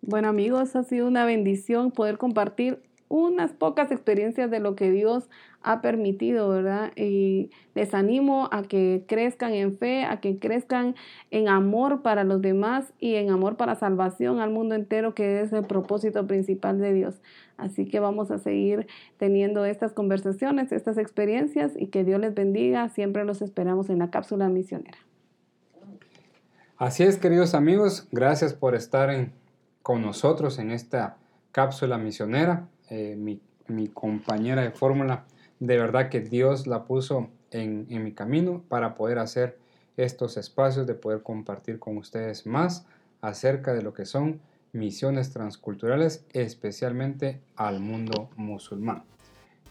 Bueno 0.02 0.30
amigos, 0.30 0.76
ha 0.76 0.84
sido 0.84 1.08
una 1.08 1.26
bendición 1.26 1.92
poder 1.92 2.18
compartir 2.18 2.80
unas 3.10 3.54
pocas 3.54 3.92
experiencias 3.92 4.52
de 4.52 4.60
lo 4.60 4.76
que 4.76 4.92
Dios 4.92 5.30
ha 5.62 5.82
permitido, 5.82 6.50
¿verdad? 6.50 6.92
Y 6.96 7.52
les 7.74 7.94
animo 7.94 8.50
a 8.52 8.64
que 8.64 9.06
crezcan 9.08 9.54
en 9.54 9.78
fe, 9.78 10.04
a 10.04 10.20
que 10.20 10.40
crezcan 10.40 10.96
en 11.32 11.48
amor 11.48 12.02
para 12.02 12.24
los 12.24 12.42
demás 12.42 12.94
y 13.00 13.16
en 13.16 13.30
amor 13.30 13.58
para 13.58 13.76
salvación 13.76 14.40
al 14.40 14.50
mundo 14.50 14.76
entero, 14.76 15.14
que 15.14 15.42
es 15.42 15.54
el 15.54 15.64
propósito 15.64 16.28
principal 16.28 16.80
de 16.80 16.94
Dios. 16.94 17.22
Así 17.58 17.86
que 17.86 18.00
vamos 18.00 18.30
a 18.30 18.40
seguir 18.40 18.88
teniendo 19.18 19.66
estas 19.66 19.94
conversaciones, 19.94 20.72
estas 20.72 20.98
experiencias 20.98 21.74
y 21.76 21.88
que 21.88 22.04
Dios 22.04 22.20
les 22.20 22.34
bendiga. 22.34 22.90
Siempre 22.90 23.26
los 23.26 23.42
esperamos 23.42 23.90
en 23.90 24.00
la 24.00 24.10
cápsula 24.10 24.50
misionera. 24.50 24.98
Así 26.78 27.04
es, 27.04 27.18
queridos 27.18 27.56
amigos, 27.56 28.08
gracias 28.12 28.54
por 28.54 28.76
estar 28.76 29.10
con 29.88 30.02
nosotros 30.02 30.60
en 30.60 30.72
esta 30.72 31.16
cápsula 31.54 31.98
misionera. 31.98 32.68
Eh, 32.90 33.16
mi, 33.16 33.88
compañera 33.94 34.62
de 34.62 34.72
fórmula, 34.72 35.24
de 35.62 35.78
verdad 35.78 36.10
que 36.10 36.20
Dios 36.20 36.68
la 36.68 36.84
puso 36.84 37.30
en, 37.52 37.88
mi 38.04 38.12
camino 38.12 38.64
para 38.68 38.96
poder 38.96 39.18
hacer 39.18 39.58
estos 39.96 40.36
espacios, 40.36 40.88
de 40.88 40.94
poder 40.94 41.24
compartir 41.24 41.80
con 41.80 41.96
ustedes 41.96 42.46
más 42.46 42.86
acerca 43.22 43.74
de 43.74 43.82
lo 43.82 43.94
que 43.94 44.06
son 44.06 44.42
misiones 44.74 45.32
transculturales, 45.32 46.26
especialmente 46.34 47.40
al 47.56 47.80
mundo 47.80 48.30
musulmán. 48.36 49.06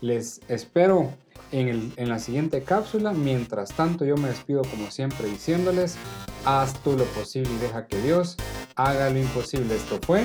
Les 0.01 0.41
espero 0.49 1.11
en, 1.53 1.93
en, 1.95 2.09
la 2.09 2.21
siguiente 2.21 2.63
cápsula. 2.63 3.13
Mientras 3.13 3.75
tanto, 3.75 4.07
yo 4.07 4.17
me 4.17 4.29
despido 4.29 4.63
como 4.63 4.91
siempre 4.91 5.29
diciéndoles, 5.29 5.99
haz 6.47 6.73
tú 6.83 6.97
lo 6.97 7.05
posible 7.05 7.51
y 7.53 7.59
deja 7.59 7.87
que 7.87 8.01
Dios 8.01 8.39
haga 8.77 9.11
lo 9.11 9.19
imposible. 9.19 9.75
Esto 9.75 9.99
fue 10.07 10.25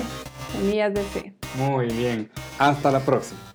Semillas 0.52 0.94
de 0.94 1.02
Fe. 1.02 1.34
Muy 1.56 1.86
bien. 1.86 2.30
Hasta 2.58 2.90
la 2.90 3.00
próxima. 3.00 3.51